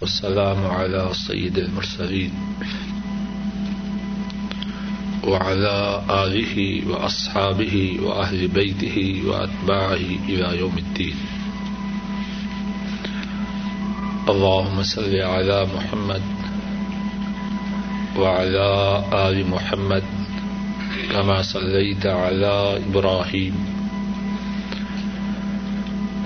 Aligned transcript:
والسلام 0.00 0.66
على 0.66 1.08
سيد 1.12 1.58
المرسلين 1.58 2.32
وعلى 5.24 6.02
آله 6.10 6.82
وأصحابه 6.88 7.98
وأهل 8.02 8.48
بيته 8.48 9.22
وأتباعه 9.26 10.08
إلى 10.28 10.58
يوم 10.58 10.78
الدين. 10.78 11.16
اللهم 14.28 14.82
صل 14.82 15.16
على 15.16 15.66
محمد 15.74 16.22
وعلى 18.18 18.68
آل 19.12 19.50
محمد 19.50 20.04
كما 21.12 21.42
صليت 21.42 22.06
على 22.06 22.84
إبراهيم. 22.84 23.75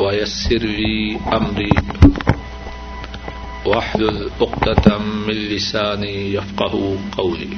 ويسر 0.00 0.58
لي 0.58 1.18
أمري. 1.32 1.72
واحلل 3.66 4.30
عقدة 4.40 4.98
من 4.98 5.34
لساني 5.34 6.32
يفقه 6.34 6.98
قولي. 7.12 7.48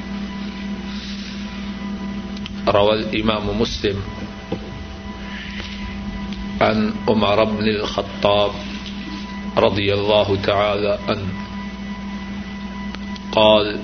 روى 2.67 2.93
الإمام 2.93 3.61
مسلم 3.61 4.01
عن 6.61 6.93
عمر 7.07 7.43
بن 7.43 7.67
الخطاب 7.67 8.51
رضي 9.57 9.93
الله 9.93 10.37
تعالى 10.43 10.99
عنه. 11.07 11.33
قال 13.31 13.79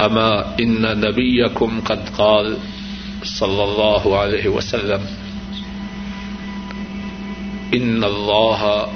أما 0.00 0.56
إن 0.60 1.00
نبيكم 1.00 1.80
قد 1.80 2.08
قال 2.08 2.56
صلى 3.22 3.64
الله 3.64 4.18
عليه 4.18 4.48
وسلم 4.48 5.23
ان 7.72 8.04
اللہ 8.04 8.86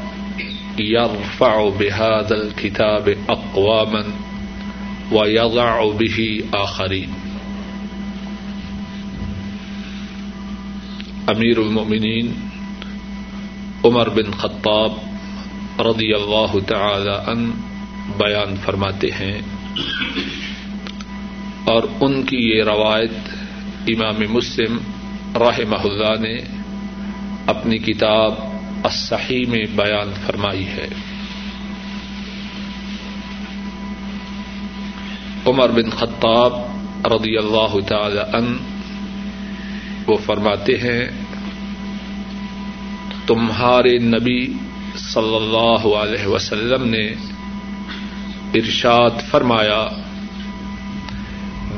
يرفع 0.79 1.69
بهذا 1.69 2.35
الكتاب 2.35 3.17
اقواما 3.29 4.05
ويضع 5.13 5.93
به 5.93 6.45
آخرين. 6.53 7.09
امیر 11.27 11.59
المؤمنین 11.59 12.33
عمر 13.85 14.09
بن 14.09 14.31
خطاب 14.31 14.93
رضی 15.81 16.13
اللہ 16.15 16.59
تعالی 16.67 17.17
ان 17.27 17.51
بیان 18.17 18.55
فرماتے 18.57 19.11
ہیں 19.21 19.41
اور 21.65 21.83
ان 22.01 22.23
کی 22.23 22.37
یہ 22.37 22.63
روایت 22.65 23.29
امام 23.89 24.23
مسلم 24.29 24.79
رحمہ 25.35 25.77
اللہ 25.77 26.21
نے 26.21 26.39
اپنی 27.47 27.79
کتاب 27.79 28.35
الصحیح 28.89 29.47
میں 29.49 29.65
بیان 29.77 30.13
فرمائی 30.27 30.67
ہے۔ 30.67 30.89
عمر 35.47 35.69
بن 35.69 35.91
خطاب 35.91 36.53
رضی 37.05 37.37
اللہ 37.37 37.81
تعالی 37.89 38.19
ان 38.19 38.57
وہ 40.07 40.17
فرماتے 40.27 40.79
ہیں، 40.79 41.05
تمہارے 43.27 43.99
نبی 43.99 44.53
صلی 44.97 45.37
اللہ 45.37 45.87
علیہ 45.97 46.27
وسلم 46.27 46.89
نے 46.89 47.07
ارشاد 48.55 49.11
فرمایا، 49.31 49.87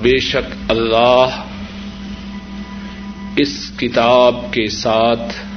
بے 0.02 0.18
شک 0.18 0.70
اللہ 0.70 1.42
اس 3.36 3.72
کتاب 3.76 4.34
کے 4.50 4.66
ساتھ 4.68 5.49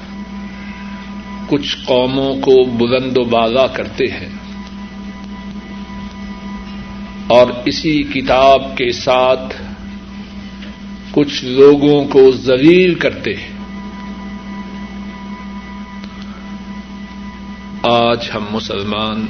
کچھ 1.47 1.77
قوموں 1.85 2.35
کو 2.35 2.65
بلند 2.65 3.17
و 3.17 3.23
بالا 3.23 3.67
کرتے 3.67 4.05
ہیں۔ 4.05 4.29
اور 7.27 7.47
اسی 7.65 8.03
کتاب 8.03 8.77
کے 8.77 8.91
ساتھ 8.91 9.61
کچھ 11.11 11.45
لوگوں 11.45 12.05
کو 12.05 12.31
ذلیل 12.31 12.95
کرتے 12.95 13.33
ہیں۔ 13.33 13.53
آج 17.83 18.29
ہم 18.35 18.45
مسلمان 18.51 19.25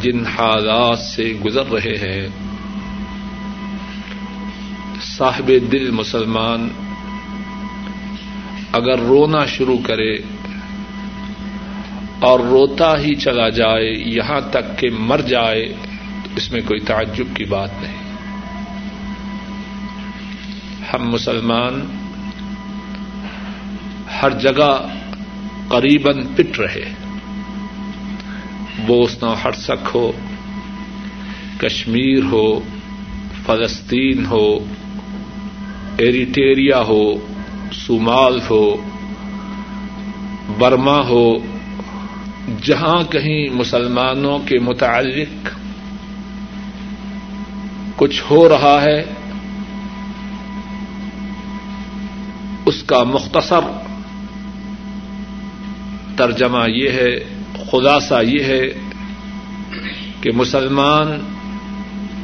جن 0.00 0.26
حالات 0.26 0.98
سے 0.98 1.34
گزر 1.44 1.66
رہے 1.72 1.96
ہیں، 1.96 2.28
صاحب 5.02 5.50
دل 5.72 5.90
مسلمان 5.90 6.68
اگر 8.72 8.98
رونا 8.98 9.46
شروع 9.46 9.78
کرے 9.86 10.16
اور 12.20 12.40
روتا 12.40 13.00
ہی 13.00 13.14
چلا 13.14 13.48
جائے، 13.48 13.92
یہاں 14.06 14.40
تک 14.50 14.78
کہ 14.78 14.90
مر 14.98 15.20
جائے، 15.20 15.74
تو 16.24 16.30
اس 16.36 16.52
میں 16.52 16.60
کوئی 16.60 16.80
تعجب 16.80 17.36
کی 17.36 17.44
بات 17.44 17.70
نہیں۔ 17.82 18.00
ہم 20.92 21.10
مسلمان 21.10 21.86
ہر 24.22 24.30
جگہ 24.30 24.86
قریب 25.68 26.08
پٹ 26.36 26.58
رہے۔ 26.58 26.92
بوسنا 28.86 29.34
ہرسک 29.44 29.88
ہو، 29.94 30.12
کشمیر 31.58 32.24
ہو، 32.24 32.60
فلسطین 33.46 34.26
ہو، 34.26 34.58
ایریٹیریا 35.98 36.80
ہو 36.80 37.29
سومال 37.72 38.40
ہو، 38.50 38.76
برما 40.58 41.00
ہو، 41.00 41.38
جہاں 42.62 43.02
کہیں 43.02 43.54
مسلمانوں 43.54 44.38
کے 44.38 44.58
متعلق 44.58 45.48
کچھ 47.96 48.22
ہو 48.30 48.48
رہا 48.48 48.82
ہے، 48.82 49.02
اس 52.66 52.82
کا 52.82 53.02
مختصر 53.02 53.70
ترجمہ 56.16 56.70
یہ 56.70 56.90
ہے، 56.90 57.40
خلاصہ 57.70 58.14
یہ 58.22 58.44
ہے 58.44 58.62
کہ 60.20 60.30
مسلمان 60.34 61.06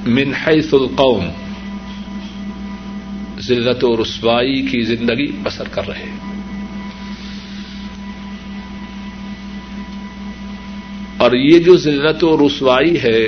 من 0.07 0.33
حیث 0.47 0.75
القوم 0.75 1.29
ذلت 3.47 3.85
و 3.85 4.03
رسوائی 4.03 4.63
کی 4.63 4.81
زندگی 4.81 5.33
بسر 5.43 5.69
کر 5.69 5.89
رہے 5.89 6.07
اور 11.17 11.33
یہ 11.33 11.59
جو 11.59 11.77
ذلت 11.77 12.25
و 12.25 12.47
رسوائی 12.47 13.03
ہے، 13.03 13.27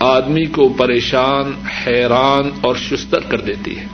آدمی 0.00 0.46
کو 0.46 0.68
پریشان، 0.68 1.66
حیران 1.86 2.50
اور 2.60 2.76
شستر 2.76 3.20
کر 3.20 3.40
دیتی 3.40 3.78
ہے۔ 3.78 3.86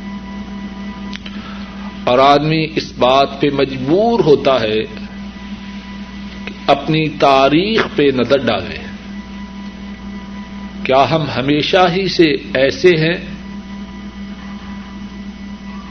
اور 2.05 2.19
آدمی 2.19 2.67
اس 2.77 2.93
بات 2.99 3.41
پہ 3.41 3.47
مجبور 3.53 4.21
ہوتا 4.21 4.61
ہے 4.61 4.83
کہ 4.83 6.55
اپنی 6.67 7.09
تاریخ 7.09 7.87
پہ 7.97 8.03
نظر 8.03 8.39
ڈالے۔ 8.39 8.88
کیا 10.89 11.11
ہم 11.11 11.25
ہمیشہ 11.37 11.87
ہی 11.93 12.09
سے 12.09 12.31
ایسے 12.55 12.97
ہیں؟ 12.97 13.17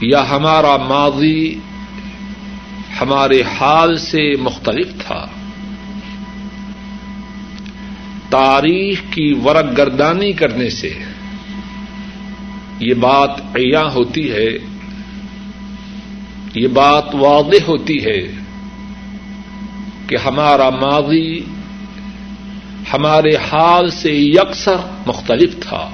یا 0.00 0.30
ہمارا 0.30 0.76
ماضی 0.76 1.54
ہمارے 3.00 3.42
حال 3.42 3.96
سے 3.96 4.36
مختلف 4.36 4.88
تھا؟ 5.06 5.26
تاریخ 8.30 9.00
کی 9.10 9.32
ورق 9.44 9.78
گردانی 9.78 10.32
کرنے 10.32 10.70
سے 10.70 10.98
یہ 12.80 12.94
بات 12.94 13.40
عیا 13.40 13.84
ہوتی 13.94 14.32
ہے، 14.32 14.48
یہ 16.54 16.68
بات 16.68 17.14
واضح 17.14 17.64
ہوتی 17.68 18.04
ہے 18.04 18.32
کہ 20.06 20.16
ہمارا 20.16 20.70
ماضی 20.70 21.40
ہمارے 22.92 23.36
حال 23.36 23.90
سے 23.90 24.12
یکسر 24.12 24.76
مختلف 25.06 25.60
تھا۔ 25.60 25.90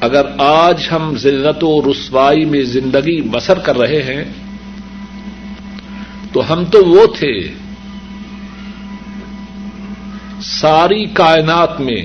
اگر 0.00 0.26
آج 0.38 0.88
ہم 0.92 1.14
ذلت 1.16 1.64
و 1.64 1.92
رسوائی 1.92 2.44
میں 2.44 2.62
زندگی 2.62 3.22
بسر 3.22 3.58
کر 3.58 3.78
رہے 3.78 4.02
ہیں، 4.02 4.24
تو 6.32 6.52
ہم 6.52 6.64
تو 6.64 6.84
وہ 6.84 7.06
تھے۔ 7.06 7.48
ساری 10.42 11.04
کائنات 11.04 11.80
میں، 11.80 12.02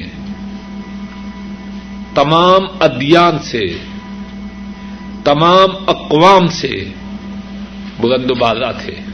تمام 2.16 2.62
ادیان 2.80 3.40
سے، 3.40 3.66
تمام 5.24 5.70
اقوام 5.88 6.48
سے 6.48 6.86
بلند 8.00 8.32
و 8.32 8.36
بالا 8.36 8.72
تھے۔ 8.72 9.09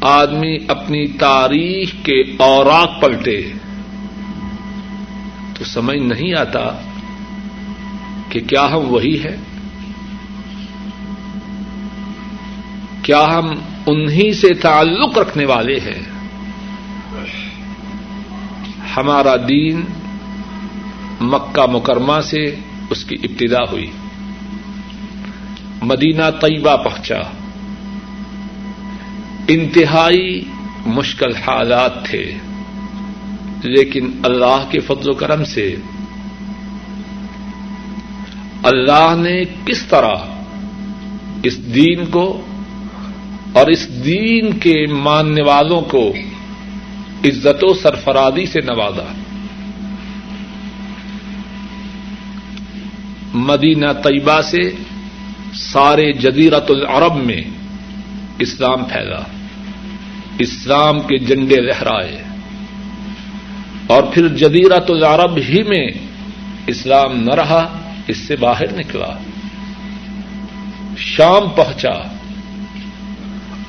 آدمی 0.00 0.56
اپنی 0.68 1.06
تاریخ 1.06 1.94
کے 2.02 2.20
اوراق 2.36 3.00
پلٹے 3.00 3.52
تو 5.58 5.64
سمجھ 5.64 5.98
نہیں 5.98 6.34
آتا 6.34 6.80
کہ 8.28 8.40
کیا 8.40 8.66
ہم 8.70 8.80
وہی 8.88 9.22
ہے 9.24 9.36
کیا 13.02 13.24
ہم 13.34 13.50
انہیں 13.86 14.32
سے 14.32 14.54
تعلق 14.54 15.18
رکھنے 15.18 15.44
والے 15.44 15.76
ہیں؟ 15.76 16.02
ہمارا 18.96 19.36
دین 19.48 19.84
مکہ 21.20 21.66
مکرمہ 21.66 22.20
سے 22.20 22.56
اس 22.90 23.04
کی 23.04 23.16
ابتدا 23.22 23.72
ہوئی۔ 23.72 23.90
مدینہ 25.82 26.30
طیبہ 26.40 26.76
پہنچا۔ 26.76 27.39
انتہائی 29.48 30.44
مشکل 30.86 31.34
حالات 31.34 32.04
تھے، 32.04 32.32
لیکن 33.62 34.10
اللہ 34.22 34.64
کے 34.70 34.80
فضل 34.80 35.10
و 35.10 35.14
کرم 35.14 35.44
سے 35.44 35.76
اللہ 38.62 39.14
نے 39.18 39.44
کس 39.64 39.86
طرح 39.86 40.14
اس 41.42 41.74
دین 41.74 42.06
کو 42.06 42.42
اور 43.52 43.66
اس 43.66 44.04
دین 44.04 44.58
کے 44.58 44.86
ماننے 44.92 45.42
والوں 45.42 45.80
کو 45.80 46.14
عزت 47.24 47.64
و 47.64 47.74
سرفرادی 47.74 48.46
سے 48.46 48.60
نوازا۔ 48.60 49.12
مدینہ 53.34 53.92
طیبہ 54.04 54.40
سے 54.40 54.70
سارے 55.54 56.12
جدیرت 56.12 56.70
العرب 56.70 57.16
میں 57.16 57.42
اسلام 58.40 58.84
پھیلا، 58.84 59.20
اسلام 60.38 61.00
کے 61.00 61.18
جنڈے 61.18 61.60
لہرائے 61.60 62.22
اور 63.86 64.02
پھر 64.12 64.28
جدیرت 64.36 64.90
العرب 64.90 65.36
ہی 65.48 65.62
میں 65.62 65.86
اسلام 66.66 67.20
نہ 67.22 67.34
رہا، 67.34 67.62
اس 68.08 68.16
سے 68.16 68.36
باہر 68.36 68.72
نکلا، 68.72 69.12
شام 70.96 71.48
پہنچا، 71.48 71.96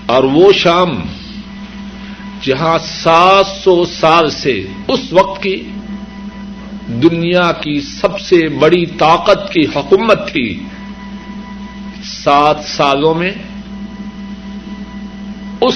اور 0.06 0.24
وہ 0.34 0.52
شام 0.54 0.90
جہاں 2.42 2.78
سات 2.86 3.46
سو 3.64 3.84
سال 3.86 4.30
سے 4.30 4.56
اس 4.88 5.12
وقت 5.14 5.42
کی 5.44 5.56
دنیا 7.04 7.52
کی 7.62 7.80
سب 7.82 8.20
سے 8.20 8.48
بڑی 8.60 8.86
طاقت 8.98 9.52
کی 9.54 9.66
حکومت 9.76 10.28
تھی، 10.32 10.50
سات 12.04 12.64
سالوں 12.66 13.14
میں 13.14 13.32
اس 15.62 15.76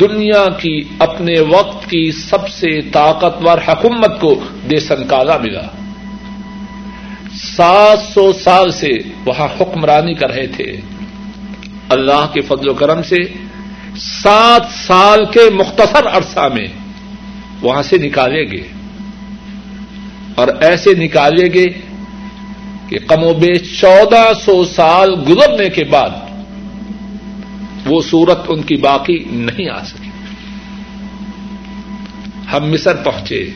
دنیا 0.00 0.44
کی 0.58 0.80
اپنے 0.98 1.40
وقت 1.40 1.90
کی 1.90 2.12
سب 2.12 2.48
سے 2.48 2.82
طاقتور 2.82 3.58
حکومت 3.68 4.20
کو 4.20 4.40
دے 4.70 4.80
سنکالا 4.80 5.36
ملا۔ 5.36 5.62
سات 7.56 8.14
سو 8.14 8.32
سال 8.32 8.70
سے 8.70 8.88
وہاں 9.24 9.48
حکمرانی 9.60 10.14
کر 10.14 10.30
رہے 10.30 10.46
تھے۔ 10.46 10.80
اللہ 11.88 12.26
کے 12.32 12.40
فضل 12.40 12.68
و 12.68 12.74
کرم 12.74 13.02
سے 13.02 13.16
سات 13.96 14.62
سال 14.86 15.24
کے 15.24 15.50
مختصر 15.54 16.06
عرصہ 16.06 16.48
میں 16.54 16.68
وہاں 17.60 17.82
سے 17.82 17.98
نکالے 17.98 18.50
گئے۔ 18.50 18.68
اور 20.34 20.48
ایسے 20.60 20.94
نکالے 20.94 21.54
گئے 21.54 21.66
کہ 22.88 22.98
کم 22.98 23.24
و 23.24 23.32
بیش 23.32 23.80
چودہ 23.80 24.32
سو 24.44 24.64
سال 24.64 25.14
گزرنے 25.28 25.68
کے 25.70 25.84
بعد 25.84 26.10
وہ 27.86 28.02
صورت 28.10 28.38
ان 28.48 28.62
کی 28.62 28.76
باقی 28.76 29.24
نہیں 29.28 29.68
آ 29.68 29.84
سکی۔ 29.84 30.10
ہم 32.52 32.70
مصر 32.70 32.96
پہنچے۔ 32.96 33.50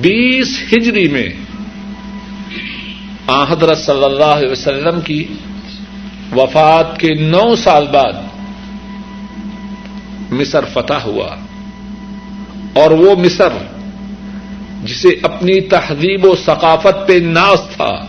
بیس 0.00 0.62
ہجری 0.72 1.08
میں 1.08 1.28
حضرت 3.48 3.78
صلی 3.78 4.04
اللہ 4.04 4.24
علیہ 4.24 4.50
وسلم 4.50 5.00
کی 5.00 5.24
وفات 6.32 7.00
کے 7.00 7.14
نو 7.14 7.56
سال 7.56 7.86
بعد 7.86 8.12
مصر 10.32 10.64
فتح 10.64 10.94
ہوا۔ 10.94 11.36
اور 12.72 12.90
وہ 12.90 13.16
مصر 13.24 13.48
جسے 14.84 15.08
اپنی 15.22 15.60
تہذیب 15.60 16.24
و 16.24 16.36
ثقافت 16.36 17.08
پہ 17.08 17.12
ناز 17.12 17.58
تھا، 17.76 18.06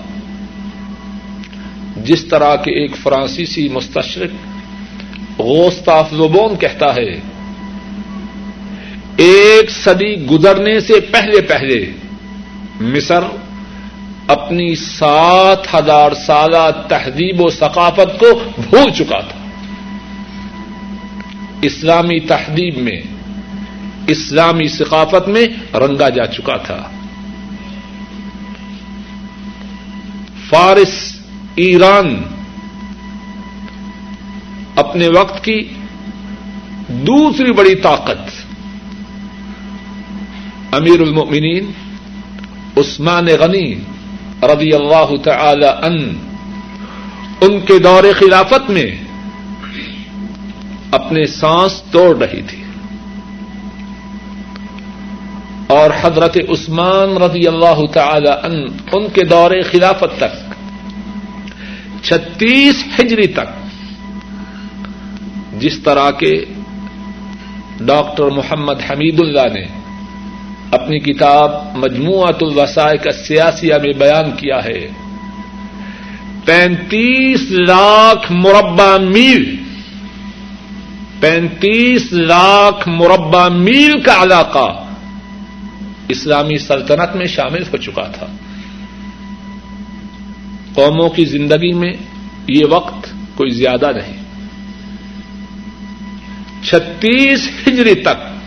جس 2.03 2.25
طرح 2.25 2.56
کے 2.56 2.81
ایک 2.81 2.97
فرانسیسی 2.97 3.69
مستشرق 3.69 4.56
غوستاف 5.39 6.12
زبون 6.12 6.56
کہتا 6.60 6.95
ہے، 6.95 7.22
ایک 9.18 9.69
صدی 9.69 10.25
گزرنے 10.25 10.80
سے 10.80 11.00
پہلے 11.00 11.42
پہلے 11.42 11.92
مصر 12.81 13.19
اپنی 14.28 14.75
سات 14.75 15.75
ہزار 15.75 16.12
سالہ 16.12 16.72
تہذیب 16.89 17.42
و 17.42 17.50
ثقافت 17.50 18.19
کو 18.19 18.39
بھول 18.69 18.92
چکا 18.92 19.19
تھا۔ 19.19 19.48
اسلامی 21.62 22.19
تہذیب 22.19 22.78
میں، 22.78 23.01
اسلامی 24.07 24.68
ثقافت 24.68 25.28
میں 25.28 25.75
رنگا 25.78 26.10
جا 26.10 26.25
چکا 26.25 26.57
تھا۔ 26.57 26.89
فارس، 30.50 31.16
ایران 31.56 32.22
اپنے 34.77 35.07
وقت 35.07 35.44
کی 35.44 35.74
دوسری 36.88 37.51
بڑی 37.51 37.75
طاقت 37.75 38.29
امیر 40.71 41.01
المؤمنین 41.01 41.71
عثمان 42.77 43.25
غنی 43.25 43.75
رضی 44.44 44.74
اللہ 44.74 45.18
تعالی 45.24 45.65
ان 45.65 46.17
ان 47.41 47.60
کے 47.60 47.79
دور 47.79 48.03
خلافت 48.19 48.69
میں 48.69 48.91
اپنے 50.91 51.25
سانس 51.25 51.81
توڑ 51.91 52.17
رہی 52.17 52.41
تھی۔ 52.41 52.63
اور 55.67 55.89
حضرت 56.01 56.38
عثمان 56.50 57.17
رضی 57.17 57.48
اللہ 57.48 57.86
تعالی 57.93 58.29
ان 58.43 58.77
ان 58.91 59.10
کے 59.10 59.24
دور 59.24 59.51
خلافت 59.72 60.17
تک، 60.17 60.53
چھتیس 62.03 62.84
ہجری 63.00 63.27
تک 63.27 63.57
جس 65.60 65.80
طرح 65.80 66.12
کے 66.12 66.46
ڈاکٹر 67.80 68.26
محمد 68.26 68.76
حمید 68.90 69.20
اللہ 69.20 69.54
نے 69.54 69.66
اپنی 70.72 71.00
کتاب 71.00 71.52
مجموعت 71.76 72.44
الوسائق 72.44 73.04
کا 73.04 73.12
سیاسیہ 73.12 73.74
میں 73.74 73.94
بیان 73.94 74.32
کیا 74.32 74.64
ہے۔ 74.66 74.88
پینتیس 76.46 77.52
لاکھ 77.52 78.32
مربع 78.32 78.98
میل، 78.98 79.56
پینتیس 81.20 82.12
لاکھ 82.12 82.90
مربع 82.90 83.48
میل 83.48 84.02
کا 84.02 84.24
علاقہ 84.24 84.84
اسلامی 86.10 86.58
سلطنت 86.58 87.16
میں 87.16 87.26
شامل 87.26 87.62
ہو 87.62 87.78
چکا 87.78 88.04
تھا۔ 88.04 88.26
قوموں 90.74 91.10
کی 91.10 91.26
زندگی 91.26 91.74
میں 91.74 91.94
یہ 92.48 92.66
وقت 92.70 93.08
کوئی 93.36 93.50
زیادہ 93.50 93.92
نہیں۔ 93.96 94.26
چھتیس 96.64 97.50
ہجری 97.68 97.96
تک 97.96 98.38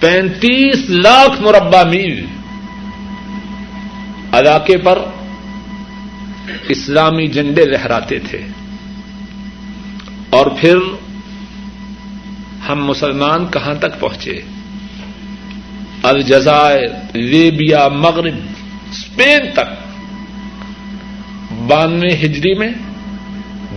پینتیس 0.00 0.90
لاکھ 0.90 1.40
مربع 1.40 1.82
میل 1.82 2.26
علاقے 4.32 4.76
پر 4.78 4.98
اسلامی 6.68 7.26
جنڈے 7.26 7.64
لہراتے 7.64 8.18
تھے 8.18 8.46
اور 10.30 10.46
پھر 10.46 10.76
ہم 12.68 12.84
مسلمان 12.84 13.46
کہاں 13.46 13.74
تک 13.74 14.00
پہنچے؟ 14.00 14.40
الجزائر، 16.02 17.16
لیبیا، 17.16 17.88
مغرب 17.88 18.34
اسپین 18.90 19.50
تک۔ 19.54 19.90
بانوے 21.66 22.08
ہجری 22.08 22.54
میں 22.54 22.72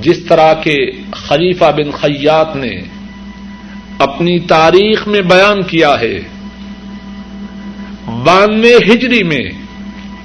جس 0.03 0.19
طرح 0.19 0.53
کے 0.53 0.77
خلیفہ 1.11 1.65
بن 1.65 1.91
خیات 1.91 2.55
نے 2.55 2.81
اپنی 3.99 4.39
تاریخ 4.39 5.07
میں 5.07 5.21
بیان 5.21 5.63
کیا 5.63 5.99
ہے، 5.99 6.19
بانوے 8.23 8.75
ہجری 8.75 9.23
میں 9.23 9.49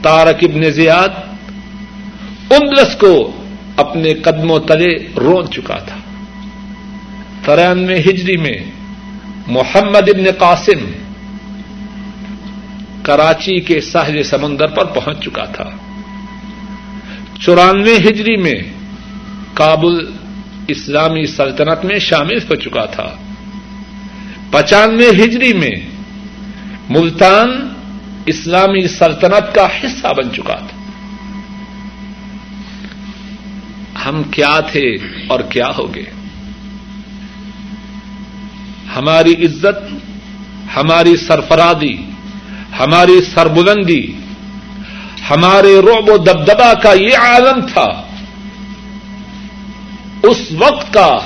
تارک 0.02 0.38
ابن 0.42 0.70
زیاد 0.70 1.08
اندلس 2.50 2.97
کو 2.97 3.32
اپنے 3.76 4.14
قدموں 4.14 4.58
تلے 4.58 4.92
رون 5.16 5.50
چکا 5.50 5.76
تھا۔ 5.76 5.97
ترانوے 7.44 7.99
ہجری 7.99 8.37
میں 8.37 8.58
محمد 9.47 10.08
ابن 10.08 10.25
قاسم 10.38 10.90
کراچی 13.02 13.61
کے 13.61 13.80
ساحل 13.80 14.23
سمندر 14.23 14.66
پر 14.66 14.85
پہنچ 14.85 15.25
چکا 15.25 15.44
تھا۔ 15.44 15.70
چورانوے 17.40 17.97
ہجری 17.97 18.37
میں 18.37 18.61
کابل 19.58 20.12
اسلامی 20.68 21.26
سلطنت 21.26 21.84
میں 21.84 21.98
شامل 21.98 22.38
ہو 22.38 22.54
چکا 22.54 22.84
تھا۔ 22.84 23.16
پچانوے 24.50 25.10
ہجری 25.10 25.52
میں 25.52 25.76
ملتان 26.88 27.68
اسلامی 28.26 28.88
سلطنت 28.88 29.54
کا 29.54 29.66
حصہ 29.66 30.06
بن 30.16 30.32
چکا 30.32 30.54
تھا۔ 30.54 30.78
ہم 34.08 34.22
کیا 34.22 34.60
تھے 34.60 34.94
اور 35.26 35.40
کیا 35.40 35.68
ہو 35.78 35.94
گئے؟ 35.94 36.10
ہماری 38.96 39.32
عزت، 39.32 39.94
ہماری 40.76 41.16
سرفرادی 41.16 41.96
ہماری 42.78 43.20
سربلندی، 43.34 44.12
ہمارے 45.30 45.80
روب 45.80 46.10
و 46.10 46.16
دبدبا 46.16 46.74
کا 46.74 46.92
یہ 46.92 47.16
عالم 47.18 47.66
تھا۔ 47.66 48.07
اس 50.22 50.52
وقت 50.58 50.94
کا 50.94 51.18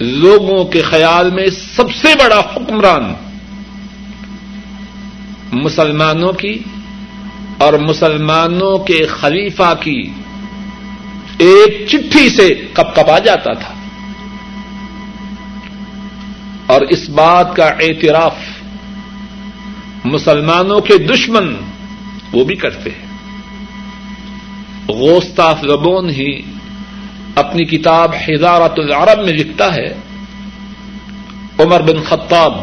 لوگوں 0.00 0.64
کے 0.64 0.82
خیال 0.82 1.30
میں 1.30 1.46
سب 1.76 1.94
سے 1.94 2.08
بڑا 2.24 2.38
حکمران 2.38 3.14
مسلمانوں 5.52 6.32
کی 6.32 6.58
اور 7.58 7.72
مسلمانوں 7.72 8.78
کے 8.78 9.06
خلیفہ 9.06 9.74
کی 9.80 10.10
ایک 11.38 11.88
چٹھی 11.88 12.28
سے 12.28 12.66
کپ 12.72 12.96
کپا 12.96 13.18
جاتا 13.18 13.52
تھا۔ 13.52 13.74
اور 16.66 16.80
اس 16.80 17.08
بات 17.08 17.56
کا 17.56 17.64
اعتراف 17.64 18.34
مسلمانوں 20.04 20.80
کے 20.80 20.98
دشمن 20.98 21.54
وہ 22.32 22.44
بھی 22.44 22.56
کرتے 22.56 22.90
ہیں۔ 22.90 23.06
غوستاف 24.88 25.64
لبون 25.64 26.10
ہی 26.10 26.42
اپنی 27.40 27.64
کتاب 27.64 28.14
حضارت 28.14 28.78
العرب 28.78 29.24
میں 29.24 29.32
لکھتا 29.32 29.74
ہے، 29.74 29.88
عمر 31.58 31.80
بن 31.82 32.02
خطاب 32.02 32.54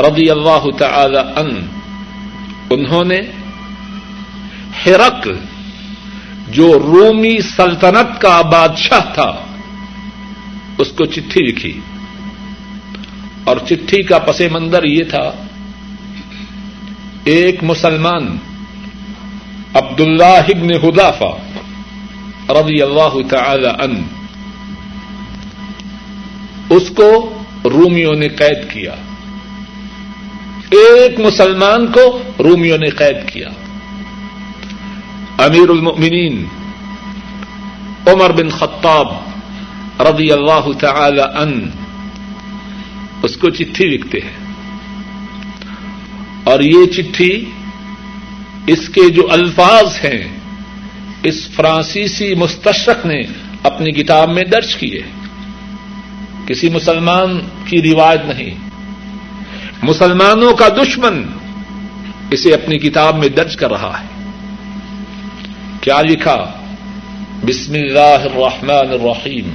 رضی 0.00 0.30
اللہ 0.30 0.64
تعالی 0.78 1.22
ان 1.36 1.50
انہوں 2.70 3.04
نے 3.04 3.20
ہرقل 4.86 5.36
جو 6.48 6.66
رومی 6.78 7.36
سلطنت 7.56 8.20
کا 8.20 8.40
بادشاہ 8.42 9.04
تھا، 9.14 9.30
اس 10.78 10.88
کو 10.88 11.04
چٹھی 11.04 11.40
لکھی۔ 11.46 11.78
اور 13.44 13.56
چٹھی 13.66 14.02
کا 14.02 14.18
پس 14.18 14.40
منظر 14.52 14.84
یہ 14.84 15.04
تھا، 15.04 15.30
ایک 17.24 17.62
مسلمان 17.62 18.36
عبد 19.74 20.00
اللہ 20.00 20.46
ابن 20.48 20.70
حدافہ 20.82 21.32
رضی 22.48 22.82
اللہ 22.82 23.28
تعالی 23.30 23.66
ان 23.66 24.02
اس 26.70 26.90
کو 26.96 27.42
رومیوں 27.64 28.14
نے 28.14 28.28
قید 28.28 28.70
کیا۔ 28.70 28.92
ایک 30.70 31.20
مسلمان 31.20 31.86
کو 31.86 32.22
رومیوں 32.38 32.78
نے 32.78 32.90
قید 32.90 33.16
کیا۔ 33.28 33.48
امیر 35.38 35.68
المؤمنین 35.68 36.44
عمر 38.06 38.32
بن 38.32 38.48
خطاب 38.48 39.06
رضی 40.00 40.32
اللہ 40.32 40.72
تعالی 40.80 41.20
ان 41.20 41.70
اس 43.22 43.36
کو 43.36 43.50
چٹھی 43.50 43.84
لکھتے 43.84 44.18
ہیں۔ 44.18 44.46
اور 46.44 46.60
یہ 46.60 46.86
چٹھی 46.86 47.44
اس 48.66 48.88
کے 48.88 49.10
جو 49.10 49.32
الفاظ 49.32 49.84
ہیں 50.04 50.35
اس 51.26 51.48
فرانسیسی 51.48 52.34
مستشرق 52.34 53.06
نے 53.06 53.22
اپنی 53.62 53.92
کتاب 53.92 54.30
میں 54.30 54.44
درج 54.44 54.76
کیے 54.76 55.02
کسی 56.46 56.68
مسلمان 56.68 57.40
کی 57.64 57.82
روایت 57.82 58.20
نہیں۔ 58.24 58.54
مسلمانوں 59.82 60.52
کا 60.52 60.68
دشمن 60.68 61.22
اسے 62.30 62.54
اپنی 62.54 62.78
کتاب 62.78 63.18
میں 63.18 63.28
درج 63.28 63.56
کر 63.56 63.70
رہا 63.70 64.00
ہے۔ 64.00 64.06
کیا 65.80 66.02
لکھا؟ 66.02 66.52
بسم 67.46 67.72
اللہ 67.72 68.22
الرحمن 68.22 68.90
الرحیم۔ 68.92 69.48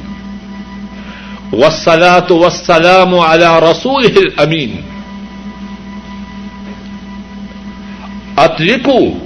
وسلاۃ 1.54 2.32
وسلام 2.32 3.20
علی 3.20 3.72
رسول 3.72 4.06
امین 4.38 4.76
اتلکو 8.38 9.21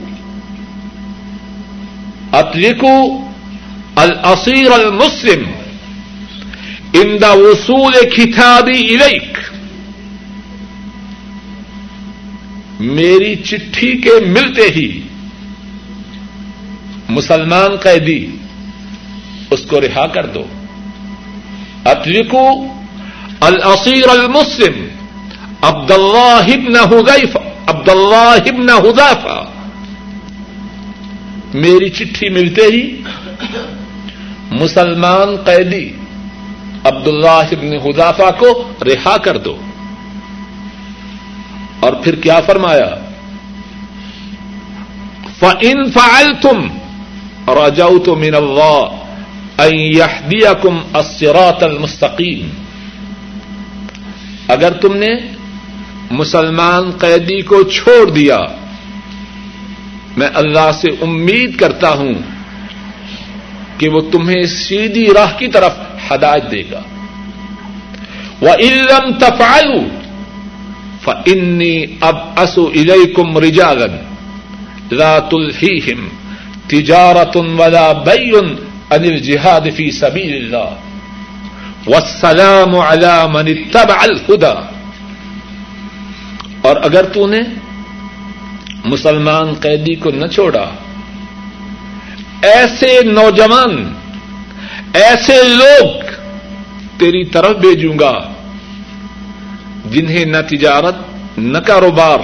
اتلکو 2.35 3.21
الاسیر 3.95 4.71
المسلم 4.71 5.43
ان 6.93 7.17
دا 7.21 7.31
وصول 7.31 7.93
کتابی 8.09 8.95
الیک 8.95 9.37
میری 12.79 13.35
چٹھی 13.35 14.01
کے 14.01 14.25
ملتے 14.25 14.61
ہی، 14.61 15.01
مسلمان 17.09 17.75
قیدی، 17.75 18.27
اس 19.51 19.59
کو 19.65 19.81
رہا 19.81 20.07
کر 20.07 20.25
دو۔ 20.25 20.43
اترکو 21.85 22.67
الاسیر 23.39 24.09
المسلم 24.09 24.87
عبد 25.61 25.91
اللہ 25.91 26.53
ابن 26.53 26.75
حذیفہ 26.75 27.37
عبد 27.67 27.89
اللہ 27.89 28.35
ابن 28.45 28.69
حذیفہ۔ 28.69 29.54
میری 31.55 31.89
چٹھی 31.89 32.29
ملتے 32.29 32.61
ہی 32.61 33.01
مسلمان 34.51 35.35
قیدی 35.35 35.93
عبد 36.83 37.07
اللہ 37.07 37.51
ابن 37.51 37.73
حذافہ 37.73 38.31
کو 38.39 38.73
رہا 38.81 39.17
کر 39.17 39.37
دو۔ 39.37 39.55
اور 41.79 41.93
پھر 41.93 42.15
کیا 42.15 42.39
فرمایا؟ 42.45 42.95
فَإِن 45.39 45.91
فَعَلْتُمْ 45.91 46.67
رجوت 47.47 48.07
من 48.09 48.35
اللہ 48.35 48.85
ان 49.57 49.73
يهديكم 49.73 50.79
الصراط 50.93 51.63
المستقیم 51.63 52.49
اگر 54.47 54.71
تم 54.73 54.95
نے 54.95 55.15
مسلمان 56.11 56.91
قیدی 56.91 57.41
کو 57.41 57.63
چھوڑ 57.63 58.09
دیا 58.09 58.37
میں 60.17 60.29
اللہ 60.33 60.71
سے 60.81 60.87
امید 61.01 61.59
کرتا 61.59 61.89
ہوں 61.89 62.13
کہ 63.77 63.89
وہ 63.89 64.01
تمہیں 64.11 64.43
سیدھی 64.43 65.05
راہ 65.13 65.37
کی 65.37 65.47
طرف 65.47 65.71
ہدایت 66.11 66.51
دے 66.51 66.63
گا۔ 66.71 66.81
وہ 68.41 68.49
علم 68.49 69.11
تفالو 69.19 69.81
فنی 71.01 71.85
اب 72.01 72.15
اسو 72.35 72.71
کم 73.15 73.37
رجاگن 73.37 73.95
رات 74.99 75.33
الحیم 75.33 76.07
تجارت 76.67 77.37
ولا 77.37 77.91
بئی 77.91 78.31
انل 78.89 79.17
جہاد 79.17 79.61
فی 79.75 79.91
سبیل 79.91 80.33
اللہ 80.35 80.69
وسلام 81.87 82.75
علی 82.75 83.15
من 83.33 83.47
اتبع 83.47 83.95
الہدا 84.01 84.53
اور 86.61 86.75
اگر 86.83 87.05
تو 87.05 87.27
نے 87.27 87.39
مسلمان 88.85 89.53
قیدی 89.53 89.95
کو 89.95 90.11
نہ 90.11 90.27
چھوڑا۔ 90.27 90.71
ایسے 92.41 93.01
نوجوان، 93.03 93.93
ایسے 94.93 95.43
لوگ 95.43 96.01
تیری 96.99 97.25
طرف 97.25 97.55
بھیجوں 97.57 97.99
گا، 97.99 98.33
جنہیں 99.85 100.25
نہ 100.25 100.37
تجارت، 100.49 100.95
نہ 101.37 101.57
کاروبار، 101.57 102.17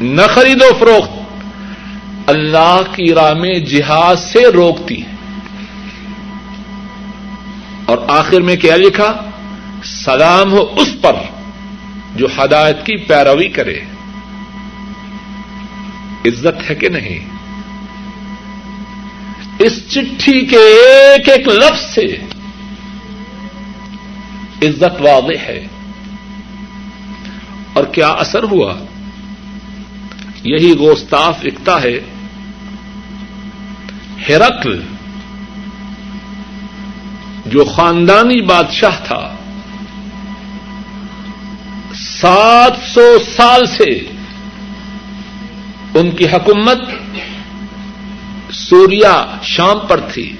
نہ 0.00 0.22
خرید 0.30 0.62
و 0.62 0.74
فروخت 0.78 1.10
اللہ 2.26 2.80
کی 2.92 3.14
راہ 3.14 3.34
میں 3.34 3.58
جہاد 3.58 4.16
سے 4.16 4.52
روکتی 4.54 5.02
ہے۔ 5.02 5.14
اور 7.84 7.98
آخر 8.08 8.40
میں 8.40 8.56
کیا 8.56 8.76
لکھا؟ 8.76 9.30
سلام 9.84 10.52
ہو 10.52 10.74
اس 10.76 10.96
پر 11.00 11.12
جو 12.14 12.26
ہدایت 12.26 12.76
کی 12.86 12.96
پیروی 12.96 13.48
کرے۔ 13.48 13.80
عزت 16.24 16.70
ہے 16.70 16.74
کہ 16.74 16.88
نہیں؟ 16.88 17.18
اس 19.58 19.90
چٹھی 19.90 20.46
کے 20.46 20.56
ایک 20.56 21.28
ایک 21.28 21.48
لفظ 21.48 21.94
سے 21.94 22.16
عزت 24.62 25.00
واضح 25.00 25.38
ہے۔ 25.38 25.66
اور 27.72 27.84
کیا 27.84 28.08
اثر 28.08 28.42
ہوا؟ 28.42 28.74
یہی 30.44 30.74
گوستاف 30.78 31.38
اکتا 31.42 31.82
ہے 31.82 32.00
ہرکل 34.28 34.82
جو 37.46 37.64
خاندانی 37.64 38.42
بادشاہ 38.42 39.04
تھا، 39.04 39.34
سات 41.94 42.94
سو 42.94 43.18
سال 43.36 43.66
سے 43.66 44.13
ان 45.94 46.10
کی 46.10 46.24
حکومت 46.28 46.78
سوریا 48.52 49.26
شام 49.42 49.78
پر 49.88 50.00
تھی۔ 50.00 50.36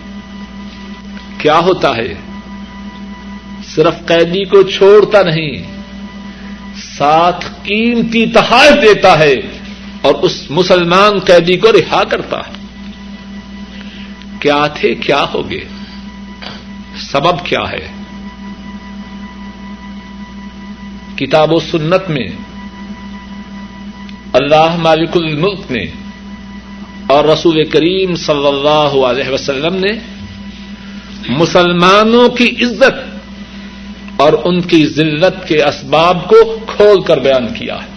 کیا 1.38 1.58
ہوتا 1.58 1.96
ہے؟ 1.96 2.14
صرف 3.74 3.94
قیدی 4.06 4.44
کو 4.44 4.62
چھوڑتا 4.62 5.22
نہیں، 5.22 5.62
ساتھ 6.96 7.44
قیمتی 7.44 8.26
تحائف 8.26 8.82
دیتا 8.82 9.18
ہے 9.18 9.34
اور 10.00 10.14
اس 10.14 10.44
مسلمان 10.50 11.18
قیدی 11.18 11.56
کو 11.56 11.72
رہا 11.72 12.04
کرتا 12.04 12.38
ہے۔ 12.38 12.52
کیا 14.40 14.66
تھے؟ 14.66 14.94
کیا 14.94 15.24
ہو 15.34 15.50
گئے 15.50 15.64
سبب 16.96 17.44
کیا 17.44 17.70
ہے؟ 17.70 17.88
کتاب 21.16 21.52
و 21.52 21.60
سنت 21.60 22.10
میں 22.10 22.28
اللہ 24.34 24.76
مالک 24.76 25.10
الملک 25.14 25.70
نے 25.70 25.86
اور 27.06 27.24
رسول 27.24 27.64
کریم 27.64 28.14
صلی 28.14 28.46
اللہ 28.46 29.06
علیہ 29.06 29.28
وسلم 29.30 29.74
نے 29.74 29.98
مسلمانوں 31.28 32.28
کی 32.28 32.56
عزت 32.62 33.14
اور 34.16 34.32
ان 34.44 34.60
کی 34.60 34.86
ذلت 34.86 35.48
کے 35.48 35.62
اسباب 35.62 36.28
کو 36.28 36.58
کھول 36.76 37.02
کر 37.02 37.18
بیان 37.18 37.54
کیا 37.54 37.74
ہے۔ 37.74 37.94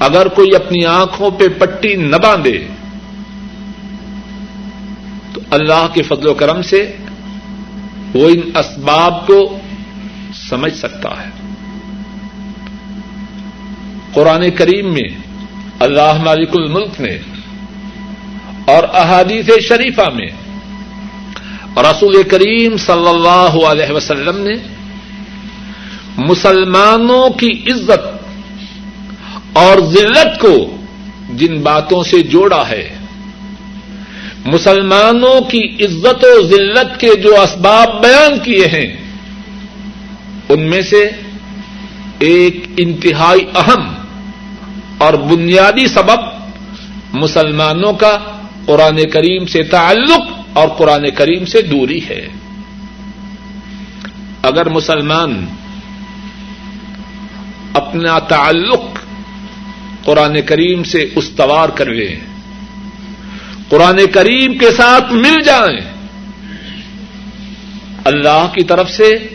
اگر 0.00 0.28
کوئی 0.28 0.54
اپنی 0.54 0.84
آنکھوں 0.84 1.30
پہ 1.30 1.48
پٹی 1.58 1.94
نہ 1.94 2.16
باندھے، 2.16 2.66
تو 5.32 5.40
اللہ 5.50 5.86
کے 5.94 6.02
فضل 6.02 6.26
و 6.26 6.34
کرم 6.34 6.62
سے 6.62 6.96
وہ 8.14 8.28
ان 8.28 8.40
اسباب 8.56 9.26
کو 9.26 9.58
سمجھ 10.50 10.74
سکتا 10.74 11.08
ہے۔ 11.08 11.35
قرآن 14.16 14.50
کریم 14.50 14.92
میں، 14.92 15.08
اللہ 15.78 16.22
مالک 16.24 16.50
الملک 16.54 17.00
نے 17.00 17.16
اور 18.66 18.82
احادیث 18.92 19.48
شریفہ 19.68 20.08
میں۔ 20.14 20.28
رسول 21.76 22.22
کریم 22.22 22.76
صلی 22.76 23.08
اللہ 23.08 23.56
علیہ 23.66 23.92
وسلم 23.92 24.38
نے 24.38 24.54
مسلمانوں 26.16 27.28
کی 27.30 27.50
عزت 27.72 28.06
اور 29.52 29.78
ذلت 29.78 30.40
کو 30.40 30.76
جن 31.34 31.60
باتوں 31.60 32.02
سے 32.02 32.20
جوڑا 32.20 32.62
ہے، 32.68 32.88
مسلمانوں 34.46 35.40
کی 35.40 35.62
عزت 35.84 36.24
و 36.24 36.42
ذلت 36.46 37.00
کے 37.00 37.14
جو 37.22 37.34
اسباب 37.42 38.02
بیان 38.02 38.38
کیے 38.38 38.66
ہیں، 38.66 38.88
ان 40.48 40.62
میں 40.62 40.82
سے 40.82 41.04
ایک 42.18 42.64
انتہائی 42.76 43.44
اہم 43.54 43.95
اور 44.98 45.14
بنیادی 45.14 45.86
سبب 45.86 46.20
مسلمانوں 47.12 47.92
کا 47.92 48.18
قرآن 48.66 49.10
کریم 49.10 49.46
سے 49.46 49.62
تعلق 49.62 50.22
اور 50.52 50.68
قرآن 50.68 51.10
کریم 51.10 51.44
سے 51.44 51.62
دوری 51.62 52.00
ہے۔ 52.08 52.28
اگر 54.42 54.68
مسلمان 54.68 55.46
اپنا 57.72 58.18
تعلق 58.18 58.82
قرآن 60.04 60.42
کریم 60.46 60.82
سے 60.82 61.08
استوار 61.16 61.68
کر 61.68 61.86
لیں 61.86 62.16
قرآن 63.68 63.98
کریم 64.12 64.58
کے 64.58 64.70
ساتھ 64.70 65.12
مل 65.12 65.42
جائیں، 65.44 65.80
اللہ 68.04 68.46
کی 68.54 68.64
طرف 68.64 68.90
سے 68.90 69.28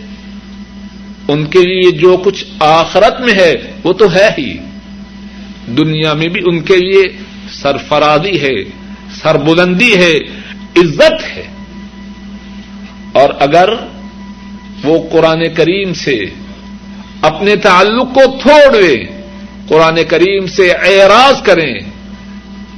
ان 1.27 1.45
کے 1.45 1.59
لیے 1.59 1.91
جو 1.91 2.17
کچھ 2.25 2.45
آخرت 2.59 3.21
میں 3.21 3.33
ہے، 3.33 3.73
وہ 3.83 3.93
تو 3.93 4.13
ہے 4.13 4.29
ہی۔ 4.37 4.57
دنیا 5.77 6.13
میں 6.13 6.27
بھی 6.27 6.41
ان 6.45 6.61
کے 6.61 6.77
لیے 6.77 7.01
سرفرادی 7.53 8.41
ہے، 8.41 8.63
سربلندی 9.21 9.95
ہے، 9.95 10.17
عزت 10.75 11.37
ہے۔ 11.37 11.47
اور 13.11 13.29
اگر 13.39 13.69
وہ 14.83 15.09
قرآن 15.11 15.43
کریم 15.53 15.93
سے 15.93 16.23
اپنے 17.21 17.55
تعلق 17.55 18.13
کو 18.13 18.21
تھوڑ 18.41 18.81
دیں 18.81 19.21
قرآن 19.67 19.99
کریم 20.07 20.47
سے 20.47 20.71
اعراض 20.71 21.41
کریں، 21.43 21.75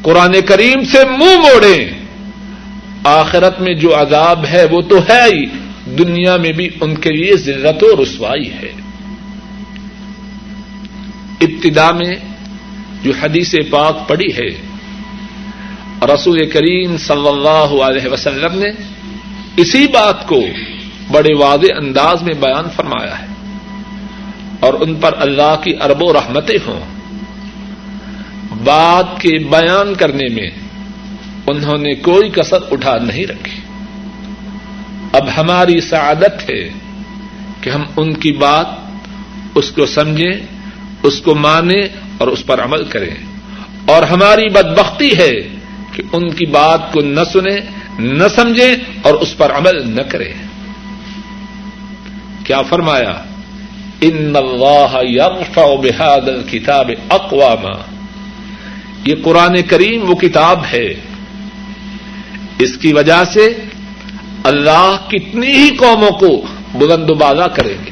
قرآن 0.01 0.35
کریم 0.45 0.83
سے 0.83 0.97
منہ 1.05 1.37
موڑیں، 1.37 1.89
آخرت 3.03 3.61
میں 3.61 3.73
جو 3.73 4.01
عذاب 4.01 4.45
ہے 4.45 4.65
وہ 4.65 4.81
تو 4.81 4.97
ہے 5.09 5.23
ہی۔ 5.23 5.45
دنیا 5.97 6.37
میں 6.37 6.51
بھی 6.51 6.69
ان 6.81 6.95
کے 6.95 7.09
لیے 7.09 7.35
ذلت 7.35 7.83
و 7.83 8.03
رسوائی 8.03 8.51
ہے۔ 8.51 8.71
ابتدا 11.41 11.91
میں 11.91 12.15
جو 13.03 13.11
حدیث 13.23 13.55
پاک 13.69 14.07
پڑی 14.07 14.33
ہے۔ 14.33 14.73
رسول 16.13 16.49
کریم 16.49 16.97
صلی 16.97 17.27
اللہ 17.27 17.83
علیہ 17.83 18.09
وسلم 18.11 18.59
نے 18.59 18.69
اسی 19.57 19.87
بات 19.87 20.27
کو 20.27 20.43
بڑے 21.11 21.35
واضح 21.35 21.73
انداز 21.77 22.23
میں 22.23 22.33
بیان 22.33 22.69
فرمایا 22.75 23.19
ہے 23.19 23.25
اور 24.59 24.73
ان 24.73 24.95
پر 24.95 25.13
اللہ 25.17 25.55
کی 25.63 25.73
ارب 25.81 26.03
و 26.03 26.13
رحمتیں 26.13 26.57
ہوں۔ 26.67 26.79
بات 28.63 29.21
کے 29.21 29.39
بیان 29.39 29.93
کرنے 29.95 30.33
میں 30.33 30.49
انہوں 31.47 31.77
نے 31.77 31.95
کوئی 31.95 32.29
کسر 32.29 32.57
اٹھا 32.71 32.97
نہیں 32.97 33.25
رکھی۔ 33.25 33.59
اب 35.13 35.27
ہماری 35.37 35.81
سعادت 35.81 36.49
ہے 36.49 36.69
کہ 37.61 37.69
ہم 37.69 37.83
ان 37.97 38.13
کی 38.13 38.31
بات، 38.31 38.65
اس 39.55 39.71
کو 39.71 39.85
سمجھیں، 39.85 40.33
اس 41.03 41.21
کو 41.21 41.35
مانیں 41.35 41.81
اور 42.17 42.27
اس 42.27 42.45
پر 42.45 42.63
عمل 42.63 42.83
کریں۔ 42.83 43.15
اور 43.85 44.03
ہماری 44.03 44.49
بدبختی 44.49 45.17
ہے 45.17 45.41
کہ 45.91 46.03
ان 46.11 46.29
کی 46.29 46.45
بات 46.45 46.93
کو 46.93 47.01
نہ 47.01 47.19
سنیں، 47.33 47.57
نہ 47.99 48.27
سمجھیں 48.35 48.75
اور 49.01 49.13
اس 49.13 49.37
پر 49.37 49.51
عمل 49.51 49.95
نہ 49.95 50.01
کریں۔ 50.01 50.33
کیا 52.43 52.61
فرمایا؟ 52.61 53.23
ان 54.01 54.35
اللہ 54.35 55.09
یرفع 55.09 55.65
بهذا 55.65 56.31
الكتاب 56.31 56.91
اقواما 57.09 57.93
یہ 59.05 59.15
قرآن 59.23 59.61
کریم 59.61 60.09
وہ 60.09 60.15
کتاب 60.15 60.65
ہے۔ 60.73 60.93
اس 62.59 62.77
کی 62.77 62.93
وجہ 62.93 63.23
سے 63.33 63.55
اللہ 64.43 64.97
کتنی 65.07 65.47
ہی 65.47 65.69
قوموں 65.69 66.11
کو 66.11 66.41
بلند 66.73 67.09
و 67.09 67.13
بالا 67.13 67.47
کریں 67.47 67.85
گے۔ 67.85 67.91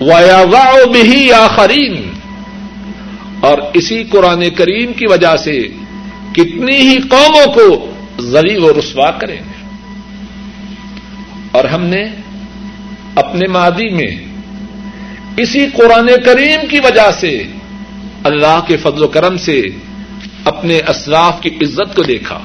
وَيَضَعُ 0.00 0.88
بِهِ 0.92 1.32
آخَرِينَ 1.32 1.96
اور 3.40 3.58
اسی 3.74 4.04
قرآن 4.04 4.50
کریم 4.50 4.92
کی 4.92 5.06
وجہ 5.06 5.36
سے 5.36 5.68
کتنی 6.32 6.76
ہی 6.76 6.96
قوموں 7.00 7.54
کو 7.54 7.92
زری 8.22 8.58
و 8.58 8.72
رسوا 8.78 9.10
کریں 9.10 9.36
گے۔ 9.36 9.64
اور 11.52 11.64
ہم 11.64 11.84
نے 11.84 12.02
اپنے 13.14 13.48
مادی 13.48 13.88
میں 13.88 14.24
اسی 15.36 15.66
قرآن 15.76 16.10
کریم 16.24 16.66
کی 16.68 16.78
وجہ 16.78 17.10
سے 17.20 17.42
اللہ 18.24 18.60
کے 18.66 18.76
فضل 18.76 19.02
و 19.02 19.08
کرم 19.08 19.36
سے 19.36 19.62
اپنے 20.44 20.80
اسلاف 20.88 21.40
کی 21.40 21.50
عزت 21.62 21.96
کو 21.96 22.02
دیکھا۔ 22.02 22.40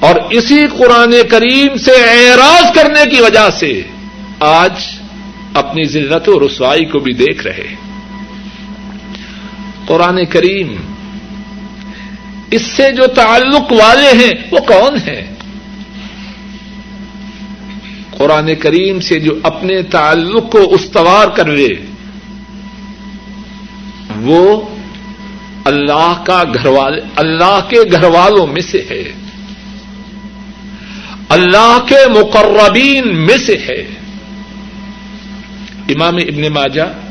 اور 0.00 0.14
اسی 0.30 0.66
قرآن 0.78 1.14
کریم 1.30 1.76
سے 1.76 1.90
اعراض 1.90 2.74
کرنے 2.74 3.16
کی 3.16 3.22
وجہ 3.22 3.50
سے 3.58 3.82
آج 4.40 4.72
اپنی 5.54 5.84
ذلت 5.84 6.28
و 6.28 6.46
رسوائی 6.46 6.84
کو 6.84 6.98
بھی 6.98 7.12
دیکھ 7.12 7.46
رہے۔ 7.46 7.91
قرآن 9.86 10.24
کریم 10.24 10.76
اس 12.50 12.62
سے 12.62 12.92
جو 12.92 13.06
تعلق 13.06 13.72
والے 13.72 14.24
ہیں 14.24 14.32
وہ 14.50 14.58
کون 14.58 14.96
ہیں؟ 14.96 15.34
قرآن 18.10 18.54
کریم 18.54 19.00
سے 19.00 19.20
جو 19.20 19.38
اپنے 19.42 19.82
تعلق 19.82 20.52
کو 20.52 20.74
استوار 20.74 21.28
کر 21.28 21.46
لے، 21.46 21.68
وہ 24.16 24.62
اللہ 25.64 26.22
کا 26.26 26.44
گھر 26.54 26.66
والے 26.66 27.00
اللہ 27.16 27.60
کے 27.68 27.76
گھر 27.92 28.04
والوں 28.04 28.46
میں 28.46 28.62
سے 28.62 28.86
ہے۔ 28.90 29.12
اللہ 31.28 31.78
کے 31.88 32.08
مقربین 32.20 33.16
میں 33.16 33.38
سے 33.38 33.56
ہے۔ 33.68 33.84
امام 35.88 36.16
ابن 36.16 36.52
ماجہ 36.52 37.01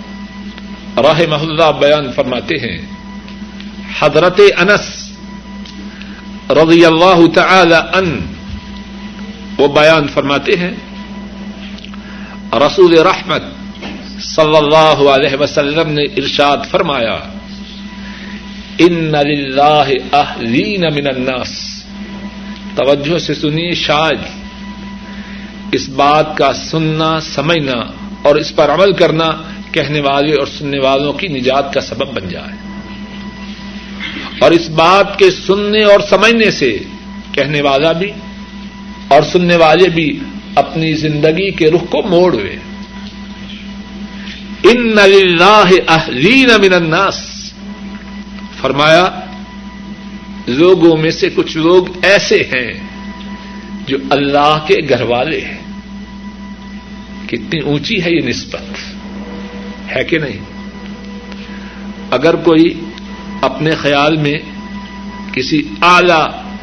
راہ 0.97 1.21
محلہ 1.29 1.71
بیان 1.79 2.11
فرماتے 2.11 2.55
ہیں۔ 2.55 2.81
حضرت 3.99 4.41
انس 4.57 5.11
رضی 6.49 6.85
اللہ 6.85 7.27
تعالی 7.35 7.75
ان 7.93 8.19
وہ 9.57 9.67
بیان 9.67 10.07
فرماتے 10.07 10.55
ہیں۔ 10.55 10.71
رسول 12.53 12.97
رحمت 12.97 13.41
صلی 14.21 14.57
اللہ 14.57 15.09
علیہ 15.09 15.37
وسلم 15.39 15.89
نے 15.89 16.03
ارشاد 16.03 16.57
فرمایا، 16.69 17.19
ان 18.77 19.15
اہلین 20.13 20.81
من 20.81 21.07
الناس 21.07 21.83
توجہ 22.75 23.19
سے 23.19 23.33
سنیے 23.33 23.71
شاید 23.71 24.19
اس 25.71 25.89
بات 25.89 26.37
کا 26.37 26.53
سننا، 26.53 27.19
سمجھنا 27.19 27.81
اور 28.21 28.35
اس 28.35 28.55
پر 28.55 28.69
عمل 28.69 28.93
کرنا 28.93 29.29
کہنے 29.71 29.99
والے 29.99 30.33
اور 30.33 30.47
سننے 30.47 30.79
والوں 30.79 31.13
کی 31.13 31.27
نجات 31.27 31.73
کا 31.73 31.81
سبب 31.81 32.21
بن 32.21 32.29
جائے۔ 32.29 32.71
اور 34.39 34.51
اس 34.51 34.69
بات 34.69 35.19
کے 35.19 35.31
سننے 35.31 35.83
اور 35.83 35.99
سمجھنے 36.09 36.51
سے 36.51 36.77
کہنے 37.31 37.61
والا 37.61 37.91
بھی 37.91 38.11
اور 39.07 39.21
سننے 39.21 39.55
والے 39.55 39.89
بھی 39.89 40.19
اپنی 40.55 40.93
زندگی 40.93 41.51
کے 41.51 41.71
رخ 41.71 41.81
کو 41.89 42.01
موڑ 42.01 42.33
ہوئے 42.33 42.55
ان 44.63 44.99
اہلین 45.87 46.47
من 46.47 46.73
الناس۔ 46.73 47.53
فرمایا، 48.61 49.09
لوگوں 50.47 50.97
میں 50.97 51.11
سے 51.11 51.29
کچھ 51.35 51.57
لوگ 51.57 52.05
ایسے 52.05 52.43
ہیں 52.53 52.73
جو 53.87 53.97
اللہ 54.09 54.65
کے 54.67 54.75
گھر 54.89 55.01
والے 55.01 55.41
ہیں۔ 55.41 55.57
کتنی 57.27 57.59
اونچی 57.59 58.03
ہے 58.03 58.09
یہ 58.11 58.27
نسبت۔ 58.27 58.90
ہے 59.95 60.03
کہ 60.03 60.17
نہیں؟ 60.17 60.39
اگر 62.11 62.35
کوئی 62.35 62.73
اپنے 63.41 63.71
خیال 63.75 64.17
میں 64.17 64.37
کسی 65.33 65.61
اعلی 65.81 66.21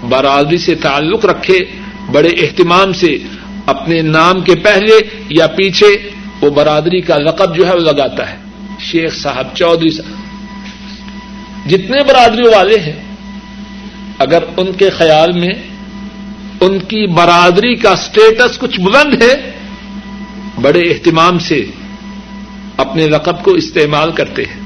برادری 0.08 0.58
سے 0.58 0.74
تعلق 0.74 1.24
رکھے، 1.24 1.58
بڑے 2.12 2.28
اہتمام 2.28 2.92
سے 2.92 3.18
اپنے 3.66 4.02
نام 4.02 4.40
کے 4.40 4.54
پہلے 4.54 4.98
یا 5.28 5.46
پیچھے، 5.46 6.10
وہ 6.40 6.50
برادری 6.50 7.00
کا 7.00 7.16
لقب 7.18 7.56
جو 7.56 7.66
ہے 7.66 7.74
وہ 7.74 7.80
لگاتا 7.80 8.30
ہے۔ 8.30 8.36
شیخ 8.80 9.14
صاحب 9.14 9.46
چودھری 9.54 9.90
صاحب، 9.90 10.16
جتنے 11.70 12.02
برادری 12.04 12.48
والے 12.48 12.78
ہیں، 12.78 13.00
اگر 14.18 14.44
ان 14.56 14.72
کے 14.72 14.90
خیال 14.90 15.32
میں 15.32 15.52
ان 16.60 16.78
کی 16.78 17.06
برادری 17.06 17.74
کا 17.74 17.90
اسٹیٹس 17.90 18.58
کچھ 18.58 18.80
بلند 18.80 19.22
ہے، 19.22 19.34
بڑے 20.62 20.80
اہتمام 20.80 21.38
سے 21.38 21.66
اپنے 22.78 23.06
لقب 23.06 23.42
کو 23.42 23.50
استعمال 23.50 24.12
کرتے 24.12 24.42
ہیں 24.42 24.60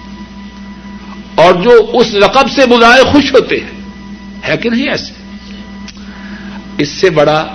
اور 1.35 1.55
جو 1.55 1.91
اس 1.93 2.15
لقب 2.15 2.51
سے 2.51 2.67
بلائے 2.67 3.03
خوش 3.03 3.35
ہوتے 3.35 3.57
ہیں 3.61 3.83
ہے 4.49 4.57
کہ 4.57 4.71
نہیں 4.71 4.89
ایسے؟ 4.89 5.13
اس 6.79 6.89
سے 6.89 7.11
بڑا 7.11 7.47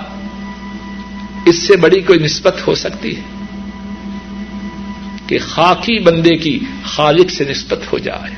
اس 1.46 1.62
سے 1.62 1.76
بڑی 1.76 2.00
کوئی 2.00 2.18
نسبت 2.18 2.66
ہو 2.66 2.74
سکتی 2.74 3.16
ہے 3.16 3.44
کہ 5.26 5.38
خاکی 5.38 6.02
بندے 6.02 6.36
کی 6.36 6.58
خالق 6.84 7.30
سے 7.30 7.44
نسبت 7.50 7.92
ہو 7.92 7.98
جائے۔ 7.98 8.34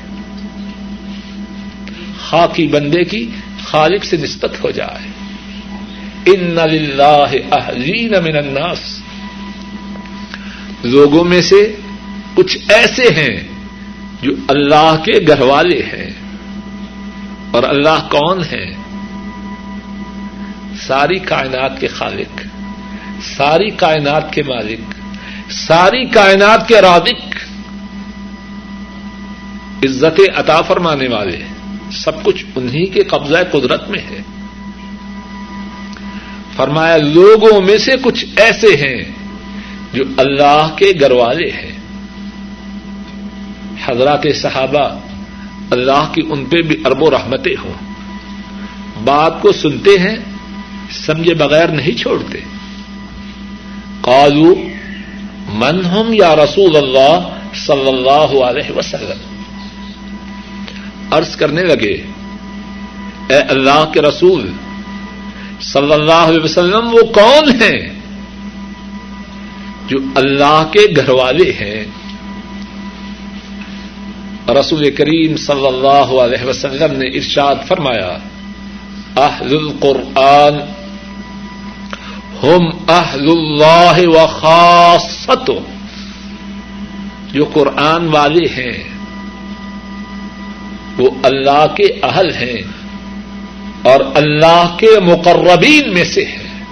خاکی 2.19 2.67
بندے 2.67 3.03
کی 3.03 3.29
خالق 3.63 4.05
سے 4.05 4.17
نسبت 4.17 4.63
ہو 4.63 4.71
جائے۔ 4.71 5.07
ان 6.25 6.57
اہلین 7.51 8.11
من 8.11 8.37
الناس۔ 8.37 8.99
لوگوں 10.83 11.23
میں 11.23 11.41
سے 11.41 11.75
کچھ 12.35 12.57
ایسے 12.69 13.03
ہیں 13.03 13.47
جو 14.21 14.31
اللہ 14.47 14.95
کے 15.05 15.27
گھر 15.27 15.41
والے 15.41 15.81
ہیں 15.83 16.09
اور 17.51 17.63
اللہ 17.63 18.07
کون 18.11 18.39
ہے 18.51 18.65
ساری 20.81 21.19
کائنات 21.19 21.79
کے 21.79 21.87
خالق، 21.87 22.41
ساری 23.37 23.69
کائنات 23.69 24.33
کے 24.33 24.43
مالک، 24.43 24.93
ساری 25.51 26.05
کائنات 26.05 26.67
کے 26.67 26.81
رادق 26.81 27.35
عزت 29.83 30.21
عطا 30.35 30.61
فرمانے 30.61 31.07
والے، 31.07 31.43
سب 31.91 32.23
کچھ 32.23 32.45
انہیں 32.55 32.85
کے 32.85 33.03
قبضہ 33.03 33.37
قدرت 33.51 33.89
میں 33.89 33.99
ہے۔ 33.99 34.21
فرمایا، 36.55 36.97
لوگوں 36.97 37.61
میں 37.61 37.77
سے 37.77 37.91
کچھ 38.01 38.25
ایسے 38.35 38.67
ہیں 38.67 39.11
جو 39.93 40.03
اللہ 40.17 40.75
کے 40.75 40.91
گھر 40.99 41.11
والے 41.11 41.49
ہیں۔ 41.49 41.80
حضرات 43.85 44.27
صحابہ 44.35 44.99
اللہ 45.71 46.11
کی 46.13 46.21
ان 46.29 46.45
پہ 46.45 46.61
بھی 46.61 46.81
ارب 46.85 47.03
و 47.03 47.11
رحمتیں 47.11 47.55
ہوں۔ 47.63 47.73
بات 49.03 49.41
کو 49.41 49.51
سنتے 49.51 49.99
ہیں، 49.99 50.15
سمجھے 50.91 51.33
بغیر 51.33 51.67
نہیں 51.67 51.97
چھوڑتے۔ 51.97 52.39
قالو 54.01 54.55
من 55.53 55.85
ہم 55.85 56.13
یا 56.13 56.35
رسول 56.35 56.75
اللہ 56.75 57.29
صلی 57.53 57.87
اللہ 57.87 58.43
علیہ 58.43 58.77
وسلم؟ 58.77 59.41
عرض 61.11 61.35
کرنے 61.35 61.61
لگے، 61.61 62.03
اے 63.27 63.35
اللہ 63.35 63.91
کے 63.93 64.01
رسول، 64.01 64.51
صلی 65.61 65.93
اللہ 65.93 66.11
علیہ 66.11 66.43
وسلم 66.43 66.87
وہ 66.87 67.01
کون 67.13 67.49
ہیں؟ 67.49 67.89
جو 69.87 69.97
اللہ 70.15 70.63
کے 70.71 70.95
گھر 70.95 71.09
والے 71.09 71.51
ہیں۔ 71.51 71.85
رسول 74.49 74.91
کریم 74.91 75.35
صلی 75.37 75.67
اللہ 75.67 76.21
علیہ 76.21 76.45
وسلم 76.45 76.97
نے 76.97 77.07
ارشاد 77.07 77.55
فرمایا، 77.67 78.17
اہل 79.17 79.57
القرآن 79.57 80.55
ہم 82.43 82.67
اہل 82.87 83.29
اللہ 83.31 84.07
و 84.07 84.27
خاصت 84.27 85.51
جو 87.33 87.45
قرآن 87.53 88.07
والے 88.07 88.47
ہیں، 88.57 88.83
وہ 90.97 91.09
اللہ 91.23 91.65
کے 91.75 91.83
اہل 91.83 92.31
ہیں 92.35 92.61
اور 93.81 93.99
اللہ 94.15 94.75
کے 94.77 94.99
مقربین 94.99 95.93
میں 95.93 96.03
سے 96.03 96.25
ہیں۔ 96.25 96.63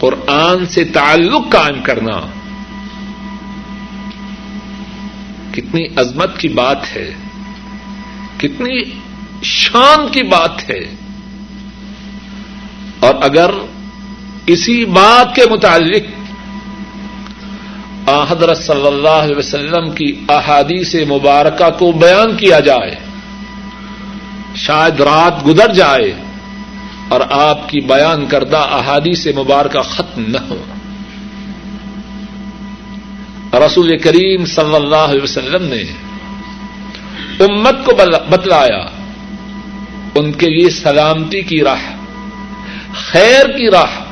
قرآن 0.00 0.66
سے 0.66 0.84
تعلق 0.84 1.52
قائم 1.52 1.82
کرنا 1.82 2.37
کتنی 5.60 5.86
عظمت 5.96 6.38
کی 6.38 6.48
بات 6.48 6.96
ہے، 6.96 7.14
کتنی 8.38 8.82
شان 9.42 10.08
کی 10.12 10.22
بات 10.22 10.70
ہے۔ 10.70 10.94
اور 13.00 13.14
اگر 13.20 13.50
اسی 14.46 14.84
بات 14.84 15.34
کے 15.34 15.42
متعلق 15.50 16.18
حضرت 18.30 18.58
صلی 18.58 18.86
اللہ 18.86 19.08
علیہ 19.08 19.36
وسلم 19.36 19.90
کی 19.90 20.20
احادیث 20.28 20.94
مبارکہ 20.94 21.70
کو 21.78 21.92
بیان 21.92 22.36
کیا 22.36 22.60
جائے، 22.60 22.94
شاید 24.56 25.00
رات 25.00 25.46
گزر 25.46 25.72
جائے 25.72 26.14
اور 27.08 27.20
آپ 27.30 27.68
کی 27.68 27.80
بیان 27.80 28.26
کردہ 28.26 28.56
احادیث 28.56 29.26
مبارکہ 29.26 29.80
ختم 29.80 30.22
نہ 30.28 30.38
ہو۔ 30.50 30.62
رسول 33.52 33.98
کریم 33.98 34.44
صلی 34.44 34.74
اللہ 34.74 34.96
علیہ 34.96 35.22
وسلم 35.22 35.62
نے 35.62 35.82
امت 37.44 37.74
کو 37.84 37.92
بتلایا 38.30 38.86
ان 40.14 40.32
کے 40.32 40.46
لیے 40.48 40.70
سلامتی 40.70 41.42
کی 41.42 41.60
راہ، 41.60 41.96
خیر 42.94 43.46
کی 43.46 43.70
راہ۔ 43.70 44.04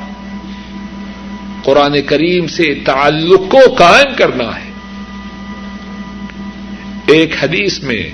قرآن 1.62 2.03
کریم 2.03 2.46
سے 2.46 2.75
تعلق 2.85 3.40
کو 3.51 3.75
قائم 3.75 4.14
کرنا 4.16 4.44
ہے۔ 4.44 4.70
ایک 7.07 7.35
حدیث 7.42 7.83
میں 7.83 8.11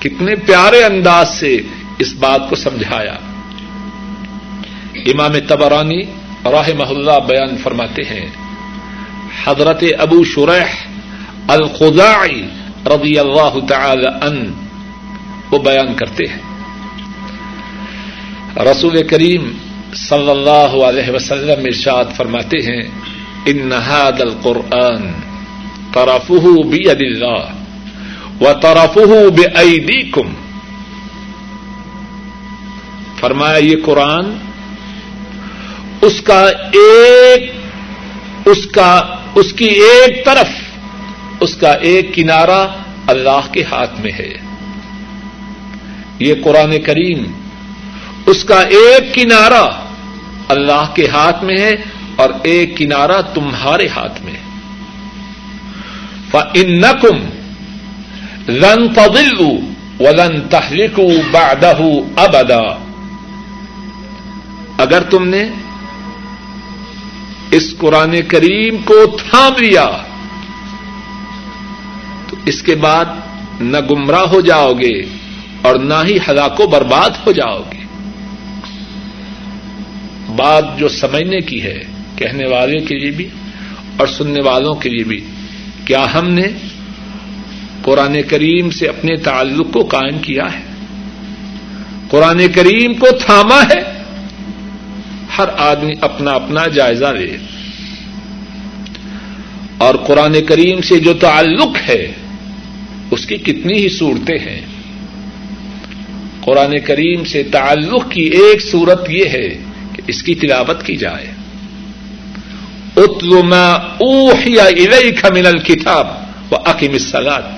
کتنے 0.00 0.34
پیارے 0.34 0.84
انداز 0.84 1.28
سے 1.28 1.60
اس 1.98 2.14
بات 2.14 2.50
کو 2.50 2.56
سمجھایا۔ 2.56 3.14
امام 4.94 5.32
تبرانی 5.48 6.02
راہ 6.44 6.68
محلہ 6.78 7.12
بیان 7.26 7.56
فرماتے 7.56 8.02
ہیں 8.02 8.26
حضرت 9.44 9.84
ابو 9.98 10.24
شرح 10.24 10.68
الخداعی 11.48 12.42
رضی 12.86 13.18
اللہ 13.18 13.66
تعالی 13.68 14.06
ان 14.06 14.52
وہ 15.50 15.58
بیان 15.58 15.94
کرتے 15.94 16.24
ہیں۔ 16.24 16.42
رسول 18.56 19.02
کریم 19.02 19.52
صلی 19.94 20.30
اللہ 20.30 20.76
علیہ 20.84 21.10
وسلم 21.10 21.64
ارشاد 21.64 22.04
فرماتے 22.16 22.56
ہیں، 22.56 22.82
ان 23.46 23.66
نہاد 23.68 24.20
القرآن 24.20 25.12
طرف 25.92 26.30
بی 26.70 26.90
اللہ 26.90 27.44
و 28.40 28.52
طرف 28.60 28.98
فرمایا، 33.20 33.56
یہ 33.56 33.76
قرآن 33.84 34.24
اس 36.02 36.20
کا 36.20 36.40
ایک، 36.72 37.52
اس 38.44 38.66
کا 38.66 39.00
اس 39.34 39.52
کی 39.52 39.64
ایک 39.64 40.26
طرف 40.26 40.48
اس 41.40 41.56
کا 41.56 41.72
ایک 41.72 42.14
کنارہ 42.14 42.68
اللہ 43.06 43.52
کے 43.52 43.62
ہاتھ 43.62 44.00
میں 44.00 44.12
ہے۔ 44.12 44.32
یہ 46.18 46.34
قرآن 46.44 46.82
کریم 46.82 47.24
اس 48.26 48.44
کا 48.44 48.60
ایک 48.60 49.14
کنارہ 49.14 49.70
اللہ 50.48 50.94
کے 50.94 51.08
ہاتھ 51.08 51.44
میں 51.44 51.58
ہے 51.58 51.76
اور 52.16 52.28
ایک 52.42 52.76
کنارا 52.76 53.20
تمہارے 53.20 53.88
ہاتھ 53.88 54.22
میں 54.22 54.32
ان 56.54 56.80
نقم 56.80 57.16
رن 58.48 58.88
تدلو 58.94 59.50
ولن 60.00 60.48
تہلک 60.48 61.00
بادہ 61.30 61.76
ابدا 62.16 62.78
اگر 64.78 65.02
تم 65.02 65.28
نے 65.28 65.44
اس 67.54 67.74
قرآن 67.78 68.14
کریم 68.28 68.76
کو 68.84 68.94
تھام 69.18 69.52
لیا، 69.58 69.86
تو 72.28 72.36
اس 72.46 72.62
کے 72.62 72.74
بعد 72.74 73.04
نہ 73.60 73.78
گمراہ 73.90 74.26
ہو 74.26 74.40
جاؤ 74.40 74.72
گے 74.72 74.96
اور 75.62 75.74
نہ 75.78 76.00
ہی 76.04 76.16
ہلاک 76.28 76.60
و 76.60 76.66
برباد 76.66 77.10
ہو 77.26 77.32
جاؤ 77.32 77.62
گے 77.72 77.82
بات 80.36 80.78
جو 80.78 80.88
سمجھنے 80.88 81.40
کی 81.40 81.62
ہے، 81.62 81.78
کہنے 82.16 82.46
والے 82.46 82.78
کے 82.80 82.98
لیے 82.98 83.10
بھی 83.10 83.28
اور 83.96 84.06
سننے 84.06 84.42
والوں 84.44 84.74
کے 84.74 84.88
لیے 84.88 85.04
بھی، 85.04 85.20
کیا 85.84 86.04
ہم 86.14 86.28
نے 86.30 86.46
قرآن 87.82 88.16
کریم 88.28 88.70
سے 88.70 88.88
اپنے 88.88 89.16
تعلق 89.16 89.72
کو 89.72 89.84
قائم 89.84 90.18
کیا 90.18 90.46
ہے؟ 90.52 90.62
قرآن 92.08 92.40
کریم 92.54 92.94
کو 92.94 93.06
تھاما 93.26 93.60
ہے؟ 93.62 93.82
ہر 95.38 95.48
آدمی 95.56 95.92
اپنا 96.00 96.30
اپنا 96.30 96.66
جائزہ 96.66 97.04
لے۔ 97.04 97.36
اور 99.78 99.94
قرآن 99.94 100.36
کریم 100.48 100.80
سے 100.80 100.98
جو 100.98 101.14
تعلق 101.14 101.76
ہے، 101.88 102.12
اس 103.10 103.26
کی 103.26 103.36
کتنی 103.36 103.74
ہی 103.74 103.88
صورتیں 103.88 104.38
ہیں۔ 104.38 104.60
قرآن 106.40 106.80
کریم 106.80 107.24
سے 107.24 107.42
تعلق 107.42 108.10
کی 108.10 108.22
ایک 108.22 108.62
صورت 108.62 109.10
یہ 109.10 109.24
ہے 109.32 109.48
کہ 109.92 110.02
اس 110.06 110.22
کی 110.22 110.34
تلاوت 110.34 110.82
کی 110.82 110.96
جائے۔ 110.96 111.26
اتل 112.96 113.42
ما 113.42 113.72
اوحی 113.72 114.60
الیک 114.60 115.24
من 115.24 115.46
الکتاب 115.46 116.06
و 116.50 116.56
عقیم 116.64 116.92
الصلاۃ 116.92 117.52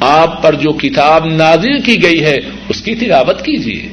آپ 0.00 0.42
پر 0.42 0.54
جو 0.54 0.72
کتاب 0.72 1.26
نازل 1.26 1.80
کی 1.80 2.02
گئی 2.02 2.22
ہے، 2.22 2.36
اس 2.68 2.82
کی 2.82 2.94
تلاوت 2.94 3.40
کیجیے 3.40 3.92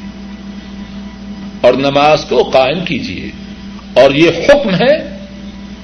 اور 1.62 1.74
نماز 1.74 2.26
کو 2.30 2.43
قائم 2.43 2.86
کیجیے 2.86 3.32
اور 3.93 4.12
یہ 4.12 4.30
حکم 4.30 4.70
ہے 4.70 5.17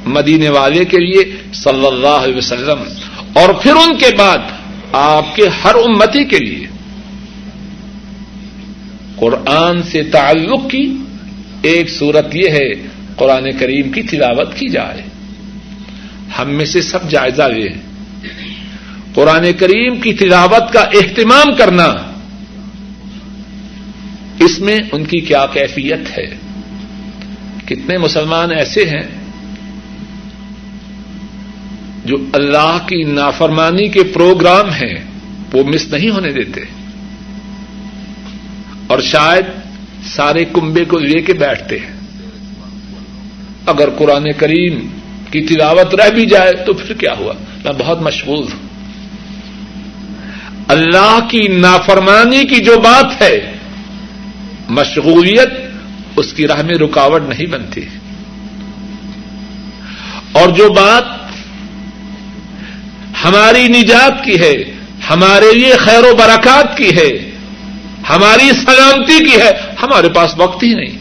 مدینے 0.05 0.49
والے 0.49 0.85
کے 0.85 0.97
لیے 0.97 1.35
صلی 1.53 1.87
اللہ 1.87 2.07
علیہ 2.07 2.35
وسلم۔ 2.35 2.83
اور 3.33 3.53
پھر 3.53 3.71
ان 3.71 3.97
کے 3.97 4.15
بعد 4.17 4.37
آپ 4.91 5.35
کے 5.35 5.47
ہر 5.47 5.75
امتی 5.75 6.25
کے 6.25 6.39
لیے۔ 6.39 6.67
قرآن 9.15 9.83
سے 9.83 10.03
تعلق 10.03 10.69
کی 10.69 10.97
ایک 11.61 11.89
صورت 11.89 12.35
یہ 12.35 12.49
ہے، 12.49 12.73
قرآن 13.15 13.51
کریم 13.59 13.91
کی 13.91 14.03
تلاوت 14.03 14.55
کی 14.55 14.69
جائے۔ 14.69 15.01
ہم 16.39 16.49
میں 16.49 16.65
سے 16.65 16.81
سب 16.81 17.09
جائزہ 17.09 17.43
لیں 17.43 17.73
قرآن 19.13 19.53
کریم 19.59 19.99
کی 19.99 20.13
تلاوت 20.13 20.73
کا 20.73 20.79
اہتمام 20.79 21.55
کرنا۔ 21.55 22.12
اس 24.39 24.59
میں 24.59 24.79
ان 24.91 25.05
کی 25.05 25.19
کیا 25.19 25.45
کیفیت 25.45 26.17
ہے؟ 26.17 26.35
کتنے 27.65 27.97
مسلمان 27.97 28.51
ایسے 28.51 28.85
ہیں 28.85 29.23
جو 32.05 32.15
اللہ 32.33 32.77
کی 32.87 33.03
نافرمانی 33.03 33.87
کے 33.87 34.03
پروگرام 34.03 34.69
ہیں، 34.69 34.95
وہ 35.53 35.63
مس 35.63 35.87
نہیں 35.87 36.09
ہونے 36.09 36.31
دیتے۔ 36.31 36.61
اور 38.87 39.01
شاید 39.01 39.45
سارے 40.05 40.45
کنبے 40.45 40.85
کو 40.85 40.99
لے 40.99 41.21
کے 41.21 41.33
بیٹھتے 41.33 41.77
ہیں۔ 41.79 41.93
اگر 43.65 43.89
قرآن 43.89 44.31
کریم 44.37 44.87
کی 45.31 45.41
تلاوت 45.41 45.95
رہ 45.95 46.09
بھی 46.09 46.25
جائے 46.25 46.51
تو 46.65 46.73
پھر 46.73 46.95
کیا 46.95 47.13
ہوا؟ 47.17 47.33
میں 47.63 47.73
بہت 47.77 48.01
مشغول 48.01 48.43
ہوں۔ 48.43 48.63
اللہ 50.67 51.19
کی 51.29 51.47
نافرمانی 51.47 52.45
کی 52.45 52.55
جو 52.55 52.79
بات 52.79 53.21
ہے 53.21 53.53
مشغولیت 54.69 55.49
اس 56.15 56.33
کی 56.33 56.47
راہ 56.47 56.61
میں 56.61 56.75
رکاوٹ 56.75 57.21
نہیں 57.29 57.45
بنتی۔ 57.45 57.81
اور 60.31 60.49
جو 60.49 60.69
بات 60.69 61.03
ہماری 63.25 63.67
نجات 63.67 64.23
کی 64.23 64.39
ہے، 64.39 64.55
ہمارے 65.09 65.53
لیے 65.53 65.73
خیر 65.77 66.03
و 66.03 66.15
برکات 66.15 66.77
کی 66.77 66.89
ہے، 66.97 67.31
ہماری 68.09 68.51
سلامتی 68.51 69.25
کی 69.25 69.41
ہے، 69.41 69.51
ہمارے 69.83 70.09
پاس 70.09 70.33
وقت 70.37 70.63
ہی 70.63 70.73
نہیں۔ 70.73 70.97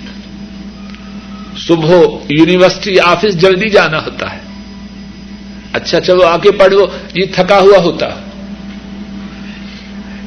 صبح 1.58 1.94
یونیورسٹی 2.28 3.00
آفس 3.00 3.40
جلدی 3.40 3.68
جانا 3.68 3.98
ہوتا 3.98 4.32
ہے۔ 4.32 4.38
اچھا 5.72 6.00
چلو 6.00 6.22
آ 6.22 6.36
کے 6.36 6.50
پڑھ 6.50 6.72
لو 6.72 6.86
یہ 7.14 7.24
تھکا 7.34 7.58
ہوا 7.58 7.78
ہوتا۔ 7.78 8.08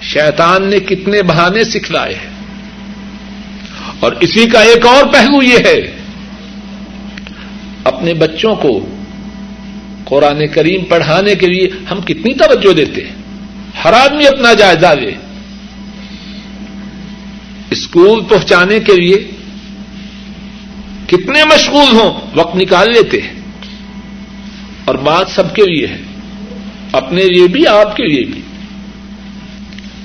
شیطان 0.02 0.64
نے 0.64 0.80
کتنے 0.80 1.24
بہانے 1.24 1.64
سکھلائے 1.64 2.14
ہیں۔ 2.14 2.35
اور 4.00 4.12
اسی 4.12 4.46
کا 4.46 4.62
ایک 4.62 4.86
اور 4.86 5.14
پہلو 5.14 5.44
یہ 5.44 5.58
ہے، 5.66 5.96
اپنے 7.84 8.14
بچوں 8.14 8.56
کو 8.56 8.86
قرآن 10.06 10.48
کریم 10.48 10.84
پڑھانے 10.84 11.36
کے 11.36 11.48
لیے 11.48 11.68
ہم 11.92 12.02
کتنی 12.02 12.34
توجہ 12.34 12.74
دیتے 12.74 13.04
ہیں۔ 13.04 13.16
ہر 13.84 13.94
آدمی 13.94 14.28
اپنا 14.28 14.54
جائزہ 14.54 14.88
لے۔ 14.88 15.12
اسکول 17.70 18.24
پہنچانے 18.24 18.80
کے 18.80 18.96
لیے 18.96 19.32
کتنے 21.08 21.44
مشغول 21.44 21.96
ہوں، 21.96 22.22
وقت 22.36 22.56
نکال 22.56 22.92
لیتے 22.94 23.22
ہیں۔ 23.22 23.34
اور 24.86 24.96
بات 24.96 25.28
سب 25.30 25.56
کے 25.56 25.62
لیے 25.62 25.88
ہے، 25.88 25.98
اپنے 26.92 27.24
لیے 27.24 27.48
بھی، 27.48 27.68
آپ 27.68 27.96
کے 27.96 28.04
لیے 28.08 28.24
بھی۔ 28.24 28.42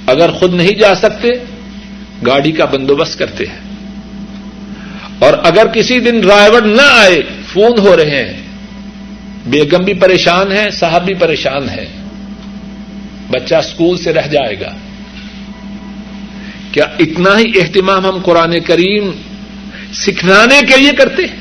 اگر 0.07 0.31
خود 0.31 0.55
نہیں 0.55 0.79
جا 0.79 0.95
سکتے، 0.95 1.29
گاڑی 2.27 2.53
کا 2.53 2.65
بندوبست 2.65 3.19
کرتے 3.19 3.45
ہیں۔ 3.45 3.70
اور 5.21 5.33
اگر 5.43 5.67
کسی 5.67 6.01
دن 6.01 6.21
ڈرائیور 6.21 6.63
نہ 6.63 6.83
آئے، 6.83 7.23
فون 7.53 7.79
ہو 7.79 7.97
رہے 7.97 8.25
ہیں۔ 8.25 8.43
بیگم 9.47 9.85
بھی 9.85 9.95
پریشان 9.95 10.53
ہے، 10.53 10.71
صاحب 10.71 11.05
بھی 11.07 11.15
پریشان 11.15 11.69
ہے۔ 11.69 11.87
بچہ 13.31 13.55
اسکول 13.55 13.99
سے 13.99 14.13
رہ 14.13 14.27
جائے 14.27 14.61
گا۔ 14.61 14.77
کیا 16.73 16.85
اتنا 16.99 17.39
ہی 17.39 17.61
اہتمام 17.61 18.07
ہم 18.07 18.19
قرآن 18.23 18.61
کریم 18.61 19.11
سکھلانے 19.93 20.61
کے 20.69 20.77
لیے 20.77 20.93
کرتے؟ 20.93 21.23
ہیں 21.23 21.41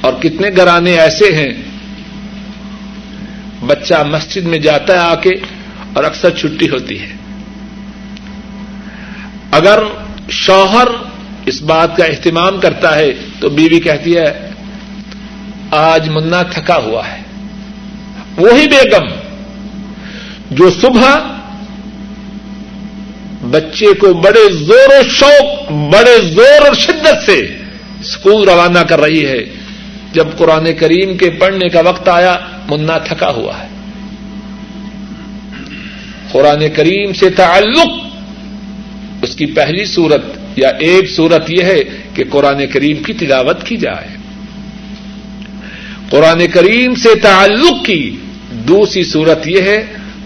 اور 0.00 0.12
کتنے 0.12 0.48
گرانے 0.56 0.98
ایسے 0.98 1.36
ہیں، 1.36 1.54
بچہ 3.66 4.02
مسجد 4.02 4.42
میں 4.42 4.58
جاتا 4.58 4.92
ہے 4.92 4.98
آ 4.98 5.14
کے 5.14 5.30
اور 5.92 6.04
اکثر 6.04 6.30
چھٹی 6.30 6.68
ہوتی 6.68 7.00
ہے۔ 7.00 7.12
اگر 9.50 9.78
شوہر 10.30 10.88
اس 11.46 11.62
بات 11.62 11.96
کا 11.96 12.04
اہتمام 12.04 12.60
کرتا 12.60 12.96
ہے 12.96 13.12
تو 13.40 13.48
بیوی 13.48 13.80
کہتی 13.80 14.16
ہے، 14.16 14.50
آج 15.70 16.08
منا 16.08 16.42
تھکا 16.42 16.76
ہوا 16.76 17.02
ہے۔ 17.08 17.22
وہی 18.36 18.66
بیگم 18.68 19.06
جو 20.50 20.70
صبح 20.70 21.18
بچے 23.50 23.94
کو 23.94 24.14
بڑے 24.14 24.52
زور 24.52 24.88
و 24.88 25.08
شوق، 25.08 25.72
بڑے 25.72 26.18
زور 26.22 26.66
اور 26.66 26.74
شدت 26.74 27.26
سے 27.26 27.56
اسکول 28.00 28.48
روانہ 28.48 28.78
کر 28.78 29.00
رہی 29.00 29.26
ہے۔ 29.26 29.44
جب 30.12 30.26
قرآن 30.36 30.74
کریم 30.74 31.16
کے 31.16 31.30
پڑھنے 31.30 31.68
کا 31.68 31.80
وقت 31.80 32.08
آیا، 32.08 32.36
منا 32.68 32.98
تھکا 32.98 33.30
ہوا 33.30 33.52
ہے۔ 33.58 33.68
قرآن 36.32 36.64
کریم 36.76 37.12
سے 37.12 37.30
تعلق 37.30 38.15
اس 39.26 39.36
کی 39.36 39.46
پہلی 39.46 39.84
صورت 39.84 40.24
یا 40.56 40.68
ایک 40.68 41.10
صورت 41.10 41.50
یہ 41.50 41.62
ہے 41.62 41.80
کہ 42.14 42.24
قرآن 42.30 42.66
کریم 42.66 43.02
کی 43.02 43.12
تلاوت 43.12 43.64
کی 43.64 43.76
جائے۔ 43.76 44.08
قرآن 46.10 46.46
کریم 46.46 46.94
سے 46.94 47.14
تعلق 47.22 47.84
کی 47.84 48.16
دوسری 48.50 49.04
صورت 49.04 49.48
یہ 49.48 49.60
ہے، 49.60 49.78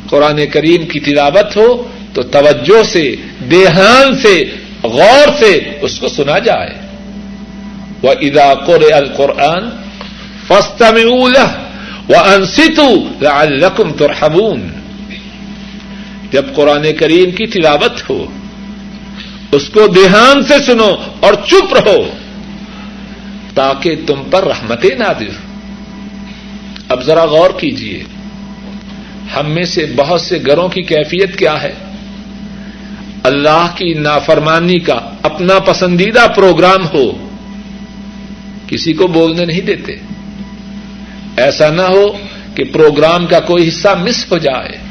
قرآن 0.08 0.40
کریم 0.52 0.86
کی 0.86 1.00
تلاوت 1.00 1.56
ہو 1.56 1.88
تو 2.14 2.22
توجہ 2.22 2.82
سے، 2.82 3.16
دیہان 3.50 4.16
سے، 4.22 4.44
غور 4.82 5.28
سے 5.38 5.52
اس 5.80 6.00
کو 6.00 6.08
سنا 6.08 6.38
جائے۔ 6.38 6.74
وہ 8.02 8.10
ادا 8.20 8.54
قر 8.54 8.82
القرآن 8.94 9.64
فستا 10.46 10.90
میں 10.90 11.04
وہ 11.04 12.16
انستو 12.16 12.88
القم 13.26 13.92
تو 13.92 14.06
جب 16.32 16.44
قرآن 16.54 16.86
کریم 16.98 17.30
کی 17.30 17.46
تلاوت 17.46 18.10
ہو 18.10 18.26
اس 19.52 19.68
کو 19.68 19.86
دھیان 19.86 20.42
سے 20.42 20.54
سنو 20.66 20.96
اور 21.20 21.34
چپ 21.34 21.74
رہو 21.74 22.10
تاکہ 23.54 23.94
تم 24.06 24.22
پر 24.30 24.44
رحمتیں 24.44 24.96
نہ 24.98 25.04
اب 26.88 27.02
ذرا 27.02 27.24
غور 27.24 27.50
کیجیے 27.58 28.04
ہم 29.36 29.50
میں 29.50 29.62
سے 29.62 29.86
بہت 29.96 30.20
سے 30.20 30.38
گھروں 30.46 30.68
کی 30.68 30.82
کیفیت 30.82 31.38
کیا 31.38 31.62
ہے؟ 31.62 31.74
اللہ 33.22 33.66
کی 33.74 33.94
نافرمانی 33.94 34.78
کا 34.78 35.00
اپنا 35.22 35.58
پسندیدہ 35.58 36.26
پروگرام 36.36 36.86
ہو، 36.94 37.28
کسی 38.66 38.92
کو 38.92 39.06
بولنے 39.06 39.44
نہیں 39.44 39.60
دیتے۔ 39.60 39.96
ایسا 41.36 41.68
نہ 41.68 41.82
ہو 41.82 42.12
کہ 42.54 42.64
پروگرام 42.64 43.26
کا 43.26 43.40
کوئی 43.40 43.68
حصہ 43.68 43.88
مس 43.88 44.32
ہو 44.32 44.38
جائے۔ 44.38 44.89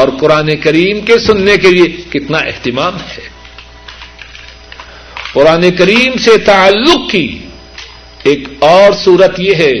اور 0.00 0.08
قرآن 0.20 0.56
کریم 0.56 1.00
کے 1.00 1.18
سننے 1.18 1.56
کے 1.56 1.70
لیے 1.70 1.88
کتنا 2.10 2.38
اہتمام 2.38 2.96
ہے۔ 2.96 3.28
قرآن 5.32 5.70
کریم 5.78 6.18
سے 6.18 6.38
تعلق 6.38 7.10
کی 7.10 7.38
ایک 8.22 8.48
اور 8.58 8.92
صورت 9.04 9.40
یہ 9.40 9.54
ہے 9.54 9.72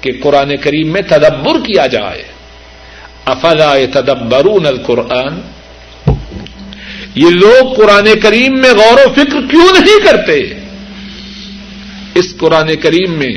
کہ 0.00 0.10
قرآن 0.22 0.56
کریم 0.56 0.88
میں 0.92 1.02
تدبر 1.02 1.60
کیا 1.66 1.86
جائے۔ 1.86 2.22
افلا 3.24 3.74
تدبرون 3.92 4.66
القرآن؟ 4.66 5.40
یہ 7.14 7.30
لوگ 7.30 7.74
قرآن 7.74 8.08
کریم 8.22 8.54
میں 8.54 8.70
غور 8.70 8.98
و 9.06 9.12
فکر 9.12 9.50
کیوں 9.50 9.80
نہیں 9.80 10.00
کرتے؟ 10.04 10.40
اس 12.14 12.36
قرآن 12.38 12.76
کریم 12.76 13.12
میں 13.12 13.34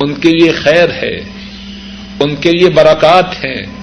ان 0.00 0.14
کے 0.14 0.28
لیے 0.28 0.52
خیر 0.52 0.88
ہے، 1.02 1.16
ان 2.20 2.36
کے 2.36 2.50
لیے 2.50 2.70
برکات 2.70 3.44
ہیں 3.44 3.79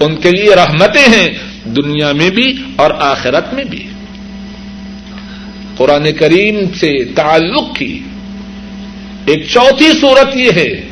ان 0.00 0.16
کے 0.16 0.30
لیے 0.30 0.54
رحمتیں 0.54 1.08
ہیں، 1.08 1.28
دنیا 1.64 2.12
میں 2.12 2.30
بھی 2.30 2.62
اور 2.76 2.90
آخرت 2.98 3.54
میں 3.54 3.64
بھی۔ 3.64 3.88
قرآن 5.76 6.12
کریم 6.12 6.56
سے 6.80 7.04
تعلق 7.04 7.76
کی 7.76 8.02
ایک 9.24 9.46
چوتھی 9.48 9.88
صورت 10.00 10.36
یہ 10.36 10.50
ہے 10.56 10.88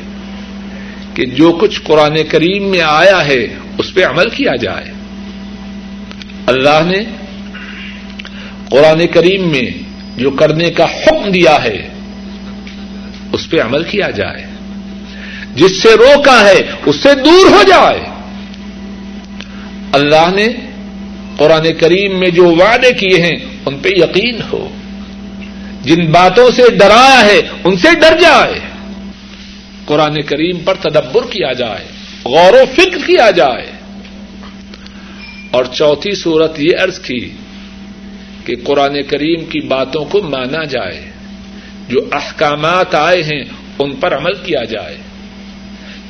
کہ 1.13 1.25
جو 1.25 1.57
کچھ 1.61 1.81
قرآن 1.83 2.17
کریم 2.29 2.63
میں 2.63 2.81
آیا 2.81 3.25
ہے، 3.25 3.47
اس 3.77 3.93
پہ 3.93 4.05
عمل 4.05 4.29
کیا 4.29 4.55
جائے۔ 4.55 4.91
اللہ 6.45 6.81
نے 6.85 7.03
قرآن 8.69 9.07
کریم 9.13 9.49
میں 9.49 9.69
جو 10.17 10.31
کرنے 10.31 10.71
کا 10.71 10.83
حکم 10.83 11.31
دیا 11.31 11.63
ہے، 11.63 11.87
اس 13.33 13.49
پہ 13.49 13.61
عمل 13.61 13.83
کیا 13.83 14.09
جائے۔ 14.09 14.45
جس 15.55 15.81
سے 15.81 15.89
روکا 15.97 16.45
ہے، 16.45 16.61
اس 16.85 16.95
سے 16.95 17.09
دور 17.25 17.51
ہو 17.51 17.63
جائے۔ 17.67 18.16
اللہ 19.91 20.29
نے 20.35 20.47
قرآن 21.37 21.67
کریم 21.79 22.19
میں 22.19 22.29
جو 22.29 22.45
وعدے 22.45 22.93
کیے 22.93 23.21
ہیں، 23.23 23.45
ان 23.65 23.77
پہ 23.77 23.89
یقین 23.91 24.39
ہو۔ 24.53 24.69
جن 25.83 26.11
باتوں 26.11 26.51
سے 26.51 26.61
ڈرایا 26.77 27.25
ہے، 27.25 27.41
ان 27.63 27.77
سے 27.77 27.87
ڈر 27.99 28.19
جائے۔ 28.21 28.59
قرآن 29.85 30.21
کریم 30.21 30.59
پر 30.65 30.75
تدبر 30.75 31.21
کیا 31.21 31.53
جائے، 31.53 31.85
غور 32.25 32.53
و 32.53 32.63
فکر 32.75 32.97
کیا 33.05 33.31
جائے۔ 33.31 33.71
اور 35.51 35.65
چوتھی 35.65 36.15
صورت 36.15 36.59
یہ 36.59 36.71
عرض 36.83 36.99
کی 36.99 37.29
کہ 38.45 38.55
قرآن 38.63 39.03
کریم 39.03 39.45
کی 39.45 39.59
باتوں 39.59 40.05
کو 40.05 40.21
مانا 40.21 40.63
جائے۔ 40.63 41.11
جو 41.89 41.99
احکامات 42.11 42.95
آئے 42.95 43.23
ہیں، 43.23 43.43
ان 43.79 43.95
پر 43.95 44.17
عمل 44.17 44.33
کیا 44.33 44.63
جائے۔ 44.63 44.97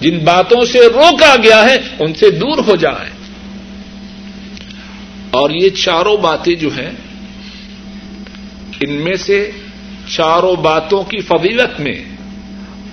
جن 0.02 0.18
باتوں 0.18 0.66
سے 0.66 0.80
روکا 0.80 1.36
گیا 1.44 1.66
ہے، 1.66 1.78
ان 2.00 2.14
سے 2.14 2.30
دور 2.30 2.58
ہو 2.68 2.76
جائیں 2.76 3.17
اور 5.32 5.50
یہ 5.50 5.70
چاروں 5.70 6.18
باتیں 6.18 6.56
جو 6.56 6.70
ہیں، 6.70 6.92
ان 8.82 8.92
میں 8.94 9.16
سے 9.16 9.52
چاروں 10.08 10.56
باتوں 10.56 11.04
کی 11.04 11.22
فضیلت 11.22 11.80
میں 11.80 12.04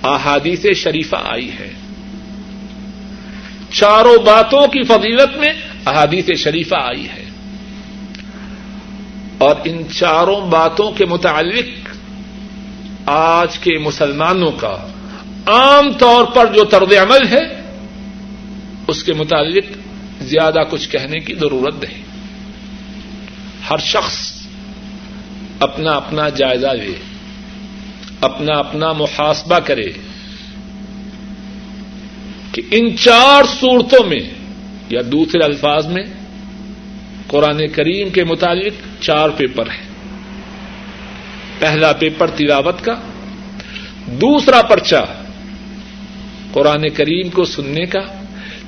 احادیث 0.03 0.65
شریفہ 0.75 1.15
آئی 1.15 1.51
ہے۔ 1.51 1.71
چاروں 3.71 4.17
باتوں 4.17 4.67
کی 4.67 4.83
فضیلت 4.83 5.37
میں 5.37 5.53
احادیث 5.85 6.29
شریفہ 6.37 6.75
آئی 6.75 7.07
ہے۔ 7.09 7.25
اور 9.37 9.55
ان 9.63 9.83
چاروں 9.89 10.41
باتوں 10.41 10.91
کے 10.91 11.05
متعلق 11.05 11.95
آج 13.05 13.59
کے 13.59 13.77
مسلمانوں 13.77 14.51
کا 14.51 14.87
عام 15.45 15.93
طور 15.93 16.25
پر 16.25 16.53
جو 16.53 16.63
طرز 16.63 16.93
عمل 16.93 17.27
ہے، 17.27 17.61
اس 18.87 19.03
کے 19.03 19.13
متعلق 19.13 19.63
زیادہ 20.21 20.59
کچھ 20.69 20.89
کہنے 20.89 21.19
کی 21.19 21.33
ضرورت 21.33 21.83
نہیں۔ 21.83 22.04
ہر 23.69 23.77
شخص 23.77 24.31
اپنا 25.59 25.91
اپنا 25.91 26.29
جائزہ 26.29 26.67
لے، 26.67 26.93
اپنا 28.21 28.59
اپنا 28.59 28.91
محاسبہ 28.91 29.59
کرے 29.59 29.91
کہ 32.51 32.61
ان 32.71 32.97
چار 32.97 33.43
صورتوں 33.59 34.03
میں 34.07 34.19
یا 34.89 35.01
دوسرے 35.11 35.43
الفاظ 35.43 35.85
میں 35.87 36.03
قرآن 37.27 37.67
کریم 37.67 38.09
کے 38.09 38.23
متعلق 38.23 39.03
چار 39.03 39.29
پیپر 39.29 39.69
ہیں۔ 39.69 39.85
پہلا 41.59 41.91
پیپر 41.93 42.27
تلاوت 42.27 42.85
کا، 42.85 42.93
دوسرا 44.05 44.61
پرچہ 44.61 45.05
قرآن 46.51 46.89
کریم 46.89 47.29
کو 47.29 47.45
سننے 47.45 47.85
کا، 47.85 47.99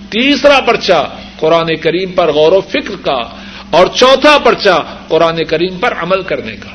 تیسرا 0.09 0.59
پرچہ 0.59 1.15
قرآن 1.39 1.75
کریم 1.75 2.11
پر 2.11 2.31
غور 2.31 2.51
و 2.51 2.61
فکر 2.61 2.95
کا 3.01 3.21
اور 3.69 3.87
چوتھا 3.95 4.37
پرچہ 4.37 4.97
قرآن 5.07 5.45
کریم 5.45 5.77
پر 5.79 5.93
عمل 5.97 6.21
کرنے 6.21 6.55
کا۔ 6.55 6.69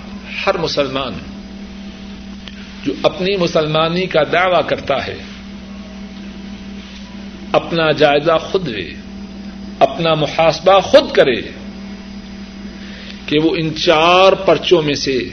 ہر 0.46 0.58
مسلمان 0.58 1.12
جو 2.84 2.92
اپنی 3.02 3.36
مسلمانی 3.36 4.06
کا 4.06 4.20
دعوی 4.32 4.62
کرتا 4.68 5.06
ہے، 5.06 5.16
اپنا 7.52 7.90
جائزہ 7.90 8.38
خود 8.38 8.68
لے، 8.68 8.90
اپنا 9.78 10.14
محاسبہ 10.14 10.80
خود 10.80 11.12
کرے 11.12 11.40
کہ 13.26 13.38
وہ 13.42 13.56
ان 13.58 13.76
چار 13.76 14.32
پرچوں 14.32 14.82
میں 14.82 14.94
سے 14.94 15.28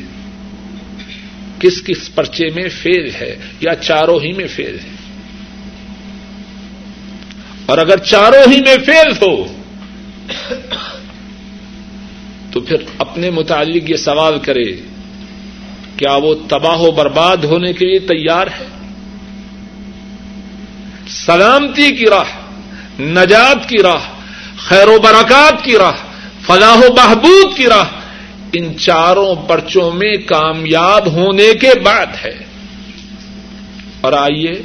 کس 1.59 1.83
کس 1.83 2.15
پرچے 2.15 2.49
میں 2.55 2.69
فیل 2.69 3.11
ہے 3.15 3.35
یا 3.61 3.75
چاروں 3.75 4.19
ہی 4.19 4.33
میں 4.33 4.47
فیل 4.47 4.77
ہے۔ 4.79 4.89
اور 7.65 7.77
اگر 7.77 7.97
چاروں 7.97 8.51
ہی 8.51 8.61
میں 8.61 8.77
فیل 8.85 9.11
ہو 9.21 9.59
تو 12.59 12.65
پھر 12.65 12.77
اپنے 12.97 13.29
متعلق 13.29 13.89
یہ 13.89 13.95
سوال 13.95 14.39
کرے، 14.39 14.71
کیا 15.97 16.15
وہ 16.15 16.35
تباہ 16.47 16.77
و 16.77 16.91
برباد 16.91 17.37
ہونے 17.37 17.73
کے 17.73 17.85
لیے 17.85 17.99
تیار 17.99 18.47
ہے؟ 18.47 18.65
سلامتی 21.07 21.95
کی 21.95 22.05
راہ، 22.05 22.29
نجات 23.01 23.69
کی 23.69 23.77
راہ، 23.83 23.99
خیر 24.57 24.87
و 24.87 24.99
برکات 24.99 25.63
کی 25.63 25.77
راہ، 25.77 25.93
فلاح 26.41 26.77
و 26.77 26.93
بہبود 26.93 27.57
کی 27.57 27.65
راہ، 27.65 27.85
ان 28.53 28.77
چاروں 28.77 29.35
پرچوں 29.47 29.91
میں 29.91 30.17
کامیاب 30.17 31.07
ہونے 31.07 31.53
کے 31.61 31.79
بعد 31.83 32.25
ہے۔ 32.25 32.37
اور 34.01 34.13
آئیے 34.13 34.61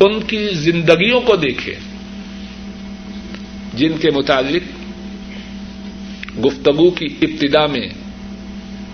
ان 0.00 0.20
کی 0.20 0.48
زندگیوں 0.48 1.20
کو 1.20 1.36
دیکھیں۔ 1.36 1.87
جن 3.78 3.98
کے 3.98 4.10
متعلق 4.10 4.62
گفتگو 6.46 6.90
کی 6.90 7.06
ابتدا 7.22 7.66
میں 7.66 7.88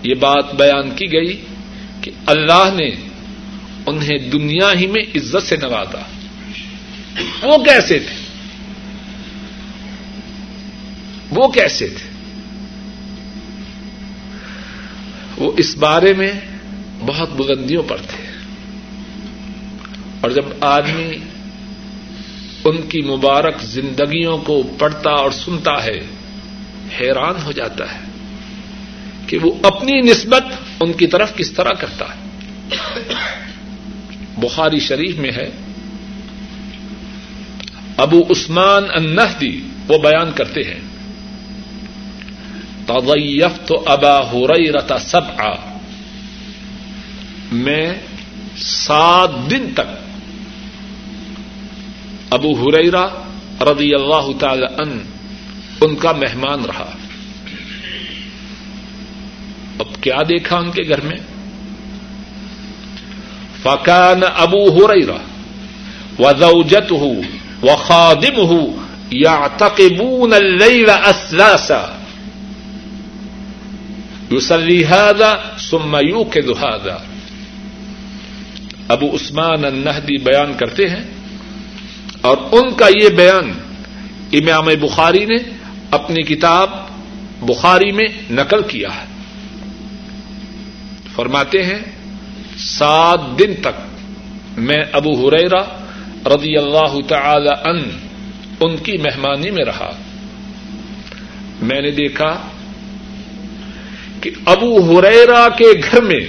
یہ 0.02 0.14
بات 0.14 0.54
بیان 0.54 0.90
کی 0.90 1.12
گئی 1.12 1.44
کہ 2.00 2.10
اللہ 2.26 2.68
نے 2.76 2.90
انہیں 3.86 4.18
دنیا 4.18 4.72
ہی 4.78 4.86
میں 4.86 5.02
عزت 5.02 5.42
سے 5.42 5.56
نوازا۔ 5.56 6.02
وہ 7.42 7.64
کیسے 7.64 7.98
تھے؟ 7.98 8.24
وہ 11.30 11.48
کیسے 11.48 11.86
تھے؟ 11.86 12.10
وہ 15.36 15.52
اس 15.56 15.76
بارے 15.76 16.12
میں 16.12 16.32
بہت 17.06 17.30
بلندیوں 17.32 17.82
پر 17.82 17.96
تھے۔ 17.96 18.24
اور 20.20 20.30
جب 20.30 20.44
آدمی 20.60 21.33
ان 22.64 22.82
کی 22.82 23.02
مبارک 23.02 23.62
زندگیوں 23.62 24.38
کو 24.38 24.62
پڑھتا 24.78 25.10
اور 25.10 25.30
سنتا 25.30 25.84
ہے، 25.84 26.06
حیران 27.00 27.34
ہو 27.44 27.52
جاتا 27.52 27.94
ہے 27.94 28.00
کہ 29.26 29.38
وہ 29.38 29.52
اپنی 29.62 30.00
نسبت 30.00 30.44
ان 30.80 30.92
کی 30.92 31.06
طرف 31.06 31.34
کس 31.36 31.50
طرح 31.50 31.70
کرتا 31.70 32.04
ہے۔ 32.04 32.24
بخاری 34.38 34.78
شریف 34.78 35.16
میں 35.16 35.32
ہے، 35.32 35.50
ابو 37.96 38.22
عثمان 38.30 38.84
النہدی 38.88 39.60
وہ 39.88 39.98
بیان 39.98 40.32
کرتے 40.32 40.62
ہیں 40.62 40.80
تو 43.66 43.84
ابا 43.86 44.30
ہو 44.32 44.46
رہی 44.46 44.72
رتا 44.72 44.98
سب 44.98 45.20
آ 45.36 45.54
میں 47.52 47.94
سات 48.56 49.50
دن 49.50 49.66
تک 49.74 50.03
ابو 52.30 52.52
ہریرا 52.52 53.06
رضی 53.60 53.94
اللہ 53.94 54.38
تعالی 54.38 54.66
ان 54.78 55.02
ان 55.80 55.96
کا 55.96 56.12
مہمان 56.12 56.64
رہا۔ 56.64 56.90
اب 59.78 60.02
کیا 60.02 60.22
دیکھا 60.28 60.56
ان 60.56 60.70
کے 60.70 60.82
گھر 60.88 61.00
میں؟ 61.00 61.16
فکان 63.62 64.20
ابو 64.36 64.68
ہریرا 64.68 65.16
و 66.18 66.32
زوجت 66.38 66.92
ہوں 66.92 67.22
و 67.62 67.76
خادم 67.76 68.36
ہوں 68.36 68.76
یا 69.10 69.46
تقبون 69.56 70.32
اسلاسا۔ 71.04 71.98
یوسلی 74.30 74.84
هذا 74.84 75.56
ثم 75.58 75.96
یوقظ 76.08 76.50
هذا۔ 76.50 76.96
ابو 78.88 79.06
عثمان 79.14 79.64
النہدی 79.64 80.18
بیان 80.18 80.52
کرتے 80.54 80.88
ہیں 80.88 81.13
اور 82.24 82.36
ان 82.52 82.74
کا 82.74 82.88
یہ 82.88 83.08
بیان 83.08 83.52
امام 84.32 84.64
بخاری 84.80 85.24
نے 85.24 85.36
اپنی 85.90 86.22
کتاب 86.22 86.70
بخاری 87.42 87.92
میں 87.92 88.06
نقل 88.30 88.62
کیا 88.62 88.88
ہے۔ 88.88 89.04
فرماتے 91.14 91.64
ہیں، 91.64 91.78
سات 92.56 93.20
دن 93.38 93.54
تک 93.60 93.80
میں 94.56 94.82
ابو 94.92 95.28
ہریرا 95.28 95.62
رضی 96.26 96.56
اللہ 96.56 97.00
تعالی 97.08 97.68
ان 97.70 97.90
ان 98.60 98.76
کی 98.76 98.96
مہمانی 98.98 99.50
میں 99.50 99.64
رہا۔ 99.64 99.90
میں 101.62 101.80
نے 101.80 101.90
دیکھا 101.90 102.40
کہ 104.20 104.30
ابو 104.46 104.98
ہریرا 104.98 105.48
کے 105.48 105.66
گھر 105.90 106.02
میں 106.02 106.26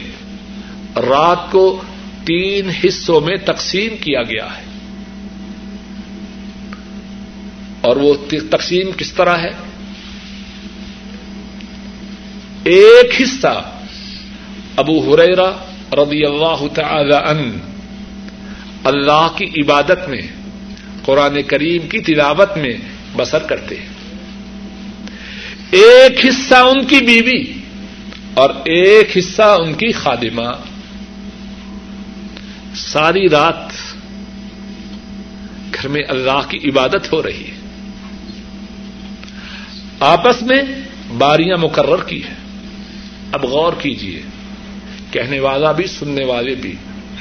رات 0.96 1.52
کو 1.52 1.82
تین 2.26 2.70
حصوں 2.70 3.22
میں 3.22 3.38
تقسیم 3.38 3.98
کیا 3.98 4.22
گیا 4.22 4.58
ہے۔ 4.58 4.75
اور 7.86 7.96
وہ 7.96 8.14
تقسیم 8.52 8.92
کس 8.98 9.14
طرح 9.14 9.38
ہے؟ 9.38 9.52
ایک 12.64 13.22
حصہ 13.22 13.72
ابو 14.78 15.14
ہریرا 15.14 15.52
رضی 15.92 16.26
اللہ 16.26 16.68
تعالی 16.74 17.16
ان 17.16 17.58
اللہ 18.84 19.28
کی 19.38 19.62
عبادت 19.62 20.10
میں، 20.10 20.22
قرآن 21.04 21.44
کریم 21.44 21.88
کی 21.88 22.00
تلاوت 22.00 22.58
میں 22.58 22.74
بسر 23.16 23.40
کرتے 23.40 23.76
ہیں۔ 23.76 23.90
ایک 25.72 26.26
حصہ 26.26 26.56
ان 26.56 26.86
کی 26.86 26.98
بیوی 26.98 27.54
اور 28.34 28.50
ایک 28.50 29.18
حصہ 29.18 29.42
ان 29.42 29.74
کی 29.74 29.92
خادمہ۔ 29.92 30.52
ساری 32.76 33.30
رات 33.30 33.72
گھر 35.74 35.88
میں 35.88 36.02
اللہ 36.08 36.42
کی 36.50 36.70
عبادت 36.70 37.14
ہو 37.14 37.24
رہی 37.24 37.44
ہے۔ 37.44 37.65
آپس 40.00 40.42
میں 40.42 40.62
باریاں 41.18 41.58
مقرر 41.58 42.04
کی 42.04 42.24
ہے 42.24 42.34
اب 43.32 43.44
غور 43.44 43.74
کیجیے 43.82 44.22
کہنے 45.12 45.40
والا 45.40 45.72
بھی، 45.72 45.88
سننے 45.88 46.26
والے 46.26 46.56
بھی، 46.56 46.76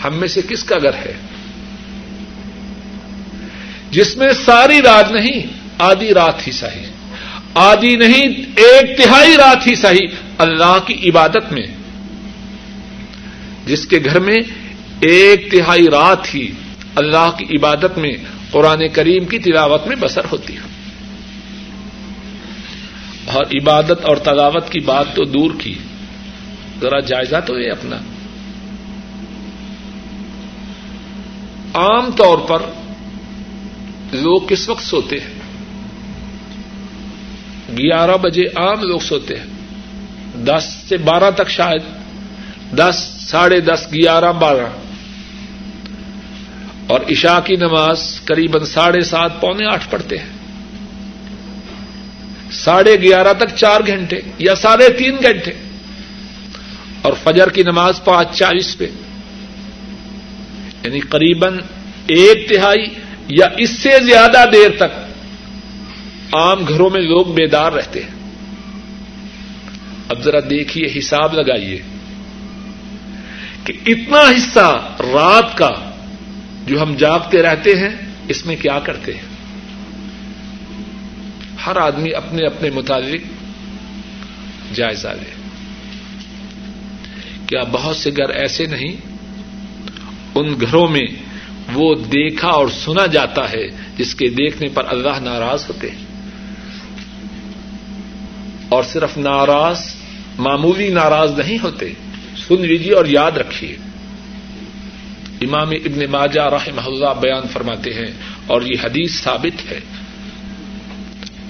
ہم 0.05 0.14
میں 0.14 0.29
سے 0.29 0.41
کس 0.49 0.64
کا 0.64 0.79
گھر 0.79 0.95
ہے؟ 0.95 1.14
جس 3.91 4.16
میں 4.16 4.33
ساری 4.45 4.83
رات 4.83 5.12
نہیں، 5.12 5.47
آدھی 5.79 6.14
رات 6.14 6.47
ہی 6.47 6.53
صحیح۔ 6.53 6.87
آدھی 7.55 7.97
نہیں، 7.97 8.29
ایک 8.57 8.99
تہائی 8.99 9.37
رات 9.37 9.66
ہی 9.66 9.75
صحیح۔ 9.75 10.07
اللہ 10.39 10.79
کی 10.87 11.11
عبادت 11.11 11.53
میں۔ 11.53 11.66
جس 13.66 13.87
کے 13.87 13.99
گھر 14.05 14.18
میں 14.18 14.37
ایک 15.01 15.51
تہائی 15.51 15.87
رات 15.87 16.35
ہی 16.35 16.53
اللہ 16.95 17.31
کی 17.39 17.57
عبادت 17.57 17.99
میں، 17.99 18.12
قرآن 18.51 18.89
کریم 18.89 19.25
کی 19.25 19.39
تلاوت 19.39 19.87
میں 19.87 19.97
بسر 19.97 20.22
ہوتی 20.33 20.55
ہے۔ 20.55 20.74
اور 23.27 23.45
عبادت 23.45 24.05
اور 24.05 24.16
تلاوت 24.16 24.70
کی 24.70 24.81
بات 24.81 25.07
تو 25.14 25.25
دور 25.25 25.51
کی۔ 25.59 25.75
ذرا 26.81 27.01
جائزہ 27.01 27.37
تو 27.47 27.59
یہ 27.59 27.70
اپنا۔ 27.70 27.97
عام 31.75 32.11
طور 32.11 32.39
پر 32.39 32.59
لوگ 34.12 34.43
کس 34.49 34.68
وقت 34.68 34.83
سوتے 34.83 35.16
ہیں؟ 35.16 35.35
گیارہ 37.79 38.16
بجے 38.16 38.43
عام 38.43 38.83
لوگ 38.83 38.99
سوتے 38.99 39.39
ہیں۔ 39.39 39.47
دس 40.45 40.77
سے 40.89 40.97
بارہ 40.97 41.31
تک 41.31 41.51
شاید۔ 41.51 41.83
دس، 42.77 43.16
ساڑھے 43.20 43.61
دس، 43.61 43.87
گیارہ، 43.93 44.33
بارہ۔ 44.33 44.66
اور 46.87 47.01
عشاء 47.11 47.39
کی 47.45 47.57
نماز 47.57 48.20
قریب 48.25 48.64
ساڑھے 48.64 49.01
سات، 49.01 49.41
پونے 49.41 49.66
آٹھ 49.66 49.91
پڑھتے 49.91 50.18
ہیں۔ 50.18 50.34
ساڑھے 52.51 53.01
گیارہ 53.01 53.32
تک 53.32 53.57
چار 53.57 53.80
گھنٹے 53.86 54.20
یا 54.38 54.55
ساڑھے 54.55 54.88
تین 54.88 55.16
گھنٹے 55.22 55.51
اور 57.03 57.12
فجر 57.24 57.49
کی 57.49 57.62
نماز 57.62 58.05
پانچ 58.05 58.38
چالیس 58.38 58.78
پہ۔ 58.78 58.86
یعنی 60.84 61.01
قریب 61.01 61.45
ایک 62.07 62.49
تہائی 62.49 62.86
یا 63.28 63.47
اس 63.57 63.70
سے 63.70 63.90
زیادہ 64.03 64.45
دیر 64.53 64.70
تک 64.76 65.05
عام 66.34 66.64
گھروں 66.68 66.90
میں 66.90 67.01
لوگ 67.01 67.26
بیدار 67.26 67.72
رہتے 67.72 68.03
ہیں۔ 68.03 68.14
اب 70.09 70.22
ذرا 70.22 70.40
دیکھیے، 70.51 70.99
حساب 70.99 71.34
لگائیے 71.34 71.82
کہ 73.64 73.72
اتنا 73.86 74.20
حصہ 74.20 74.95
رات 74.99 75.59
کا 75.59 75.70
جو 76.66 76.82
ہم 76.82 76.95
جاگتے 76.95 77.42
رہتے 77.42 77.74
ہیں، 77.74 77.97
اس 78.28 78.47
میں 78.47 78.57
کیا 78.57 78.78
کرتے 78.78 79.12
ہیں؟ 79.14 79.34
ہر 81.67 81.77
آدمی 81.77 82.15
اپنے 82.15 82.47
اپنے 82.47 82.71
متعلق 82.71 83.21
جائزہ 84.75 85.09
لے۔ 85.09 85.35
کیا 87.47 87.61
بہت 87.73 87.97
سے 87.97 88.11
گھر 88.11 88.29
ایسے 88.29 88.67
نہیں؟ 88.67 88.97
ان 90.35 90.61
گھروں 90.61 90.89
میں 90.89 91.07
وہ 91.73 91.95
دیکھا 91.95 92.49
اور 92.49 92.69
سنا 92.69 93.07
جاتا 93.07 93.51
ہے 93.51 93.69
جس 93.99 94.15
کے 94.15 94.29
دیکھنے 94.29 94.69
پر 94.69 94.85
اللہ 94.89 95.19
ناراض 95.21 95.65
ہوتے 95.69 95.91
ہیں۔ 95.91 96.05
اور 98.69 98.83
صرف 98.83 99.19
ناراض، 99.19 99.81
معمولی 100.39 100.89
ناراض 100.89 101.39
نہیں 101.39 101.59
ہوتے۔ 101.62 101.93
سن 102.49 102.67
لیجیے 102.67 102.93
اور 102.93 103.07
یاد 103.07 103.33
رکھیے۔ 103.33 103.77
امام 105.41 105.69
ابن 105.71 106.11
ماجہ 106.11 106.41
رحمہ 106.41 106.81
اللہ 106.81 107.21
بیان 107.21 107.49
فرماتے 107.53 107.95
ہیں 107.95 108.12
اور 108.47 108.62
یہ 108.62 108.77
حدیث 108.85 109.23
ثابت 109.23 109.73
ہے۔ 109.73 109.81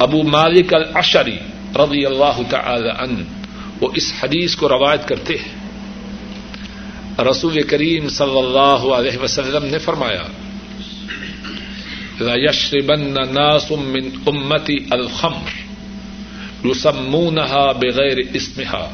ابو 0.06 0.22
مالک 0.28 0.74
الاشری 0.74 1.38
رضی 1.78 2.02
اللہ 2.06 2.38
تعالی 2.50 2.92
عنہ 2.98 3.20
وہ 3.80 3.88
اس 3.94 4.08
حدیث 4.22 4.56
کو 4.56 4.68
روایت 4.68 5.02
کرتے 5.08 5.34
ہیں۔ 5.42 5.54
رسول 7.24 7.56
کریم 7.70 8.08
صلی 8.14 8.38
اللہ 8.38 8.80
علیہ 8.94 9.16
وسلم 9.22 9.64
نے 9.66 9.78
فرمایا، 9.78 10.24
لا 12.20 12.34
يشربن 12.34 13.14
ناس 13.34 13.70
من 13.70 14.08
امتی 14.26 14.78
الخمر 14.90 15.52
يسمونها 16.64 17.72
بغیر 17.72 18.18
اسمها 18.34 18.84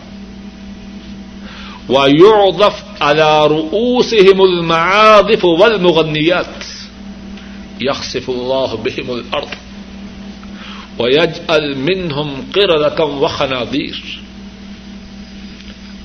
ويعظف 1.88 2.76
على 3.00 3.30
رؤوسهم 3.52 4.38
المعاذف 4.44 5.44
والمغنيات 5.44 6.64
يخسف 7.80 8.30
الله 8.30 8.80
بهم 8.88 9.12
الارض 11.02 11.28
ويجعل 11.28 11.74
منهم 11.74 12.40
قردة 12.52 13.04
وخناذير 13.04 14.20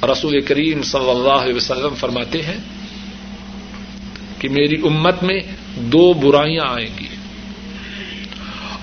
رسول 0.04 0.42
کریم 0.42 0.84
صلی 0.84 1.10
اللہ 1.10 1.34
علیہ 1.34 1.54
وسلم 1.54 1.96
فرماتے 1.96 2.42
ہیں 2.42 2.58
کہ 4.40 4.50
میری 4.50 4.76
امت 4.84 5.24
میں 5.24 5.40
دو 5.76 6.14
برائیاں 6.14 6.66
آئیں 6.68 6.90
گی۔ 7.00 7.08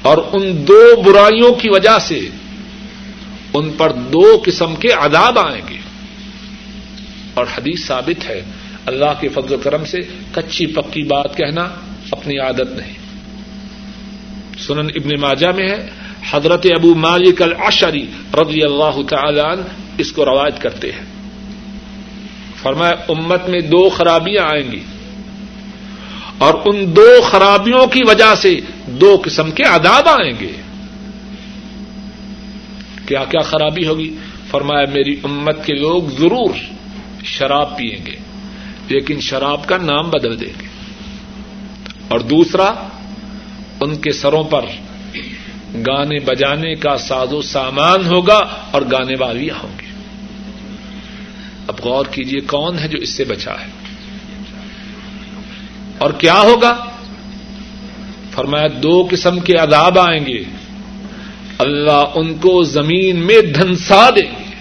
اور 0.02 0.18
ان 0.32 0.68
دو 0.68 1.02
برائیوں 1.02 1.54
کی 1.54 1.68
وجہ 1.68 1.98
سے 2.00 2.20
ان 3.54 3.70
پر 3.70 3.92
دو 3.92 4.42
قسم 4.46 4.76
کے 4.76 4.88
عذاب 4.88 5.38
آئیں 5.38 5.62
گے۔ 5.68 5.78
اور 7.34 7.46
حدیث 7.58 7.86
ثابت 7.86 8.24
ہے، 8.24 8.42
اللہ 8.86 9.20
کے 9.20 9.28
فضل 9.28 9.54
و 9.54 9.58
کرم 9.58 9.84
سے 9.84 9.98
کچی 10.34 10.66
پکی 10.66 11.02
بات 11.02 11.36
کہنا 11.36 11.68
اپنی 12.10 12.38
عادت 12.38 12.70
نہیں۔ 12.70 13.02
سنن 14.58 14.90
ابن 14.94 15.20
ماجہ 15.20 15.46
میں 15.46 15.68
ہے 15.68 15.90
حضرت 16.30 16.66
ابو 16.74 16.94
مالک 16.94 17.42
العشری 17.42 18.06
رضی 18.34 18.62
اللہ 18.62 19.02
تعالی 19.08 19.40
عنہ 19.40 19.62
اس 19.98 20.12
کو 20.12 20.24
روایت 20.24 20.62
کرتے 20.62 20.92
ہیں۔ 20.92 21.04
فرمایا، 22.56 22.94
امت 23.08 23.48
میں 23.48 23.60
دو 23.60 23.88
خرابیاں 23.88 24.44
آئیں 24.44 24.72
گی۔ 24.72 24.80
اور 26.38 26.54
ان 26.64 26.96
دو 26.96 27.20
خرابیوں 27.30 27.86
کی 27.86 28.00
وجہ 28.08 28.34
سے 28.34 28.60
دو 28.86 29.22
قسم 29.24 29.50
کے 29.50 29.62
عذاب 29.62 30.08
آئیں 30.08 30.32
گے۔ 30.40 30.52
کیا 33.06 33.24
کیا 33.24 33.40
خرابی 33.40 33.86
ہوگی؟ 33.86 34.16
فرمایا، 34.50 34.84
میری 34.92 35.16
امت 35.22 35.66
کے 35.66 35.74
لوگ 35.74 36.02
ضرور 36.18 36.54
شراب 37.24 37.78
پیئیں 37.78 38.06
گے، 38.06 38.16
لیکن 38.88 39.20
شراب 39.20 39.66
کا 39.66 39.76
نام 39.76 40.10
بدل 40.10 40.40
دیں 40.40 40.62
گے۔ 40.62 40.66
اور 42.08 42.20
دوسرا، 42.20 42.72
ان 43.80 43.96
کے 43.96 44.12
سروں 44.12 44.44
پر 44.44 44.64
گانے 45.74 46.18
بجانے 46.18 46.74
کا 46.74 46.98
ساز 46.98 47.32
و 47.32 47.42
سامان 47.42 48.06
ہوگا 48.06 48.38
اور 48.70 48.82
گانے 48.92 49.14
والیاں 49.18 49.62
ہوں 49.62 49.78
گی۔ 49.80 49.86
اب 51.68 51.74
غور 51.84 52.06
کیجیے 52.10 52.40
کون 52.40 52.78
ہے 52.78 52.88
جو 52.88 52.98
اس 52.98 53.10
سے 53.10 53.24
بچا 53.24 53.52
ہے۔ 53.52 53.66
اور 55.98 56.10
کیا 56.10 56.40
ہوگا؟ 56.40 56.84
فرمایا، 58.30 58.66
دو 58.82 59.08
قسم 59.10 59.40
کے 59.40 59.54
عذاب 59.54 59.98
آئیں 59.98 60.26
گے۔ 60.26 60.44
اللہ 61.58 62.04
ان 62.14 62.34
کو 62.34 62.62
زمین 62.62 63.16
میں 63.16 63.42
دھنسا 63.42 64.10
دیں 64.10 64.32
گے 64.38 64.54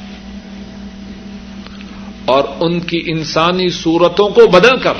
اور 2.26 2.43
ان 2.59 2.80
کی 2.80 3.03
انسانی 3.07 3.70
صورتوں 3.70 4.30
کو 4.30 4.47
بدل 4.47 4.80
کر 4.80 4.93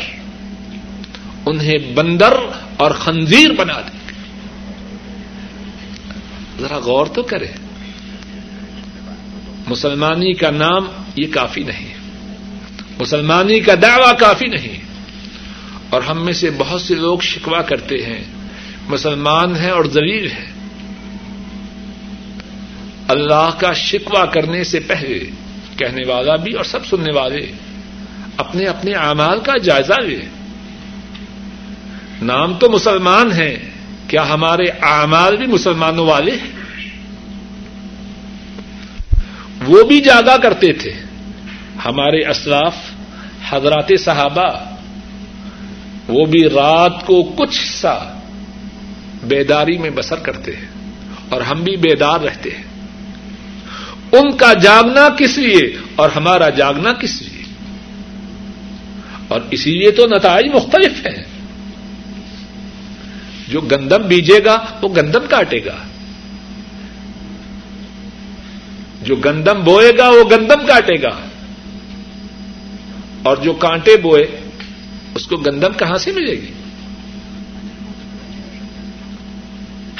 انہیں 1.46 1.78
بندر 1.94 2.34
اور 2.78 2.92
خنزیر 2.92 3.52
بنا 3.52 3.74
دیں 3.74 3.90
گے 3.94 4.01
ذرا 6.62 6.80
غور 6.80 7.06
تو 7.06 7.24
کرے۔ 7.24 7.48
مسلمانی 9.68 10.34
کا 10.34 10.52
نام 10.52 10.86
یہ 11.16 11.28
کافی 11.34 11.64
نہیں 11.64 11.94
مسلمانی 13.00 13.60
کا 13.60 13.74
دعوی 13.82 14.16
کافی 14.20 14.46
نہیں 14.46 14.82
اور 15.90 16.02
ہم 16.02 16.26
میں 16.26 16.34
سے 16.34 16.50
بہت 16.58 16.82
سے 16.82 16.96
لوگ 16.96 17.20
شکوا 17.20 17.62
کرتے 17.62 17.96
ہیں۔ 17.96 18.24
مسلمان 18.88 19.56
ہیں 19.56 19.70
اور 19.70 19.86
ذلیل 19.86 20.32
ہیں۔ 20.32 20.52
اللہ 23.08 23.50
کا 23.58 23.74
شکوا 23.74 24.26
کرنے 24.26 24.64
سے 24.64 24.80
پہلے 24.80 25.20
کہنے 25.78 26.08
والا 26.08 26.36
بھی 26.36 26.54
اور 26.54 26.64
سب 26.64 26.86
سننے 26.86 27.16
والے 27.16 27.52
اپنے 28.38 28.66
اپنے 28.66 28.92
اعمال 28.92 29.40
کا 29.40 29.58
جائزہ 29.58 30.02
لے۔ 30.02 30.20
نام 32.22 32.54
تو 32.54 32.70
مسلمان 32.70 33.32
ہیں۔ 33.32 33.71
کیا 34.12 34.30
ہمارے 34.30 34.64
اعمال 34.82 35.38
بھی 35.38 35.48
مسلمانوں 35.48 36.06
والے 36.06 36.32
ہیں؟ 36.32 36.52
وہ 39.66 39.84
بھی 39.84 40.02
جاگا 40.02 40.38
کرتے 40.38 40.74
تھے۔ 40.74 40.92
ہمارے 41.86 42.30
اسلاف، 42.30 42.76
حضرات 43.50 43.92
صحابہ، 44.00 44.76
وہ 46.08 46.26
بھی 46.26 46.50
رات 46.50 47.06
کو 47.06 47.24
کچھ 47.24 47.62
حصہ 47.62 48.16
بیداری 49.24 49.78
میں 49.78 49.90
بسر 49.90 50.16
کرتے 50.16 50.56
ہیں 50.56 50.68
اور 51.30 51.42
ہم 51.42 51.64
بھی 51.64 51.78
بیدار 51.78 52.20
رہتے 52.20 52.50
ہیں۔ 52.50 52.64
ان 54.12 54.38
کا 54.38 54.54
جاگنا 54.54 55.10
کس 55.10 55.38
لیے؟ 55.38 55.78
اور 55.96 56.10
ہمارا 56.10 56.50
جاگنا 56.50 56.94
کس 56.94 57.22
لیے؟ 57.22 57.44
اور 59.28 59.42
اسی 59.52 59.72
لیے 59.72 59.92
تو 59.92 60.08
نتائج 60.08 60.48
مختلف 60.54 61.08
ہیں۔ 61.08 61.31
جو 63.52 63.62
گندم 63.62 64.02
بیجے 64.02 64.46
گا 64.46 64.66
وہ 64.82 64.96
گندم 64.96 65.20
کاٹے 65.30 65.66
گا۔ 65.66 65.76
جو 69.02 69.16
گندم 69.16 69.64
بوئے 69.64 69.98
گا 69.98 70.10
وہ 70.10 70.24
گندم 70.32 70.66
کاٹے 70.66 71.02
گا۔ 71.02 71.20
اور 73.24 73.38
جو 73.38 73.54
کانٹے 73.54 73.98
بوئے، 73.98 74.40
اس 75.16 75.28
کو 75.28 75.38
گندم 75.38 75.74
کہاں 75.74 75.98
سے 75.98 76.12
ملے 76.12 76.32
گی؟ 76.32 76.52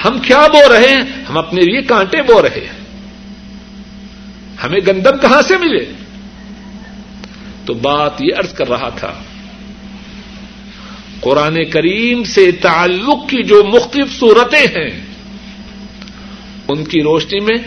ہم 0.06 0.20
کیا 0.20 0.48
بو 0.48 0.74
رہے 0.74 0.90
ہیں؟ 0.90 1.26
ہم 1.30 1.38
اپنے 1.38 1.62
لیے 1.62 1.82
کانٹے 1.82 2.22
بو 2.22 2.42
رہے 2.42 2.68
ہیں۔ 2.68 2.80
ہمیں 4.64 4.80
گندم 4.88 5.18
کہاں 5.22 5.42
سے 5.42 5.58
ملے؟ 5.58 5.86
تو 7.66 7.74
بات 7.74 8.12
یہ 8.20 8.34
ارض 8.38 8.54
کر 8.54 8.68
رہا 8.68 8.90
تھا۔ 8.90 9.14
قرآن 11.22 11.66
کریم 11.66 12.24
سے 12.24 12.52
تعلق 12.52 13.30
کی 13.30 13.44
جو 13.44 13.64
مختلف 13.64 14.20
صورتیں 14.20 14.68
ہیں، 14.68 15.00
ان 16.68 16.84
کی 16.84 17.02
روشنی 17.02 17.40
میں 17.40 17.58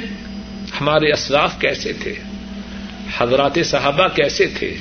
ہمارے 0.80 1.12
اسلاف 1.12 1.60
کیسے 1.60 1.92
تھے؟ 1.92 2.14
حضرات 3.18 3.58
صحابہ 3.64 4.08
کیسے 4.08 4.46
تھے؟ 4.46 4.76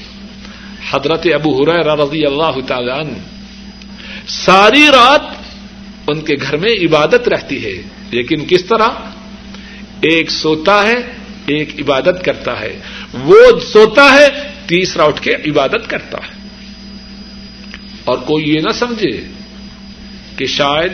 حضرت 0.92 1.28
ابو 1.34 1.64
حریر 1.64 1.86
رضی 1.86 2.26
اللہ 2.26 2.68
تعالی 2.68 3.14
ساری 4.28 4.86
رات 4.88 5.22
ان 6.08 6.22
کے 6.22 6.36
گھر 6.42 6.58
میں 6.58 6.72
عبادت 6.72 7.28
رہتی 7.28 7.66
ہے، 7.66 7.82
لیکن 8.12 8.46
کس 8.48 8.66
طرح؟ 8.66 8.90
ایک 10.02 10.32
سوتا 10.32 10.84
ہے، 10.84 10.96
ایک 11.46 11.80
عبادت 11.80 12.26
کرتا 12.26 12.60
ہے۔ 12.60 12.80
وہ 13.14 13.60
سوتا 13.74 14.14
ہے، 14.14 14.28
تیسرا 14.68 15.04
اٹھ 15.04 15.22
کے 15.22 15.36
عبادت 15.36 15.90
کرتا 15.90 16.18
ہے۔ 16.18 16.43
اور 18.04 18.18
کوئی 18.18 18.56
یہ 18.56 18.60
نہ 18.60 18.72
سمجھے 18.72 19.28
کہ 20.38 20.46
شاید 20.46 20.92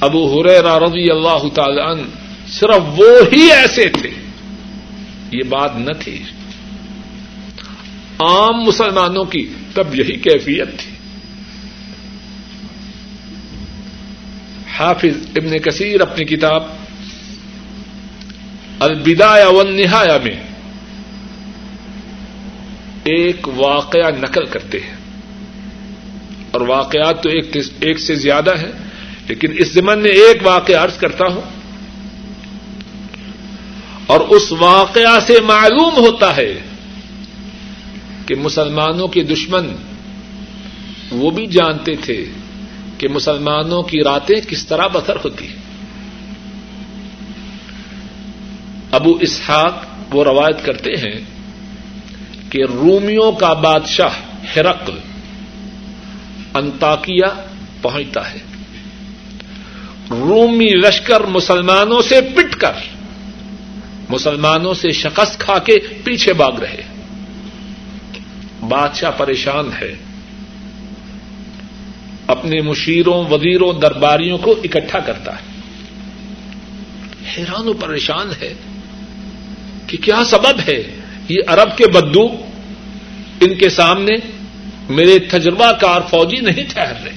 ابو 0.00 0.40
حریر 0.40 0.64
رضی 0.64 1.10
اللہ 1.10 1.48
تعالی 1.54 2.02
صرف 2.48 2.82
وہ 2.96 3.06
ہی 3.32 3.52
ایسے 3.52 3.88
تھے۔ 3.88 4.10
یہ 5.32 5.42
بات 5.48 5.76
نہ 5.76 5.92
تھی۔ 6.00 6.24
عام 8.18 8.62
مسلمانوں 8.62 9.24
کی 9.24 9.48
تب 9.74 9.94
یہی 9.94 10.16
کیفیت 10.16 10.68
تھی۔ 10.78 10.92
حافظ 14.78 15.26
ابن 15.36 15.58
کثیر 15.58 16.00
اپنی 16.00 16.24
کتاب 16.24 16.62
البدا 18.78 19.48
والنہایا 19.48 20.18
میں 20.24 20.42
ایک 23.04 23.48
واقعہ 23.48 24.10
نقل 24.10 24.44
کرتے 24.44 24.80
ہیں۔ 24.80 25.01
اور 26.52 26.60
واقعات 26.60 27.22
تو 27.22 27.28
ایک 27.80 27.98
سے 27.98 28.14
زیادہ 28.14 28.50
ہیں، 28.50 28.72
لیکن 29.28 29.48
اس 29.58 29.72
زمن 29.72 29.98
میں 29.98 30.10
ایک 30.10 30.46
واقعہ 30.46 30.76
عرض 30.76 30.96
کرتا 30.96 31.24
ہوں۔ 31.34 31.42
اور 34.06 34.20
اس 34.20 34.52
واقعہ 34.52 35.20
سے 35.26 35.40
معلوم 35.40 35.96
ہوتا 35.96 36.36
ہے 36.36 36.60
کہ 38.26 38.34
مسلمانوں 38.34 39.08
کے 39.08 39.22
دشمن 39.22 39.66
وہ 41.10 41.30
بھی 41.30 41.46
جانتے 41.46 41.94
تھے 41.94 42.24
کہ 42.98 43.08
مسلمانوں 43.08 43.82
کی 43.82 43.98
راتیں 44.04 44.40
کس 44.48 44.66
طرح 44.66 44.86
بسر 44.86 45.16
ہوتی 45.16 45.48
ابو 48.90 49.18
اسحاق 49.20 49.84
وہ 50.14 50.24
روایت 50.24 50.64
کرتے 50.64 50.90
ہیں 50.90 51.20
کہ 52.50 52.62
رومیوں 52.62 53.32
کا 53.32 53.52
بادشاہ 53.52 54.14
ہرقل 54.56 54.98
انتاکیا 56.54 57.28
پہنچتا 57.82 58.32
ہے۔ 58.32 58.38
رومی 60.10 60.68
لشکر 60.68 61.20
مسلمانوں 61.20 62.02
سے 62.02 62.20
پٹ 62.20 62.56
کر، 62.56 62.72
مسلمانوں 64.08 64.74
سے 64.74 64.90
شکست 64.90 65.38
کھا 65.38 65.58
کے 65.58 65.78
پیچھے 66.04 66.32
باغ 66.32 66.58
رہے۔ 66.58 66.82
بادشاہ 68.68 69.10
پریشان 69.10 69.70
ہے۔ 69.80 69.94
اپنے 72.26 72.60
مشیروں، 72.60 73.24
وزیروں، 73.24 73.72
درباریوں 73.72 74.38
کو 74.38 74.54
اکٹھا 74.64 74.98
کرتا 74.98 75.32
ہے۔ 75.32 75.52
حیران 77.38 77.68
و 77.68 77.72
پریشان 77.72 78.30
ہے 78.40 78.54
کہ 79.86 79.96
کیا 79.96 80.24
سبب 80.24 80.60
ہے 80.68 80.82
یہ 81.28 81.38
عرب 81.46 81.76
کے 81.76 81.86
بدو 81.86 82.26
ان 83.40 83.54
کے 83.54 83.68
سامنے 83.68 84.14
میرے 84.88 85.18
تجربہ 85.18 85.72
کار 85.72 86.00
فوجی 86.10 86.40
نہیں 86.40 86.64
ٹھہر 86.68 87.04
رہے۔ 87.04 87.12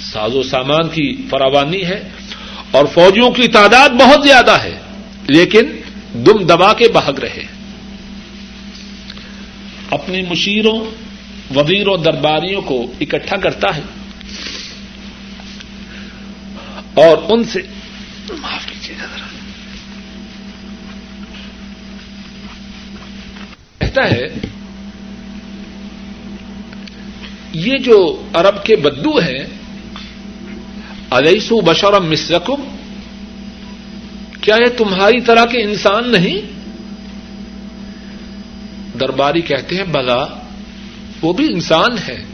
ساز 0.00 0.34
و 0.34 0.42
سامان 0.42 0.88
کی 0.88 1.22
فراوانی 1.30 1.84
ہے 1.84 2.08
اور 2.70 2.84
فوجیوں 2.84 3.30
کی 3.30 3.48
تعداد 3.48 3.88
بہت 3.88 4.24
زیادہ 4.24 4.62
ہے، 4.62 4.78
لیکن 5.28 5.64
دم 6.14 6.46
دبا 6.46 6.72
کے 6.72 6.88
بھاگ 6.92 7.12
رہے۔ 7.12 7.44
اپنے 9.90 10.22
مشیروں، 10.30 10.84
وزیروں، 11.56 11.96
درباریوں 11.98 12.62
کو 12.62 12.92
اکٹھا 13.00 13.36
کرتا 13.36 13.76
ہے۔ 13.76 13.82
اور 16.94 17.16
ان 17.28 17.44
سے 17.44 17.62
معاف 18.30 18.66
کیجیے 18.66 18.96
ذرا۔ 18.96 19.26
کہتا 23.78 24.10
ہے 24.10 24.53
یہ 27.54 27.78
جو 27.78 28.22
عرب 28.32 28.64
کے 28.64 28.76
بدو 28.76 29.18
ہیں 29.18 29.44
علیسو 31.10 31.60
بشورم 31.60 32.10
مسرکم 32.10 32.62
کیا 34.40 34.56
یہ 34.56 34.76
تمہاری 34.76 35.20
طرح 35.20 35.44
کے 35.44 35.62
انسان 35.62 36.12
نہیں؟ 36.12 36.40
درباری 39.00 39.40
کہتے 39.40 39.76
ہیں، 39.76 39.84
بلا، 39.84 40.24
وہ 41.22 41.32
بھی 41.32 41.52
انسان 41.52 41.96
ہے 42.08 42.24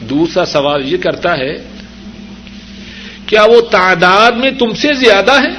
دوسرا 0.00 0.44
سوال 0.44 0.92
یہ 0.92 0.96
کرتا 0.96 1.36
ہے، 1.38 1.54
کیا 3.26 3.44
وہ 3.44 3.60
تعداد 3.60 4.30
میں 4.30 4.50
تم 4.50 4.74
سے 4.74 4.92
زیادہ 4.94 5.40
ہے 5.42 5.54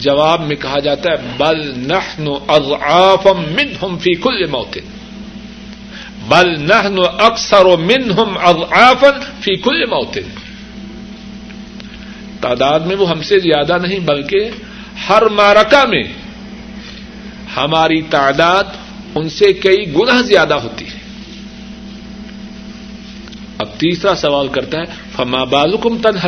جواب 0.00 0.46
میں 0.46 0.56
کہا 0.56 0.78
جاتا 0.78 1.10
ہے، 1.10 1.16
بل 1.36 1.72
نحن 1.76 2.28
اضعافم 2.48 3.42
منہم 3.52 3.98
فی 3.98 4.14
کل 4.14 4.46
موتن 4.50 4.95
بل 6.28 6.62
نحن 6.62 6.98
اکثر 7.18 7.64
منہم 7.64 8.38
اضعافا 8.38 9.10
فی 9.40 9.56
کل 9.56 9.84
موتن۔ 9.84 10.28
تعداد 12.40 12.80
میں 12.80 12.96
وہ 12.96 13.10
ہم 13.10 13.22
سے 13.22 13.38
زیادہ 13.38 13.78
نہیں، 13.82 13.98
بلکہ 13.98 14.50
ہر 15.08 15.22
مارکا 15.26 15.84
میں 15.84 16.02
ہماری 17.56 18.02
تعداد 18.02 18.64
ان 19.14 19.28
سے 19.28 19.52
کئی 19.52 19.94
گنا 19.94 20.20
زیادہ 20.20 20.54
ہوتی 20.54 20.84
ہے۔ 20.84 21.00
اب 23.58 23.68
تیسرا 23.78 24.14
سوال 24.14 24.48
کرتا 24.48 24.78
ہے، 24.78 24.84
فما 25.16 25.44
بالکم 25.44 25.96
تن 25.98 26.18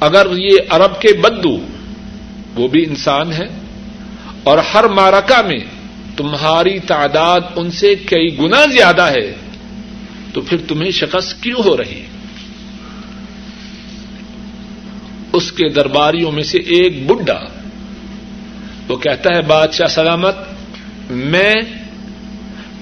اگر 0.00 0.26
یہ 0.36 0.56
عرب 0.68 1.00
کے 1.00 1.12
بدو، 1.20 1.58
وہ 2.54 2.68
بھی 2.68 2.84
انسان 2.84 3.32
ہے 3.32 3.46
اور 4.42 4.58
ہر 4.58 4.84
مارکا 4.84 5.42
میں 5.42 5.58
تمہاری 6.20 6.78
تعداد 6.78 7.40
ان 7.56 7.70
سے 7.70 7.94
کئی 7.94 8.38
گنا 8.38 8.64
زیادہ 8.72 9.02
ہے، 9.02 9.34
تو 10.34 10.40
پھر 10.40 10.56
تمہیں 10.68 10.90
شکست 10.90 11.42
کیوں 11.42 11.62
ہو 11.64 11.76
رہی؟ 11.76 12.06
اس 15.32 15.52
کے 15.52 15.68
درباریوں 15.68 16.32
میں 16.32 16.42
سے 16.42 16.58
ایک 16.58 17.06
بڈھا، 17.06 17.40
وہ 18.88 18.96
کہتا 18.96 19.34
ہے، 19.36 19.42
بادشاہ 19.42 19.86
سلامت، 19.86 20.36
میں 21.10 21.54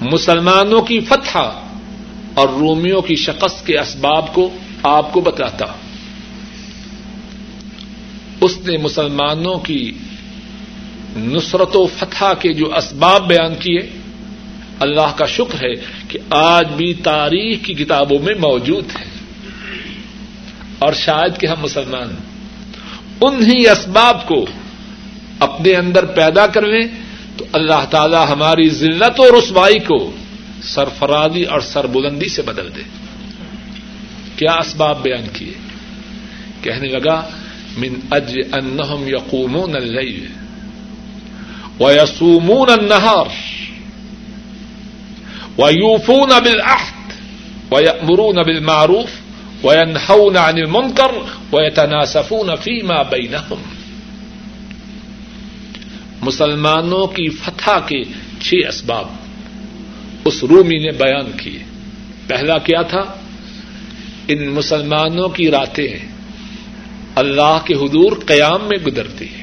مسلمانوں 0.01 0.81
کی 0.81 0.99
فتح 0.99 1.37
اور 2.33 2.47
رومیوں 2.49 3.01
کی 3.01 3.15
شکست 3.15 3.65
کے 3.67 3.79
اسباب 3.79 4.33
کو 4.33 4.49
آپ 4.83 5.13
کو 5.13 5.21
بتاتا 5.21 5.65
اس 8.41 8.57
نے 8.65 8.77
مسلمانوں 8.77 9.57
کی 9.59 9.91
نصرت 11.17 11.75
و 11.75 11.87
فتح 11.87 12.25
کے 12.39 12.53
جو 12.53 12.75
اسباب 12.75 13.27
بیان 13.27 13.55
کیے، 13.55 13.79
اللہ 14.79 15.11
کا 15.15 15.25
شکر 15.25 15.63
ہے 15.63 15.73
کہ 16.07 16.19
آج 16.29 16.67
بھی 16.67 16.93
تاریخ 16.93 17.59
کی 17.63 17.73
کتابوں 17.73 18.19
میں 18.19 18.33
موجود 18.35 18.85
ہے 18.99 19.05
اور 20.79 20.93
شاید 20.93 21.37
کہ 21.39 21.47
ہم 21.47 21.61
مسلمان 21.61 22.15
انہی 23.21 23.69
اسباب 23.69 24.27
کو 24.27 24.45
اپنے 25.39 25.75
اندر 25.75 26.05
پیدا 26.05 26.47
کر 26.47 26.61
لیں 26.61 26.87
تو 27.37 27.45
اللہ 27.51 27.85
تعالی 27.89 28.17
ہماری 28.31 28.69
ذلت 28.69 29.19
و 29.19 29.39
رسوائی 29.39 29.79
کو 29.79 30.11
سرفرادی 30.63 31.43
اور 31.43 31.59
سربلندی 31.59 32.29
سے 32.29 32.41
بدل 32.41 32.69
دے۔ 32.75 32.81
کیا 34.35 34.51
اسباب 34.51 35.03
بیان 35.03 35.27
کیے؟ 35.33 35.53
کہنے 36.61 36.87
لگا، 36.87 37.29
من 37.77 37.93
اج 38.11 38.39
انہم 38.51 39.07
یقومون 39.07 39.75
اللیل۔ 39.75 40.27
ویسومون 41.79 42.69
النہار 42.69 43.25
ویوفون 45.57 46.29
بالعہد 46.29 47.11
ویأمرون 47.73 48.35
بالمعروف 48.35 49.09
وینہون 49.65 50.37
عن 50.37 50.53
المنکر 50.57 51.11
ویتناسفون 51.53 52.49
فیما 52.63 53.01
بینہم 53.01 53.61
مسلمانوں 56.21 57.07
کی 57.07 57.29
فتح 57.29 57.79
کے 57.87 58.03
چھ 58.39 58.53
اسباب 58.67 59.07
اس 60.25 60.43
رومی 60.43 60.77
نے 60.77 60.91
بیان 60.91 61.31
کیے۔ 61.37 61.59
پہلا 62.27 62.57
کیا 62.57 62.81
تھا؟ 62.81 63.01
ان 64.27 64.49
مسلمانوں 64.49 65.29
کی 65.29 65.51
راتیں 65.51 65.87
اللہ 67.15 67.57
کے 67.65 67.73
حضور 67.73 68.11
قیام 68.25 68.67
میں 68.67 68.77
گزرتی 68.77 69.25
ہے 69.25 69.38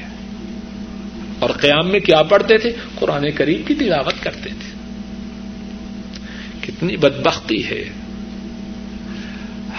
اور 1.39 1.49
قیام 1.49 1.87
میں 1.87 1.99
کیا 1.99 2.23
پڑھتے 2.23 2.57
تھے؟ 2.57 2.71
قرآن 2.95 3.31
کریم 3.31 3.63
کی 3.63 3.75
تلاوت 3.75 4.23
کرتے 4.23 4.49
تھے۔ 4.49 4.77
کتنی 6.61 6.97
بدبختی 6.97 7.69
ہے۔ 7.69 7.83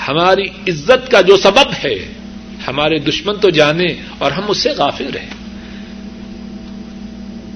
ہماری 0.08 0.44
عزت 0.44 1.10
کا 1.10 1.20
جو 1.20 1.36
سبب 1.36 1.72
ہے، 1.84 1.94
ہمارے 2.68 2.98
دشمن 2.98 3.36
تو 3.36 3.50
جانے 3.50 3.86
اور 4.18 4.32
ہم 4.32 4.42
اس 4.48 4.58
سے 4.58 4.70
غافل 4.70 5.10
رہے 5.14 5.28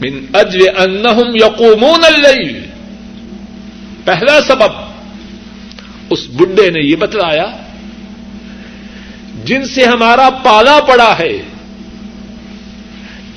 من 0.01 0.25
اجل 0.35 0.61
انہم 0.79 1.37
یقومون 1.37 2.05
اللیل۔ 2.05 2.63
پہلا 4.05 4.41
سبب، 4.47 4.93
اس 6.11 6.27
بڈے 6.37 6.71
نے 6.71 6.81
یہ 6.81 6.97
بتلایا، 6.97 7.47
جن 9.45 9.67
سے 9.67 9.85
ہمارا 9.85 10.31
پالا 10.31 10.81
پڑا 10.89 11.19
ہے 11.19 11.43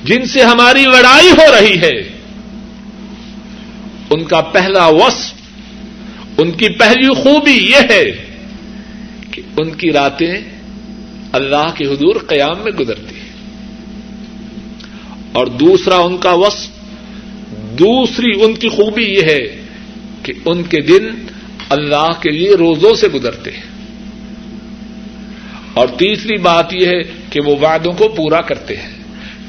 جن 0.06 0.26
سے 0.26 0.42
ہماری 0.42 0.82
لڑائی 0.82 1.30
ہو 1.30 1.60
رہی 1.60 1.80
ہے، 1.80 2.16
ان 4.10 4.24
کا 4.24 4.40
پہلا 4.40 4.86
وصف، 4.86 5.34
ان 6.38 6.50
کی 6.50 6.68
پہلی 6.68 7.14
خوبی 7.14 7.52
یہ 7.52 7.76
ہے 7.90 8.26
کہ 9.30 9.42
ان 9.56 9.70
کی 9.70 9.92
راتیں 9.92 10.36
اللہ 11.32 11.70
کے 11.74 11.84
حضور 11.86 12.16
قیام 12.26 12.62
میں 12.64 12.72
گزرتی 12.72 13.16
ہیں۔ 13.16 13.26
اور 15.32 15.46
دوسرا 15.46 15.96
ان 15.96 16.16
کا 16.16 16.32
وصف، 16.32 16.68
دوسری 17.78 18.44
ان 18.44 18.54
کی 18.54 18.68
خوبی 18.68 19.04
یہ 19.04 19.22
ہے 19.22 19.62
کہ 20.22 20.32
ان 20.44 20.62
کے 20.62 20.80
دن 20.80 21.26
اللہ 21.68 22.10
کے 22.22 22.30
لیے 22.30 22.54
روزوں 22.54 22.94
سے 22.94 23.08
گزرتے 23.08 23.50
ہیں۔ 23.50 23.62
اور 25.74 25.88
تیسری 25.88 26.36
بات 26.36 26.72
یہ 26.72 26.86
ہے 26.86 27.02
کہ 27.30 27.40
وہ 27.40 27.56
وعدوں 27.60 27.92
کو 27.92 28.08
پورا 28.08 28.40
کرتے 28.40 28.76
ہیں۔ 28.76 28.95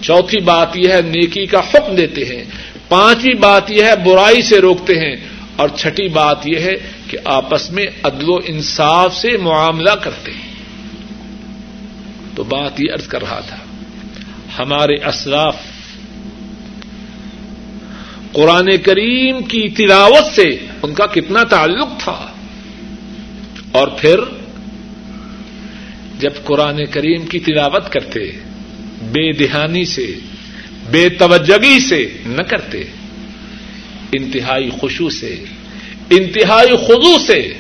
چوتھی 0.01 0.39
بات 0.39 0.77
یہ 0.77 0.89
ہے 0.89 1.01
نیکی 1.01 1.45
کا 1.45 1.59
حکم 1.59 1.95
دیتے 1.95 2.25
ہیں 2.25 2.43
پانچویں 2.89 3.33
بات 3.33 3.71
یہ 3.71 3.83
ہے 3.83 3.95
برائی 3.95 4.41
سے 4.41 4.59
روکتے 4.59 4.99
ہیں 4.99 5.15
اور 5.55 5.69
چھٹی 5.75 6.07
بات 6.07 6.47
یہ 6.47 6.59
ہے 6.59 6.73
کہ 7.07 7.17
آپس 7.25 7.71
میں 7.71 7.87
عدل 8.03 8.29
و 8.29 8.35
انصاف 8.45 9.15
سے 9.15 9.37
معاملہ 9.37 9.89
کرتے 9.89 10.31
ہیں۔ 10.31 10.47
تو 12.35 12.43
بات 12.43 12.79
یہ 12.79 12.91
ارض 12.93 13.07
کر 13.07 13.21
رہا 13.21 13.39
تھا، 13.39 13.57
ہمارے 14.59 14.95
اسلاف 14.95 15.55
قرآن 18.31 18.77
کریم 18.77 19.43
کی 19.43 19.69
تلاوت 19.69 20.35
سے 20.35 20.57
ان 20.83 20.93
کا 20.93 21.05
کتنا 21.05 21.43
تعلق 21.43 21.87
تھا۔ 21.99 22.27
اور 23.71 23.87
پھر 23.87 24.19
جب 26.19 26.31
قرآن 26.43 26.85
کریم 26.85 27.25
کی 27.25 27.39
تلاوت 27.39 27.91
کرتے 27.91 28.31
بے 29.11 29.31
دہانی 29.31 29.85
سے، 29.85 30.13
بے 30.91 31.09
توجگی 31.09 31.79
سے 31.79 32.17
نہ 32.25 32.41
کرتے۔ 32.41 32.83
انتہائی 34.11 34.69
خوشو 34.69 35.09
سے، 35.09 35.43
انتہائی 36.09 36.77
خزو 36.77 37.19
سے 37.19 37.53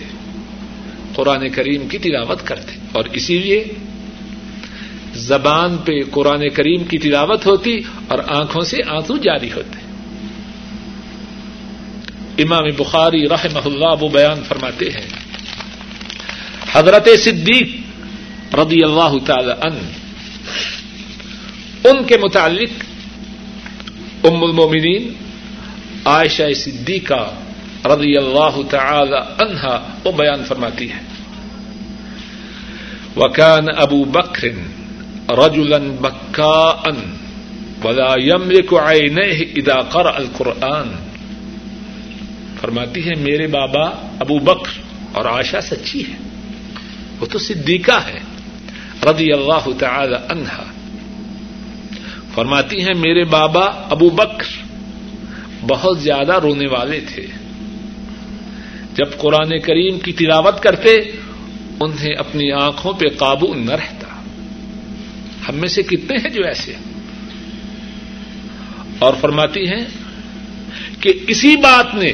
قرآن 1.15 1.49
کریم 1.49 1.87
کی 1.87 1.97
تلاوت 1.97 2.47
کرتے۔ 2.47 2.71
اور 2.91 3.05
اسی 3.13 3.39
لیے 3.39 3.63
زبان 5.15 5.77
پہ 5.77 5.91
قرآن 6.11 6.49
کریم 6.49 6.83
کی 6.83 6.97
تلاوت 6.97 7.45
ہوتی 7.45 7.79
اور 8.07 8.19
آنکھوں 8.27 8.61
سے 8.61 8.77
آنسو 8.87 9.17
جاری 9.17 9.49
ہوتے۔ 9.55 9.87
امام 12.43 12.63
بخاری 12.77 13.29
رحمہ 13.29 13.59
اللہ 13.65 14.03
وہ 14.03 14.09
بیان 14.09 14.43
فرماتے 14.47 14.85
ہیں۔ 14.85 15.09
حضرت 16.71 17.07
صدیق 17.23 17.75
رضی 18.55 18.83
اللہ 18.83 19.25
تعالی 19.25 19.51
ان 19.51 19.77
ان 21.83 22.03
کے 22.03 22.17
متعلق 22.17 22.69
ام 24.23 24.43
المومنین 24.43 25.13
عائشہ 26.05 26.53
صدیقہ 26.55 27.31
رضی 27.85 28.17
اللہ 28.17 28.61
تعالی 28.69 29.15
عنہا 29.39 29.87
وہ 30.03 30.11
بیان 30.11 30.43
فرماتی 30.47 30.91
ہے۔ 30.91 30.99
وکان 33.15 33.65
ابو 33.77 34.03
بکر 34.03 34.47
رجلا 35.29 35.77
بکاء 35.77 36.89
ولا 37.83 38.15
يملك 38.21 38.73
عينيه 38.73 39.39
اذا 39.55 39.81
قرأ 39.81 40.11
القرآن۔ 40.15 40.87
فرماتی 42.61 43.09
ہے، 43.09 43.15
میرے 43.15 43.47
بابا 43.47 44.07
ابو 44.19 44.39
بکر 44.39 44.81
اور 45.11 45.25
آشا 45.25 45.61
سچی 45.61 46.03
ہے 46.11 46.17
وہ 47.19 47.25
تو 47.25 47.39
صدیقہ 47.39 48.07
ہے 48.07 48.19
رضی 49.03 49.33
اللہ 49.33 49.79
تعالی 49.79 50.15
عنہا۔ 50.29 50.63
فرماتی 52.37 52.81
ہیں، 52.81 52.93
میرے 52.93 53.23
بابا 53.23 53.65
ابو 53.65 54.09
بکر 54.09 54.63
بہت 55.67 55.99
زیادہ 55.99 56.39
رونے 56.39 56.67
والے 56.67 56.99
تھے۔ 56.99 57.27
جب 58.93 59.05
قرآن 59.17 59.59
کریم 59.59 59.99
کی 59.99 60.11
تلاوت 60.13 60.63
کرتے، 60.63 60.95
انہیں 61.79 62.13
اپنی 62.13 62.51
آنکھوں 62.51 62.93
پہ 62.93 63.05
قابو 63.17 63.53
نہ 63.53 63.71
رہتا۔ 63.71 64.21
ہم 65.49 65.55
میں 65.55 65.67
سے 65.67 65.83
کتنے 65.83 66.17
ہیں 66.17 66.29
جو 66.29 66.43
ایسے؟ 66.43 66.73
اور 68.99 69.13
فرماتی 69.21 69.67
ہیں 69.69 69.85
کہ 70.99 71.13
اسی 71.27 71.55
بات 71.55 71.95
نے 71.95 72.13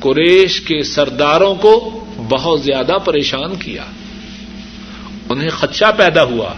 قریش 0.00 0.60
کے 0.60 0.82
سرداروں 0.82 1.54
کو 1.54 2.04
بہت 2.16 2.62
زیادہ 2.62 2.92
پریشان 3.04 3.56
کیا۔ 3.56 3.84
انہیں 5.28 5.50
خدشہ 5.50 5.92
پیدا 5.96 6.24
ہوا۔ 6.24 6.54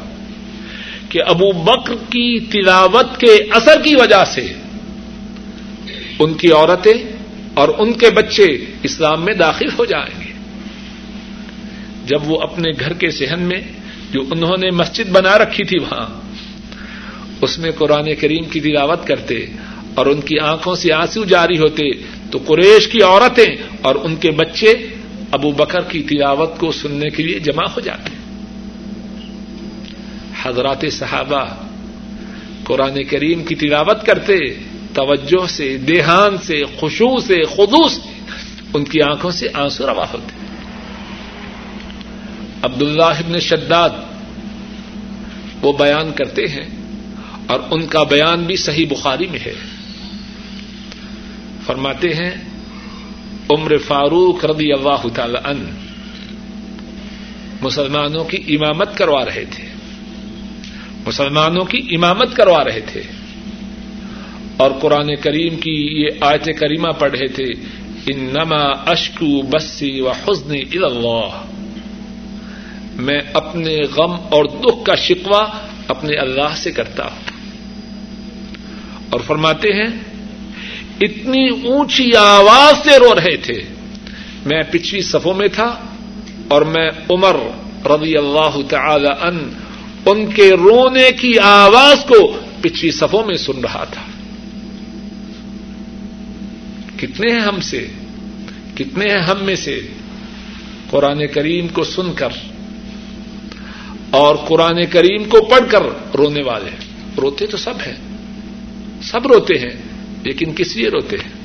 کہ 1.09 1.23
ابو 1.27 1.53
بکر 1.53 1.95
کی 1.95 2.41
تلاوت 2.41 3.21
کے 3.21 3.39
اثر 3.51 3.81
کی 3.85 3.95
وجہ 3.95 4.25
سے 4.25 4.53
ان 6.19 6.35
کی 6.35 6.53
عورتیں 6.53 6.95
اور 7.55 7.69
ان 7.79 7.93
کے 7.93 8.11
بچے 8.11 8.45
اسلام 8.83 9.25
میں 9.25 9.35
داخل 9.35 9.67
ہو 9.79 9.85
جائیں 9.85 10.21
گے۔ 10.21 10.33
جب 12.07 12.31
وہ 12.31 12.41
اپنے 12.41 12.71
گھر 12.81 12.93
کے 12.93 13.11
صحن 13.11 13.41
میں 13.41 13.61
جو 14.11 14.21
انہوں 14.31 14.57
نے 14.57 14.71
مسجد 14.71 15.09
بنا 15.09 15.39
رکھی 15.39 15.65
تھی 15.65 15.79
وہاں، 15.79 16.21
اس 17.41 17.59
میں 17.59 17.71
قرآن 17.71 18.15
کریم 18.15 18.45
کی 18.45 18.61
تلاوت 18.61 19.07
کرتے 19.07 19.47
اور 19.95 20.07
ان 20.07 20.21
کی 20.21 20.39
آنکھوں 20.39 20.75
سے 20.75 20.93
آنسو 20.93 21.25
جاری 21.25 21.59
ہوتے، 21.59 21.91
تو 22.31 22.39
قریش 22.47 22.89
کی 22.89 23.03
عورتیں 23.03 23.57
اور 23.81 23.95
ان 23.95 24.17
کے 24.17 24.31
بچے 24.31 24.73
ابو 25.31 25.53
بکر 25.53 25.81
کی 25.81 26.03
تلاوت 26.03 26.59
کو 26.59 26.73
سننے 26.73 27.11
کے 27.11 27.23
لیے 27.23 27.39
جمع 27.39 27.65
ہو 27.65 27.81
جاتے۔ 27.81 28.18
حضرات 30.49 30.85
صحابہ 30.93 31.45
قرآن 32.65 33.05
کریم 33.05 33.45
کی 33.45 33.55
تلاوت 33.55 34.07
کرتے، 34.07 34.39
توجہ 34.95 35.47
سے، 35.47 35.77
دیہان 35.77 36.39
سے، 36.39 36.63
خوشبو 36.65 37.21
سے 37.21 37.45
خدوس 37.45 38.01
ان 38.75 38.85
کی 38.85 39.03
آنکھوں 39.03 39.31
سے 39.31 39.49
آنسو 39.55 39.87
روا 39.87 40.07
ہوتے۔ 40.13 40.39
عبد 42.63 42.83
اللہ 42.83 43.03
ابن 43.03 43.41
شداد 43.41 43.91
وہ 45.63 45.73
بیان 45.73 46.13
کرتے 46.13 46.47
ہیں 46.47 46.67
اور 47.47 47.61
ان 47.71 47.87
کا 47.87 48.03
بیان 48.03 48.43
بھی 48.43 48.57
صحیح 48.57 48.87
بخاری 48.91 49.27
میں 49.27 49.39
ہے۔ 49.47 49.55
فرماتے 51.67 52.09
ہیں، 52.09 52.31
عمر 53.51 53.79
فاروق 53.79 54.45
رضی 54.45 54.73
اللہ 54.73 55.09
تعالی 55.15 55.39
ان 55.45 55.71
مسلمانوں 57.63 58.25
کی 58.25 58.57
امامت 58.57 58.97
کروا 58.97 59.25
رہے 59.25 59.45
تھے۔ 59.51 59.68
مسلمانوں 61.07 61.65
کی 61.65 61.79
امامت 61.91 62.37
کروا 62.37 62.65
رہے 62.65 62.81
تھے 62.81 63.03
اور 64.57 64.71
قرآن 64.81 65.17
کریم 65.17 65.57
کی 65.57 66.03
یہ 66.03 66.09
آیت 66.21 66.45
کریمہ 66.45 66.89
پڑھ 66.89 67.11
رہے 67.11 67.27
تھے 67.27 67.45
ان 68.07 68.25
نما 68.25 68.91
اشکو 68.91 69.43
بسی 69.43 70.01
و 70.01 70.11
حسن 70.11 70.55
اللہ 70.83 71.45
میں 72.95 73.21
اپنے 73.33 73.79
غم 73.97 74.13
اور 74.13 74.45
دکھ 74.45 74.85
کا 74.85 74.95
شکوا 74.95 75.47
اپنے 75.89 76.17
اللہ 76.17 76.57
سے 76.57 76.73
کرتا 76.73 77.05
ہوں۔ 77.05 77.31
اور 79.11 79.21
فرماتے 79.21 79.69
ہیں، 79.69 79.99
اتنی 81.01 81.49
اونچی 81.49 82.17
آواز 82.17 82.85
سے 82.85 82.99
رو 82.99 83.15
رہے 83.15 83.37
تھے۔ 83.37 83.63
میں 84.47 84.63
پچھلی 84.71 85.03
صفوں 85.03 85.35
میں 85.35 85.49
تھا 85.49 85.79
اور 86.49 86.63
میں 86.63 86.91
عمر 87.11 87.37
رضی 87.87 88.17
اللہ 88.17 88.63
تعالی 88.69 89.09
ان 89.21 89.49
ان 90.11 90.27
کے 90.27 90.51
رونے 90.51 91.13
کی 91.13 91.39
آواز 91.39 92.05
کو 92.09 92.39
پچھلی 92.61 92.91
صفوں 92.91 93.27
میں 93.27 93.37
سن 93.37 93.61
رہا 93.61 93.85
تھا۔ 93.85 94.03
کتنے 96.97 97.33
ہیں 97.33 97.41
ہم 97.41 97.61
سے؟ 97.61 97.87
کتنے 98.75 99.05
ہیں 99.05 99.21
ہم 99.21 99.45
میں 99.45 99.57
سے؟ 99.57 99.81
قرآن 100.91 101.27
کریم 101.27 101.69
کو 101.69 101.85
سن 101.85 102.13
کر 102.13 102.29
اور 104.11 104.37
قرآن 104.37 104.87
کریم 104.91 105.25
کو 105.25 105.45
پڑھ 105.45 105.71
کر 105.71 105.83
رونے 106.17 106.43
والے۔ 106.43 106.71
روتے 107.21 107.47
تو 107.47 107.57
سب 107.57 107.75
ہیں۔ 107.87 107.97
سب 109.03 109.27
روتے 109.27 109.59
ہیں، 109.59 109.77
لیکن 110.25 110.53
کس 110.55 110.77
لیے 110.77 110.89
روتے 110.89 111.17
ہیں؟ 111.17 111.39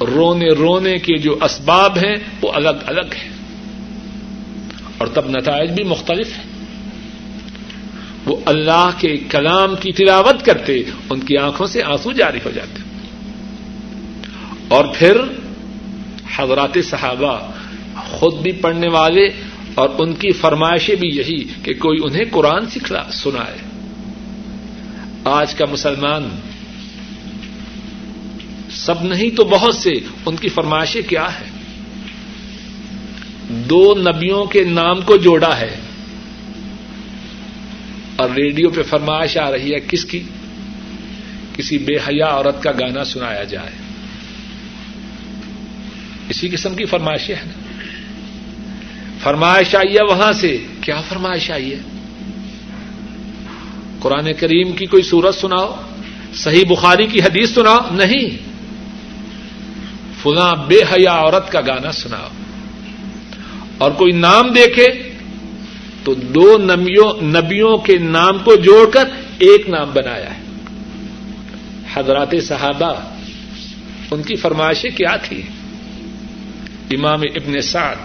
رونے 0.00 0.48
رونے 0.48 0.98
کے 0.98 1.18
جو 1.18 1.38
اسباب 1.40 1.96
ہیں 1.96 2.16
وہ 2.42 2.52
الگ 2.52 2.68
الگ 2.86 3.14
ہیں۔ 3.16 3.37
اور 4.98 5.06
تب 5.06 5.28
نتائج 5.28 5.70
بھی 5.70 5.84
مختلف 5.84 6.38
ہیں۔ 6.38 6.44
وہ 8.24 8.36
اللہ 8.44 8.90
کے 8.98 9.16
کلام 9.16 9.74
کی 9.80 9.92
تلاوت 9.92 10.44
کرتے، 10.44 10.82
ان 11.10 11.20
کی 11.20 11.36
آنکھوں 11.36 11.66
سے 11.66 11.82
آنسو 11.82 12.12
جاری 12.12 12.38
ہو 12.44 12.50
جاتے۔ 12.50 12.82
اور 14.68 14.84
پھر 14.94 15.16
حضرات 16.36 16.78
صحابہ 16.84 17.50
خود 18.10 18.34
بھی 18.34 18.52
پڑھنے 18.52 18.88
والے 18.88 19.28
اور 19.74 19.88
ان 19.98 20.14
کی 20.14 20.32
فرمائشیں 20.32 20.94
بھی 20.94 21.08
یہی 21.08 21.44
کہ 21.62 21.74
کوئی 21.74 21.98
انہیں 22.04 22.24
قرآن 22.30 22.66
سکھلا، 22.66 23.04
سنائے۔ 23.12 23.58
آج 25.24 25.54
کا 25.54 25.64
مسلمان 25.72 26.28
سب 28.70 29.02
نہیں 29.02 29.36
تو 29.36 29.44
بہت 29.44 29.74
سے، 29.74 29.92
ان 30.26 30.36
کی 30.36 30.48
فرمائشیں 30.48 31.08
کیا 31.08 31.40
ہے 31.40 31.57
دو 33.48 33.94
نبیوں 33.94 34.44
کے 34.44 34.64
نام 34.64 35.00
کو 35.00 35.16
جوڑا 35.16 35.60
ہے 35.60 35.76
اور 38.16 38.30
ریڈیو 38.30 38.70
پہ 38.70 38.82
فرمائش 38.82 39.36
آ 39.36 39.50
رہی 39.50 39.74
ہے 39.74 39.80
کس 39.80 40.04
کی؟ 40.04 40.22
کسی 41.52 41.78
بے 41.78 41.96
حیا 41.96 42.26
عورت 42.26 42.62
کا 42.62 42.70
گانا 42.72 43.04
سنایا 43.04 43.44
جائے۔ 43.44 43.70
اسی 46.28 46.48
قسم 46.48 46.74
کی 46.74 46.84
فرمائشیں 46.84 47.34
ہیں۔ 47.34 47.52
فرمائش 49.20 49.74
آئی 49.74 49.96
ہے 49.96 50.04
وہاں 50.04 50.32
سے۔ 50.32 50.58
کیا 50.80 51.00
فرمائش 51.08 51.50
آئی 51.50 51.72
ہے؟ 51.72 51.78
قرآن 54.00 54.32
کریم 54.40 54.72
کی 54.72 54.86
کوئی 54.86 55.02
سورت 55.02 55.34
سناؤ؟ 55.34 55.76
صحیح 56.34 56.64
بخاری 56.68 57.06
کی 57.06 57.22
حدیث 57.22 57.54
سناؤ؟ 57.54 57.78
نہیں۔ 57.90 58.38
فلاں 60.22 60.66
بے 60.66 60.78
حیا 60.92 61.12
عورت 61.12 61.52
کا 61.52 61.60
گانا 61.60 61.92
سناؤ۔ 61.92 62.28
اور 63.78 63.90
کوئی 63.90 64.12
نام 64.12 64.48
دیکھے 64.48 64.86
تو 66.04 66.14
دو 66.14 66.58
نبیوں 67.22 67.78
کے 67.78 67.98
نام 67.98 68.38
کو 68.44 68.56
جوڑ 68.56 68.90
کر 68.90 69.04
ایک 69.38 69.68
نام 69.68 69.90
بنایا 69.94 70.34
ہے۔ 70.34 70.40
حضرات 71.94 72.34
صحابہ، 72.42 72.94
ان 74.10 74.22
کی 74.22 74.36
فرمائشیں 74.36 74.90
کیا 74.90 75.16
تھی؟ 75.16 75.42
امام 76.90 77.20
ابن 77.20 77.60
سعد، 77.60 77.96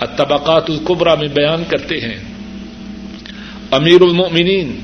الطبقات 0.00 0.70
القبرا 0.70 1.14
میں 1.14 1.28
بیان 1.28 1.62
کرتے 1.68 2.00
ہیں۔ 2.00 2.18
امیر 3.70 4.00
المؤمنین، 4.00 4.80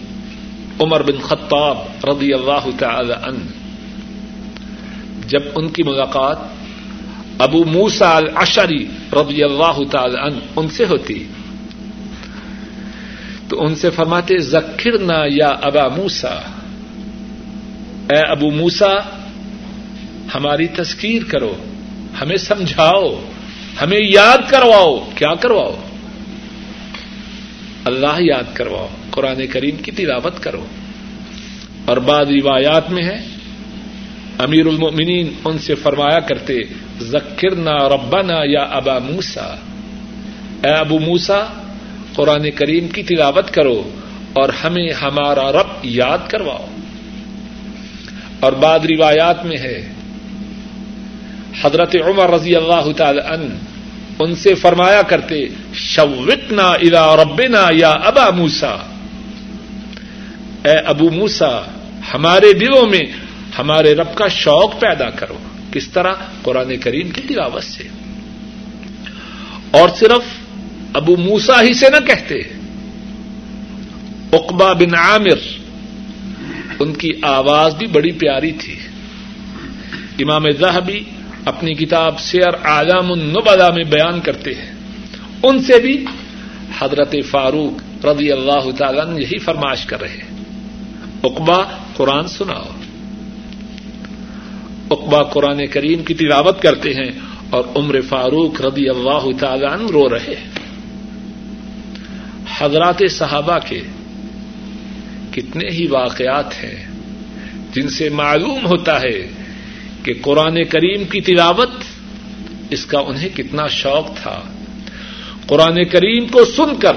عمر 0.80 1.03
بن 1.03 1.20
خطاب 1.20 2.07
رضی 2.11 2.32
اللہ 2.32 2.68
تعالی 2.78 3.12
ان 3.12 3.47
جب 5.26 5.40
ان 5.55 5.68
کی 5.68 5.82
ملاقات 5.82 6.36
ابو 7.43 7.64
موسا 7.64 8.16
الشری 8.16 8.86
رضی 9.12 9.43
اللہ 9.43 9.84
تعالی 9.90 10.18
ان 10.18 10.38
ان 10.57 10.68
سے 10.68 10.84
ہوتی 10.84 11.26
تو 13.49 13.64
ان 13.64 13.74
سے 13.74 13.90
فرماتے 13.90 14.38
ذکر 14.38 14.99
نہ 14.99 15.24
یا 15.26 15.49
ابا 15.49 15.88
موسا 15.88 16.40
اے 18.11 18.30
ابو 18.30 18.51
موسا 18.51 19.18
ہماری 20.34 20.66
تذکیر 20.66 21.22
کرو، 21.28 21.55
ہمیں 22.20 22.36
سمجھاؤ، 22.36 23.24
ہمیں 23.82 24.01
یاد 24.01 24.38
کرواؤ۔ 24.51 25.09
کیا 25.14 25.34
کرواؤ؟ 25.34 25.82
اللہ 27.84 28.16
یاد 28.18 28.57
کرواؤ، 28.57 28.88
قرآن 29.11 29.47
کریم 29.47 29.76
کی 29.76 29.90
تلاوت 29.90 30.43
کرو۔ 30.43 30.66
اور 31.84 31.97
بعض 31.97 32.26
روایات 32.28 32.90
میں 32.90 33.05
ہے، 33.05 33.24
امیر 34.38 34.66
المؤمنین 34.66 35.32
ان 35.45 35.59
سے 35.59 35.74
فرمایا 35.74 36.20
کرتے 36.20 36.55
ذکر 37.03 37.55
نہ 37.55 37.70
ربنا 37.70 38.40
یا 38.44 38.62
ابا 38.62 38.98
موسا 38.98 39.55
اے 40.64 40.70
ابو 40.70 40.98
موسا 40.98 41.40
قرآن 42.14 42.50
کریم 42.50 42.88
کی 42.88 43.03
تلاوت 43.03 43.50
کرو 43.50 43.90
اور 44.32 44.48
ہمیں 44.48 44.90
ہمارا 44.90 45.53
رب 45.53 45.66
یاد 45.82 46.18
کرواؤ۔ 46.28 46.66
اور 48.40 48.53
بعد 48.53 48.80
روایات 48.80 49.44
میں 49.44 49.57
ہے، 49.57 49.92
حضرت 51.62 51.96
عمر 52.07 52.30
رضی 52.30 52.57
اللہ 52.57 52.92
تعالی 52.96 53.20
ان 53.20 53.57
ان 54.18 54.34
سے 54.34 54.55
فرمایا 54.55 55.03
کرتے 55.03 55.46
شوتنا 55.74 56.72
الا 56.72 57.16
ربنا 57.16 57.66
یا 57.70 57.90
ابا 57.90 58.30
موسا 58.30 58.76
اے 60.64 60.78
ابو 60.86 61.11
موسا 61.11 61.61
ہمارے 62.14 62.53
دلوں 62.53 62.86
میں 62.86 63.03
ہمارے 63.59 63.94
رب 63.94 64.14
کا 64.14 64.28
شوق 64.28 64.80
پیدا 64.80 65.11
کرو۔ 65.11 65.38
کس 65.72 65.88
طرح 65.88 66.12
قرآن 66.42 66.76
کریم 66.76 67.10
کی 67.10 67.20
تلاوت 67.20 67.64
سے۔ 67.64 67.82
اور 69.70 69.88
صرف 69.98 70.22
ابو 70.94 71.16
موسا 71.16 71.62
ہی 71.62 71.74
سے 71.74 71.90
نہ 71.90 72.06
کہتے۔ 72.06 72.42
اقبا 74.32 74.72
بن 74.72 74.94
عامر، 74.94 75.58
ان 76.78 76.94
کی 76.94 77.10
آواز 77.22 77.74
بھی 77.74 77.86
بڑی 77.86 78.12
پیاری 78.12 78.52
تھی۔ 78.52 78.78
امام 80.18 80.50
زہبی 80.50 81.00
اپنی 81.44 81.74
کتاب 81.74 82.20
سیر 82.20 82.66
اعظام 82.66 83.12
النبلا 83.12 83.70
میں 83.70 83.84
بیان 83.84 84.20
کرتے 84.20 84.54
ہیں۔ 84.54 84.74
ان 85.42 85.62
سے 85.62 85.78
بھی 85.78 86.04
حضرت 86.78 87.14
فاروق 87.30 88.06
رضی 88.06 88.32
اللہ 88.32 88.70
تعالیٰ 88.78 89.18
یہی 89.18 89.38
فرمائش 89.38 89.84
کر 89.84 90.00
رہے 90.00 90.18
اقبا 91.22 91.64
قرآن 91.96 92.28
سناؤ۔ 92.28 92.81
اقبا 94.93 95.22
قرآن 95.22 95.66
کریم 95.66 96.03
کی 96.03 96.14
تلاوت 96.14 96.62
کرتے 96.62 96.95
ہیں 96.95 97.11
اور 97.51 97.64
عمر 97.74 98.01
فاروق 98.01 98.61
رضی 98.61 98.88
اللہ 98.88 99.38
تعالیٰ 99.40 99.72
رو 99.72 100.09
رہے 100.09 100.34
حضرات 102.59 103.03
صحابہ 103.11 103.59
کے 103.68 103.80
کتنے 105.30 105.70
ہی 105.70 105.86
واقعات 105.86 106.64
ہیں 106.64 106.86
جن 107.74 107.88
سے 107.88 108.09
معلوم 108.09 108.66
ہوتا 108.66 109.01
ہے 109.01 109.28
کہ 110.03 110.14
قرآن 110.22 110.64
کریم 110.64 111.05
کی 111.05 111.20
تلاوت 111.20 111.70
اس 112.70 112.86
کا 112.86 112.99
انہیں 112.99 113.28
کتنا 113.28 113.66
شوق 113.66 114.16
تھا۔ 114.22 114.43
قرآن 115.47 115.84
کریم 115.84 116.26
کو 116.26 116.45
سن 116.45 116.76
کر 116.76 116.97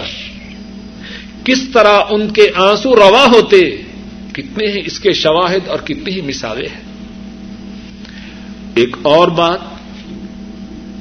کس 1.44 1.70
طرح 1.74 2.00
ان 2.10 2.30
کے 2.30 2.52
آنسو 2.56 2.96
روا 2.96 3.26
ہوتے، 3.36 3.82
کتنے 4.34 4.68
ہی 4.68 4.82
اس 4.86 5.00
کے 5.00 5.14
شواہد 5.14 5.68
اور 5.68 5.80
کتنی 5.80 6.14
ہی 6.14 6.22
مثالیں 6.22 6.70
ہیں۔ 6.76 6.85
ایک 8.76 8.96
اور 9.02 9.28
بات 9.28 9.60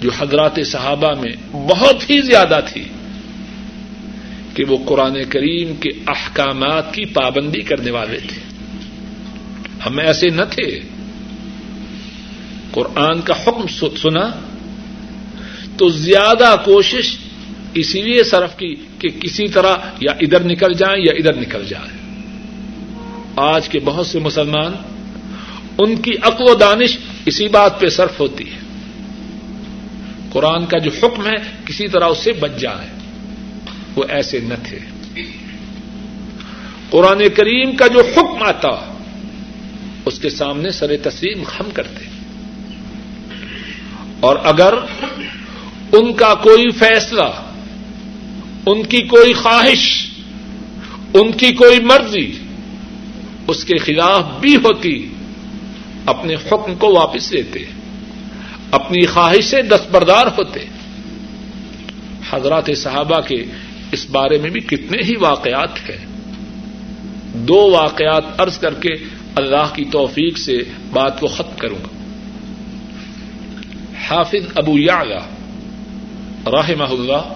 جو 0.01 0.11
حضرات 0.19 0.59
صحابہ 0.67 1.21
میں 1.21 1.33
بہت 1.53 2.11
ہی 2.11 2.21
زیادہ 2.21 2.61
تھی 2.73 2.85
کہ 4.55 4.65
وہ 4.65 4.77
قرآن 4.87 5.25
کریم 5.29 5.77
کے 5.77 5.91
احکامات 6.07 6.95
کی 6.95 7.05
پابندی 7.05 7.61
کرنے 7.61 7.91
والے 7.91 8.19
تھے۔ 8.19 8.43
ہم 9.87 9.99
ایسے 9.99 10.29
نہ 10.29 10.43
تھے۔ 10.51 10.81
قرآن 12.73 13.21
کا 13.21 13.35
حکم 13.43 13.87
سنا 13.97 14.31
تو 15.77 15.89
زیادہ 15.89 16.57
کوشش 16.65 17.17
اسی 17.75 18.03
لیے 18.03 18.23
صرف 18.25 18.57
کی 18.57 18.75
کہ 18.99 19.09
کسی 19.09 19.49
طرح 19.49 19.77
یا 20.01 20.13
ادھر 20.21 20.45
نکل 20.45 20.75
جائیں 20.75 21.05
یا 21.07 21.13
ادھر 21.13 21.37
نکل 21.41 21.65
جائیں۔ 21.65 22.21
آج 23.37 23.69
کے 23.69 23.81
بہت 23.85 24.07
سے 24.07 24.19
مسلمان 24.19 24.73
ان 25.79 25.97
کی 25.97 26.13
عقل 26.23 26.45
و 26.49 26.55
دانش 26.55 26.99
اسی 27.27 27.49
بات 27.49 27.81
پہ 27.81 27.89
صرف 27.89 28.21
ہوتی 28.21 28.53
ہے۔ 28.53 28.59
قرآن 30.33 30.67
کا 30.67 30.79
جو 30.79 30.91
حکم 31.03 31.27
ہے، 31.27 31.35
کسی 31.67 31.89
طرح 31.89 32.05
اس 32.05 32.19
سے 32.19 32.33
بچ 32.33 32.51
جائے 32.59 32.89
وہ 33.97 34.05
ایسے 34.09 34.41
نہ 34.41 34.55
تھے۔ 34.65 34.79
قرآن 36.91 37.23
کریم 37.37 37.77
کا 37.77 37.87
جو 37.87 38.03
حکم 38.17 38.43
آتا، 38.43 38.95
اس 40.05 40.19
کے 40.19 40.31
سامنے 40.31 40.71
سر 40.71 40.97
تسلیم 41.03 41.43
خم 41.45 41.71
کرتے۔ 41.71 42.05
اور 44.21 44.37
اگر 44.43 44.75
ان 45.93 46.13
کا 46.13 46.35
کوئی 46.35 46.71
فیصلہ، 46.71 47.53
ان 48.67 48.83
کی 48.83 49.01
کوئی 49.01 49.33
خواہش، 49.33 50.11
ان 51.15 51.33
کی 51.33 51.53
کوئی 51.53 51.81
مرضی، 51.81 52.39
اس 53.47 53.65
کے 53.65 53.77
خلاف 53.77 54.25
بھی 54.41 54.57
ہوتی 54.57 55.14
اپنے 56.07 56.35
حکم 56.35 56.75
کو 56.75 56.95
واپس 56.95 57.33
لیتے 57.33 57.65
اپنی 58.71 59.07
خواہش 59.07 59.45
سے 59.45 59.63
دستبردار 59.63 60.27
ہوتے 60.27 60.61
حضرات 62.31 62.71
صحابہ 62.77 63.21
کے 63.21 63.45
اس 63.93 64.11
بارے 64.11 64.39
میں 64.39 64.51
بھی 64.51 64.61
کتنے 64.61 65.03
ہی 65.03 65.17
واقعات 65.17 65.91
ہیں۔ 65.91 66.07
دو 67.35 67.71
واقعات 67.71 68.41
ارض 68.41 68.59
کر 68.59 68.75
کے 68.75 68.89
اللہ 69.37 69.75
کی 69.75 69.85
توفیق 69.85 70.39
سے 70.39 70.59
بات 70.91 71.21
کو 71.21 71.27
ختم 71.27 71.57
کروں 71.59 71.79
گا۔ 71.85 71.89
حافظ 74.09 74.47
ابو 74.55 74.79
یا 74.79 75.03
رحمہ 76.47 76.85
اللہ 76.85 77.35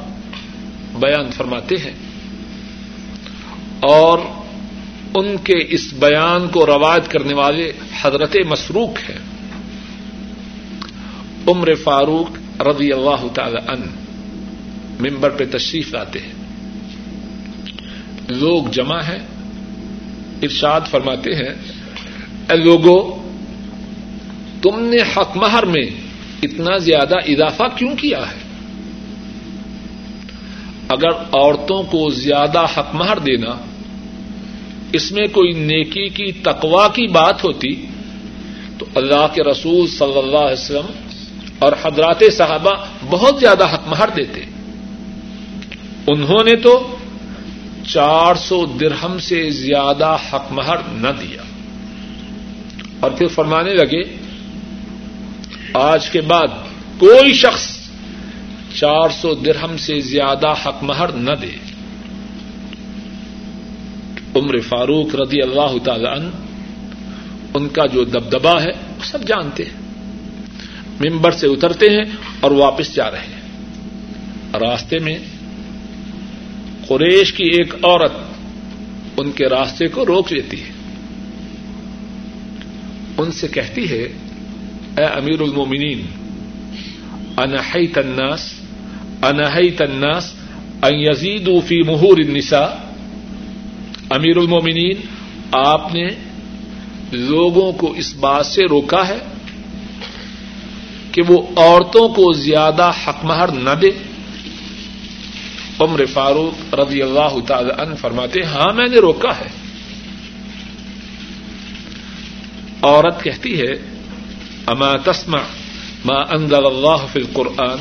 بیان 0.99 1.31
فرماتے 1.31 1.75
ہیں 1.77 1.95
اور 3.81 4.19
ان 5.15 5.37
کے 5.45 5.67
اس 5.69 5.93
بیان 5.93 6.49
کو 6.49 6.67
روایت 6.67 7.11
کرنے 7.11 7.35
والے 7.35 7.73
حضرت 8.03 8.37
مسروق 8.47 9.11
ہیں۔ 9.11 9.19
عمر 11.47 11.75
فاروق 11.75 12.63
رضی 12.63 12.93
اللہ 12.93 13.27
تعالی 13.35 13.57
ان 13.69 13.81
ممبر 15.01 15.31
پہ 15.31 15.45
تشریف 15.53 15.95
لاتے 15.95 16.19
ہیں۔ 16.19 16.33
لوگ 18.29 18.65
جمع 18.73 19.01
ہیں۔ 19.01 19.27
ارشاد 20.43 20.81
فرماتے 20.91 21.35
ہیں، 21.35 21.55
اے 22.51 22.57
لوگوں 22.57 23.29
تم 24.63 24.81
نے 24.81 24.97
حق 24.97 25.37
مہر 25.37 25.65
میں 25.65 25.87
اتنا 26.43 26.77
زیادہ 26.77 27.17
اضافہ 27.29 27.63
کیوں 27.77 27.97
کیا 27.97 28.19
ہے؟ 28.19 28.49
اگر 30.89 31.11
عورتوں 31.11 31.83
کو 31.83 32.09
زیادہ 32.09 32.67
حق 32.79 32.95
مہر 32.95 33.19
دینا 33.19 33.68
اس 34.93 35.13
میں 35.13 35.27
کوئی 35.27 35.53
نیکی 35.53 36.09
کی 36.09 36.33
تقوا 36.33 36.89
کی 36.89 37.07
بات 37.07 37.45
ہوتی 37.45 37.87
تو 38.79 38.87
اللہ 38.95 39.27
کے 39.35 39.43
رسول 39.43 39.87
صلی 39.87 40.19
اللہ 40.19 40.39
علیہ 40.39 40.53
وسلم 40.53 40.87
اور 41.59 41.73
حضرات 41.83 42.23
صحابہ 42.33 42.71
بہت 43.11 43.41
زیادہ 43.41 43.75
حق 43.75 43.89
مہر 43.89 44.09
دیتے۔ 44.17 44.41
انہوں 46.07 46.45
نے 46.45 46.57
تو 46.57 46.97
چار 47.87 48.35
سو 48.35 48.67
درہم 48.67 49.19
سے 49.19 49.51
زیادہ 49.51 50.17
حق 50.33 50.53
مہر 50.53 50.77
نہ 50.93 51.09
دیا۔ 51.21 51.43
اور 53.01 53.11
پھر 53.11 53.27
فرمانے 53.27 53.75
لگے، 53.75 54.03
آج 55.75 56.11
کے 56.11 56.21
بعد 56.21 56.49
کوئی 56.99 57.35
شخص 57.35 57.79
چار 58.75 59.09
سو 59.09 59.35
درہم 59.35 59.77
سے 59.77 60.01
زیادہ 60.01 60.55
حق 60.67 60.83
مہر 60.83 61.09
نہ 61.09 61.33
دے۔ 61.43 61.68
عمر 64.39 64.61
فاروق 64.61 65.15
رضی 65.15 65.43
اللہ 65.43 65.79
تعالی 65.85 66.07
عنہ، 66.07 66.29
ان 67.55 67.69
کا 67.69 67.87
جو 67.87 68.05
دبدبا 68.05 68.63
ہے، 68.63 68.71
وہ 68.89 69.05
سب 69.05 69.23
جانتے 69.23 69.65
ہیں۔ 69.65 69.89
ممبر 71.01 71.31
سے 71.31 71.47
اترتے 71.47 71.87
ہیں 71.91 72.05
اور 72.41 72.51
واپس 72.51 72.95
جا 72.95 73.11
رہے 73.11 73.19
ہیں۔ 73.19 73.39
راستے 74.59 74.99
میں 74.99 75.19
قریش 76.87 77.33
کی 77.33 77.45
ایک 77.45 77.75
عورت 77.75 78.13
ان 79.17 79.33
کے 79.33 79.45
راستے 79.45 79.89
کو 79.89 80.07
روک 80.07 80.33
لیتی 80.33 80.61
ہے۔ 80.61 80.71
ان 83.19 83.33
سے 83.33 83.49
کہتی 83.49 83.91
ہے، 83.91 84.03
اے 84.99 85.05
امیر 85.05 85.41
المومنین 85.41 86.03
انحی 87.37 87.87
تناس 87.87 88.53
انحی 89.23 89.71
تناس 89.71 90.33
ان 90.83 90.95
یزید 90.95 91.49
فی 91.67 91.83
مہور 91.83 92.19
النساء 92.19 92.88
امیر 94.11 94.37
المومنین 94.37 94.97
آپ 95.53 95.95
نے 95.95 96.07
لوگوں 97.13 97.73
کو 97.73 97.93
اس 97.93 98.15
بات 98.15 98.47
سے 98.47 98.63
روکا 98.65 99.09
ہے 99.09 99.19
کہ 101.13 101.23
وہ 101.29 101.43
عورتوں 101.57 102.09
کو 102.09 102.33
زیادہ 102.33 102.91
حق 103.07 103.25
مہر 103.25 103.49
نہ 103.49 103.71
دے۔ 103.71 103.91
عمر 105.81 106.05
فاروق 106.07 106.75
رضی 106.75 107.03
اللہ 107.03 107.41
تعالی 107.47 107.71
عنہ 107.79 107.95
فرماتے 107.95 108.43
ہاں 108.43 108.73
میں 108.73 108.87
نے 108.87 108.97
روکا 108.97 109.31
ہے۔ 109.31 109.49
عورت 112.83 113.23
کہتی 113.23 113.61
ہے، 113.61 113.73
اما 114.67 114.97
تسمع 114.97 115.41
ما 116.05 116.21
انزل 116.21 116.67
اللہ 116.67 117.07
فی 117.13 117.21
القرآن۔ 117.21 117.79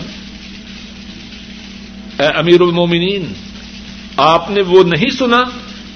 اے 2.19 2.27
امیر 2.27 2.61
المومنین 2.61 3.33
آپ 4.17 4.49
نے 4.49 4.61
وہ 4.61 4.83
نہیں 4.83 5.09
سنا 5.09 5.43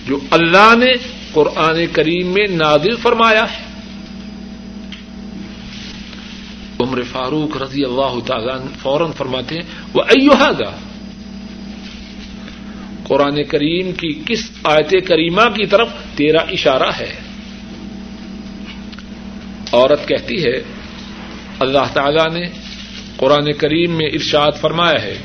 جو 0.07 0.19
اللہ 0.31 0.73
نے 0.77 0.93
قرآن 1.31 1.85
کریم 1.91 2.27
میں 2.27 2.47
نازل 2.47 2.95
فرمایا 2.95 3.43
ہے۔ 3.43 3.71
عمر 6.79 7.01
فاروق 7.01 7.57
رضی 7.57 7.85
اللہ 7.85 8.19
تعالیٰ 8.27 8.57
فوراً 8.81 9.11
فرماتے 9.11 9.55
ہیں، 9.55 9.61
وہ 9.93 10.01
ایوہا 10.01 10.51
قرآن 13.03 13.43
کریم 13.43 13.91
کی 13.91 14.21
کس 14.25 14.51
آیت 14.63 15.07
کریمہ 15.07 15.41
کی 15.41 15.65
طرف 15.65 15.87
تیرا 16.15 16.39
اشارہ 16.39 16.91
ہے۔ 16.99 17.13
عورت 19.71 20.07
کہتی 20.07 20.43
ہے، 20.43 20.63
اللہ 21.59 21.93
تعالی 21.93 22.39
نے 22.39 22.47
قرآن 23.17 23.53
کریم 23.53 23.91
میں 23.91 24.05
ارشاد 24.05 24.51
فرمایا 24.61 25.03
ہے 25.03 25.17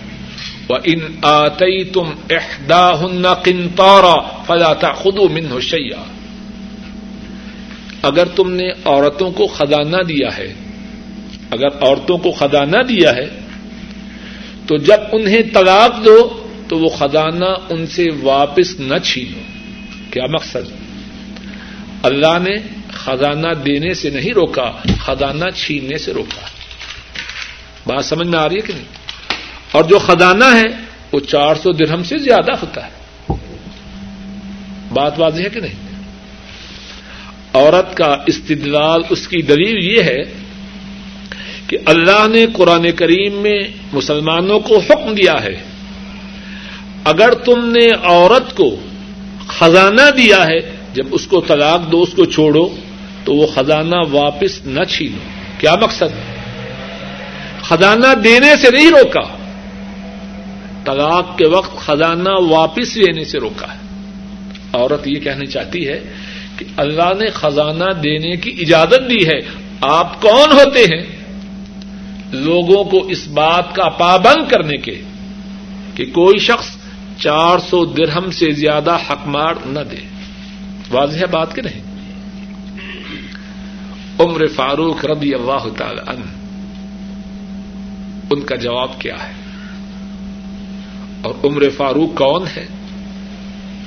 ان 0.75 1.19
آتی 1.23 1.85
تم 1.85 2.05
احدا 2.31 3.01
ہن 3.01 3.25
کنتارا 3.45 4.43
فلاتا 4.47 4.93
خدو 4.93 5.29
من 5.29 5.51
ہوشیا 5.51 6.03
اگر 8.03 8.29
تم 8.29 8.53
نے 8.53 8.71
عورتوں 8.85 9.31
کو 9.31 9.47
خزانہ 9.47 10.03
دیا 10.03 10.37
ہے، 10.37 10.55
اگر 11.51 11.67
عورتوں 11.67 12.19
کو 12.19 12.33
خزانہ 12.33 12.83
دیا 12.83 13.17
ہے، 13.17 13.29
تو 14.67 14.77
جب 14.77 15.01
انہیں 15.13 15.43
طلاق 15.55 16.05
دو، 16.05 16.47
تو 16.69 16.79
وہ 16.79 16.89
خزانہ 16.89 17.45
ان 17.71 17.87
سے 17.87 18.07
واپس 18.23 18.81
نہ 18.81 18.99
چھینو۔ 18.99 19.41
کیا 20.11 20.27
مقصد؟ 20.27 20.71
اللہ 22.03 22.39
نے 22.39 22.57
خزانہ 22.93 23.55
دینے 23.55 23.95
سے 23.95 24.11
نہیں 24.11 24.33
روکا، 24.33 24.73
خزانہ 25.01 25.51
چھیننے 25.55 25.99
سے 25.99 26.13
روکا۔ 26.13 26.47
بات 27.87 28.05
سمجھ 28.05 28.29
میں 28.29 28.39
آ 28.39 28.49
رہی 28.49 28.57
ہے 28.57 28.61
کہ 28.61 28.73
نہیں؟ 28.73 28.96
اور 29.77 29.85
جو 29.85 29.99
خزانہ 29.99 30.45
ہے 30.45 30.65
وہ 31.13 31.21
چار 31.21 31.55
سو 31.55 31.73
درہم 31.73 32.05
سے 32.05 32.19
زیادہ 32.19 32.53
ہوتا 32.53 32.87
ہے۔ 32.87 32.91
بات 34.93 35.19
واضح 35.19 35.43
ہے 35.43 35.49
کہ 35.49 35.61
نہیں؟ 35.61 35.75
عورت 37.55 37.97
کا 37.97 38.17
استدلال 38.27 39.01
اس 39.11 39.29
کی 39.29 39.43
دلیل 39.43 39.97
یہ 39.97 40.03
ہے 40.03 40.23
کہ 41.67 41.79
اللہ 41.87 42.27
نے 42.31 42.47
قرآن 42.53 42.93
کریم 42.93 43.35
میں 43.35 43.61
مسلمانوں 43.93 44.61
کو 44.61 44.79
حکم 44.79 45.15
دیا 45.15 45.43
ہے، 45.43 45.63
اگر 47.05 47.35
تم 47.35 47.73
نے 47.73 47.87
عورت 48.03 48.57
کو 48.57 48.77
خزانہ 49.47 50.11
دیا 50.17 50.47
ہے، 50.47 50.77
جب 50.95 51.05
اس 51.11 51.27
کو 51.27 51.41
طلاق 51.41 51.93
دو، 51.93 52.03
اس 52.03 52.13
کو 52.13 52.25
چھوڑو، 52.25 52.77
تو 53.25 53.35
وہ 53.35 53.47
خزانہ 53.47 53.97
واپس 54.11 54.67
نہ 54.67 54.85
چھینو۔ 54.85 55.19
کیا 55.59 55.75
مقصد؟ 55.83 56.37
خزانہ 57.63 58.15
دینے 58.15 58.57
سے 58.63 58.71
نہیں 58.71 58.91
روکا۔ 58.91 59.36
طلاق 60.87 61.39
کے 61.39 61.47
وقت 61.47 61.77
خزانہ 61.77 62.29
واپس 62.49 62.97
لینے 62.97 63.25
سے 63.25 63.39
روکا 63.39 63.75
ہے۔ 63.75 63.79
عورت 64.73 65.09
یہ 65.09 65.21
کہنا 65.21 65.47
چاہتی 65.47 65.89
ہے 65.89 66.01
کہ 66.57 66.65
اللہ 66.77 67.13
نے 67.19 67.31
خزانہ 67.31 67.93
دینے 67.93 68.37
کی 68.37 68.57
اجازت 68.61 69.11
دی 69.11 69.27
ہے۔ 69.27 69.39
آپ 69.81 70.23
کون 70.23 70.53
ہوتے 70.53 70.79
ہیں؟ 70.79 71.17
لوگوں 72.33 72.85
کو 72.85 73.07
اس 73.07 73.29
بات 73.29 73.75
کا 73.75 73.89
پابند 73.89 74.51
کرنے 74.51 74.77
کے 74.77 75.03
کہ 75.95 76.05
کوئی 76.05 76.39
شخص 76.39 76.77
چار 77.19 77.59
سو 77.59 77.85
درہم 77.85 78.31
سے 78.31 78.51
زیادہ 78.51 78.99
حق 79.11 79.27
مار 79.27 79.55
نہ 79.67 79.81
دے۔ 79.81 79.97
واضح 80.91 81.25
بات 81.31 81.55
کہ 81.55 81.63
نہیں؟ 81.63 81.83
عمر 84.19 84.47
فاروق 84.47 85.05
رضی 85.05 85.35
اللہ 85.35 85.69
تعالی 85.77 86.01
عنہ، 86.07 86.31
ان 88.31 88.41
کا 88.41 88.57
جواب 88.57 89.01
کیا 89.01 89.15
ہے؟ 89.15 89.46
اور 91.27 91.35
عمر 91.45 91.71
فاروق 91.71 92.15
کون 92.15 92.47
ہے؟ 92.57 92.67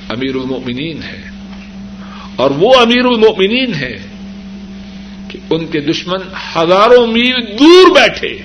امیر 0.08 0.34
المؤمنین 0.34 1.02
ہے۔ 1.02 1.30
اور 2.36 2.50
وہ 2.50 2.72
امیر 2.80 3.04
المؤمنین 3.04 3.74
ہے 3.74 3.96
کہ 5.28 5.38
ان 5.50 5.66
کے 5.66 5.80
دشمن 5.80 6.20
ہزاروں 6.56 7.06
میل 7.06 7.58
دور 7.58 7.90
بیٹھے، 7.94 8.38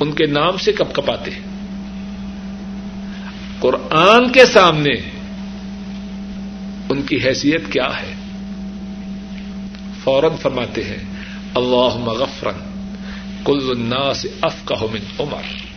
ان 0.00 0.12
کے 0.12 0.26
نام 0.26 0.56
سے 0.56 0.72
کب 0.72 0.92
کپاتے 0.92 1.30
ہیں۔ 1.30 1.40
قرآن 3.60 4.32
کے 4.32 4.46
سامنے 4.46 4.92
ان 6.88 7.02
کی 7.02 7.16
حیثیت 7.24 7.72
کیا 7.72 7.88
ہے؟ 8.02 8.14
فوراً 10.04 10.36
فرماتے 10.36 10.84
ہیں 10.84 11.04
اللہ 11.54 11.96
مغفرن 11.96 12.82
کل 13.44 13.70
الناس 13.70 14.26
افقہ 14.40 14.84
من 14.92 15.00
عمر. 15.20 15.71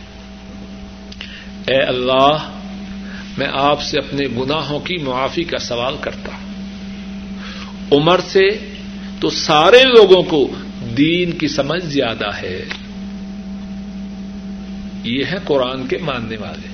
اے 1.66 1.80
اللہ، 1.80 2.50
میں 3.38 3.46
آپ 3.52 3.82
سے 3.82 3.98
اپنے 3.98 4.26
گناہوں 4.26 4.80
کی 4.80 4.96
معافی 4.96 5.44
کا 5.44 5.58
سوال 5.58 5.96
کرتا 6.00 6.32
ہوں۔ 6.32 6.46
عمر 7.92 8.18
سے 8.18 8.48
تو 9.20 9.30
سارے 9.30 9.82
لوگوں 9.82 10.22
کو 10.22 10.48
دین 10.96 11.32
کی 11.32 11.48
سمجھ 11.48 11.84
زیادہ 11.84 12.36
ہے۔ 12.42 12.64
یہ 15.04 15.24
ہے 15.24 15.36
قرآن 15.44 15.86
کے 15.86 15.98
ماننے 15.98 16.36
والے۔ 16.36 16.68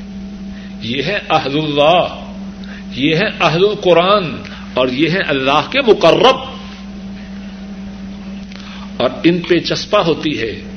یہ 0.82 1.02
ہے 1.02 1.18
اہل 1.30 1.58
اللہ۔ 1.58 2.24
یہ 2.94 3.16
ہے 3.16 3.26
اہل 3.40 3.64
القرآن۔ 3.64 4.24
اور 4.74 4.88
یہ 4.88 5.10
ہے 5.10 5.18
اللہ 5.18 5.70
کے 5.70 5.80
مقرب۔ 5.80 6.36
اور 8.96 9.10
ان 9.24 9.40
پہ 9.40 9.58
چسپا 9.58 10.00
ہوتی 10.00 10.40
ہے۔ 10.40 10.71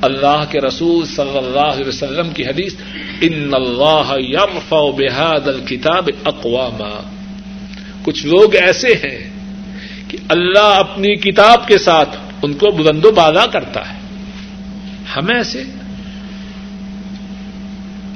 اللہ 0.00 0.44
کے 0.50 0.60
رسول 0.60 1.06
صلی 1.06 1.38
اللہ 1.38 1.60
علیہ 1.60 1.88
وسلم 1.88 2.30
کی 2.30 2.46
حدیث، 2.46 2.74
ان 3.20 3.50
اللہ 3.52 4.12
یرفع 4.18 4.80
بهذا 4.80 5.50
الکتاب 5.50 6.08
اقواما. 6.24 7.02
کچھ 8.02 8.26
لوگ 8.26 8.54
ایسے 8.54 8.88
ہیں 8.88 9.30
کہ 10.08 10.18
اللہ 10.28 10.74
اپنی 10.78 11.14
کتاب 11.14 11.68
کے 11.68 11.78
ساتھ 11.78 12.16
ان 12.42 12.54
کو 12.54 12.70
بلند 12.70 13.04
و 13.04 13.10
بالا 13.10 13.46
کرتا 13.46 13.80
ہے۔ 13.80 13.98
ہم 15.16 15.26
ایسے۔ 15.34 15.62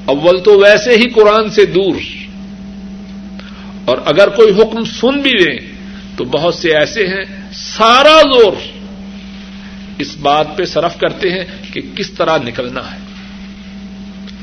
اول 0.05 0.43
تو 0.43 0.59
ویسے 0.59 0.91
ہی 0.91 1.09
قرآن 1.09 1.49
سے 1.49 1.65
دور۔ 1.65 2.01
اور 3.85 3.97
اگر 4.05 4.29
کوئی 4.29 4.61
حکم 4.61 4.83
سن 4.83 5.21
بھی 5.21 5.31
لیں 5.31 5.59
تو 6.17 6.23
بہت 6.23 6.55
سے 6.55 6.77
ایسے 6.77 7.07
ہیں، 7.07 7.25
سارا 7.53 8.21
زور۔ 8.21 8.78
اس 9.99 10.17
بات 10.17 10.47
پہ 10.55 10.65
صرف 10.65 10.99
کرتے 10.99 11.31
ہیں 11.31 11.45
کہ 11.73 11.81
کس 11.95 12.11
طرح 12.11 12.37
نکلنا 12.37 12.91
ہے۔ 12.91 12.97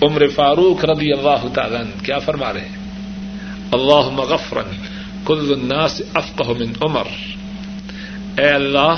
عمر 0.02 0.28
فاروق 0.34 0.84
رضی 0.84 1.12
اللہ 1.12 1.48
تعالی 1.54 1.76
کیا 2.02 2.18
فرما 2.18 2.52
رہے 2.52 2.61
ہیں؟ 2.61 2.76
اللہ 3.72 4.11
مغفرن 4.11 4.76
کل 5.24 5.54
الناس 5.61 6.02
افقہ 6.14 6.42
من 6.42 6.72
عمر۔ 6.80 7.04
اے 8.40 8.48
اللہ، 8.48 8.94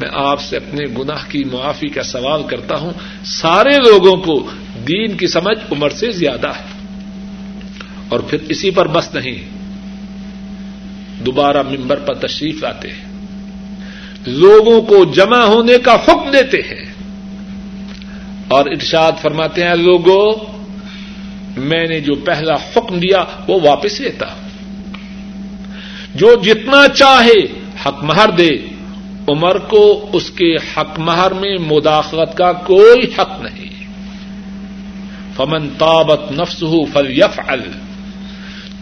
میں 0.00 0.08
آپ 0.12 0.40
سے 0.40 0.56
اپنے 0.56 0.84
گناہ 0.98 1.30
کی 1.30 1.44
معافی 1.44 1.88
کا 1.88 2.02
سوال 2.02 2.42
کرتا 2.42 2.76
ہوں۔ 2.76 2.92
سارے 3.24 3.76
لوگوں 3.76 4.16
کو 4.16 4.50
دین 4.88 5.16
کی 5.16 5.26
سمجھ 5.26 5.72
عمر 5.72 5.90
سے 5.90 6.10
زیادہ 6.10 6.48
ہے۔ 6.48 6.88
اور 8.08 8.20
پھر 8.20 8.38
اسی 8.48 8.70
پر 8.70 8.88
بس 8.88 9.14
نہیں۔ 9.14 9.48
دوبارہ 11.24 11.62
ممبر 11.62 11.98
پر 11.98 12.14
تشریف 12.14 12.64
آتے 12.64 12.88
ہیں۔ 12.88 13.09
لوگوں 14.26 14.82
کو 14.82 15.04
جمع 15.04 15.44
ہونے 15.44 15.78
کا 15.78 15.94
حکم 15.94 16.30
دیتے 16.30 16.58
ہیں۔ 16.58 16.92
اور 18.48 18.66
ارشاد 18.66 19.12
فرماتے 19.22 19.64
ہیں 19.64 19.74
لوگوں 19.74 20.50
میں 21.56 21.86
نے 21.86 22.00
جو 22.00 22.14
پہلا 22.14 22.54
حکم 22.54 22.98
دیا، 22.98 23.24
وہ 23.48 23.60
واپس 23.64 24.00
لیتا۔ 24.00 24.26
جو 26.14 26.34
جتنا 26.44 26.88
چاہے 26.88 27.60
حق 27.86 28.04
مہر 28.04 28.30
دے، 28.30 28.50
عمر 29.28 29.58
کو 29.58 30.10
اس 30.12 30.30
کے 30.30 30.56
حق 30.56 30.98
مہر 30.98 31.30
میں 31.30 31.56
مداخلت 31.58 32.36
کا 32.36 32.52
کوئی 32.52 33.02
حق 33.18 33.40
نہیں۔ 33.40 33.86
فمن 35.36 35.68
تابت 35.78 36.32
نفس 36.32 36.62
ہو 36.62 36.84
فل 36.84 37.20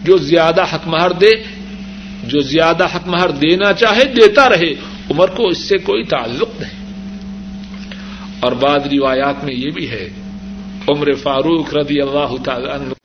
جو 0.03 0.17
زیادہ 0.17 0.63
حق 0.63 0.87
مہر 0.87 1.11
دے، 1.11 1.29
جو 2.23 2.39
زیادہ 2.39 2.85
حق 2.85 3.07
مہر 3.07 3.31
دینا 3.31 3.73
چاہے، 3.73 4.05
دیتا 4.05 4.49
رہے۔ 4.49 4.98
عمر 5.11 5.29
کو 5.29 5.47
اس 5.47 5.57
سے 5.57 5.77
کوئی 5.77 6.03
تعلق 6.03 6.49
نہیں۔ 6.59 6.79
اور 8.39 8.51
بعد 8.51 8.79
روایات 8.79 9.43
میں 9.43 9.53
یہ 9.53 9.69
بھی 9.71 9.89
ہے، 9.89 10.09
عمر 10.87 11.13
فاروق 11.13 11.73
رضی 11.73 12.01
اللہ 12.01 12.43
تعالی 12.43 12.67
عنہ 12.67 12.93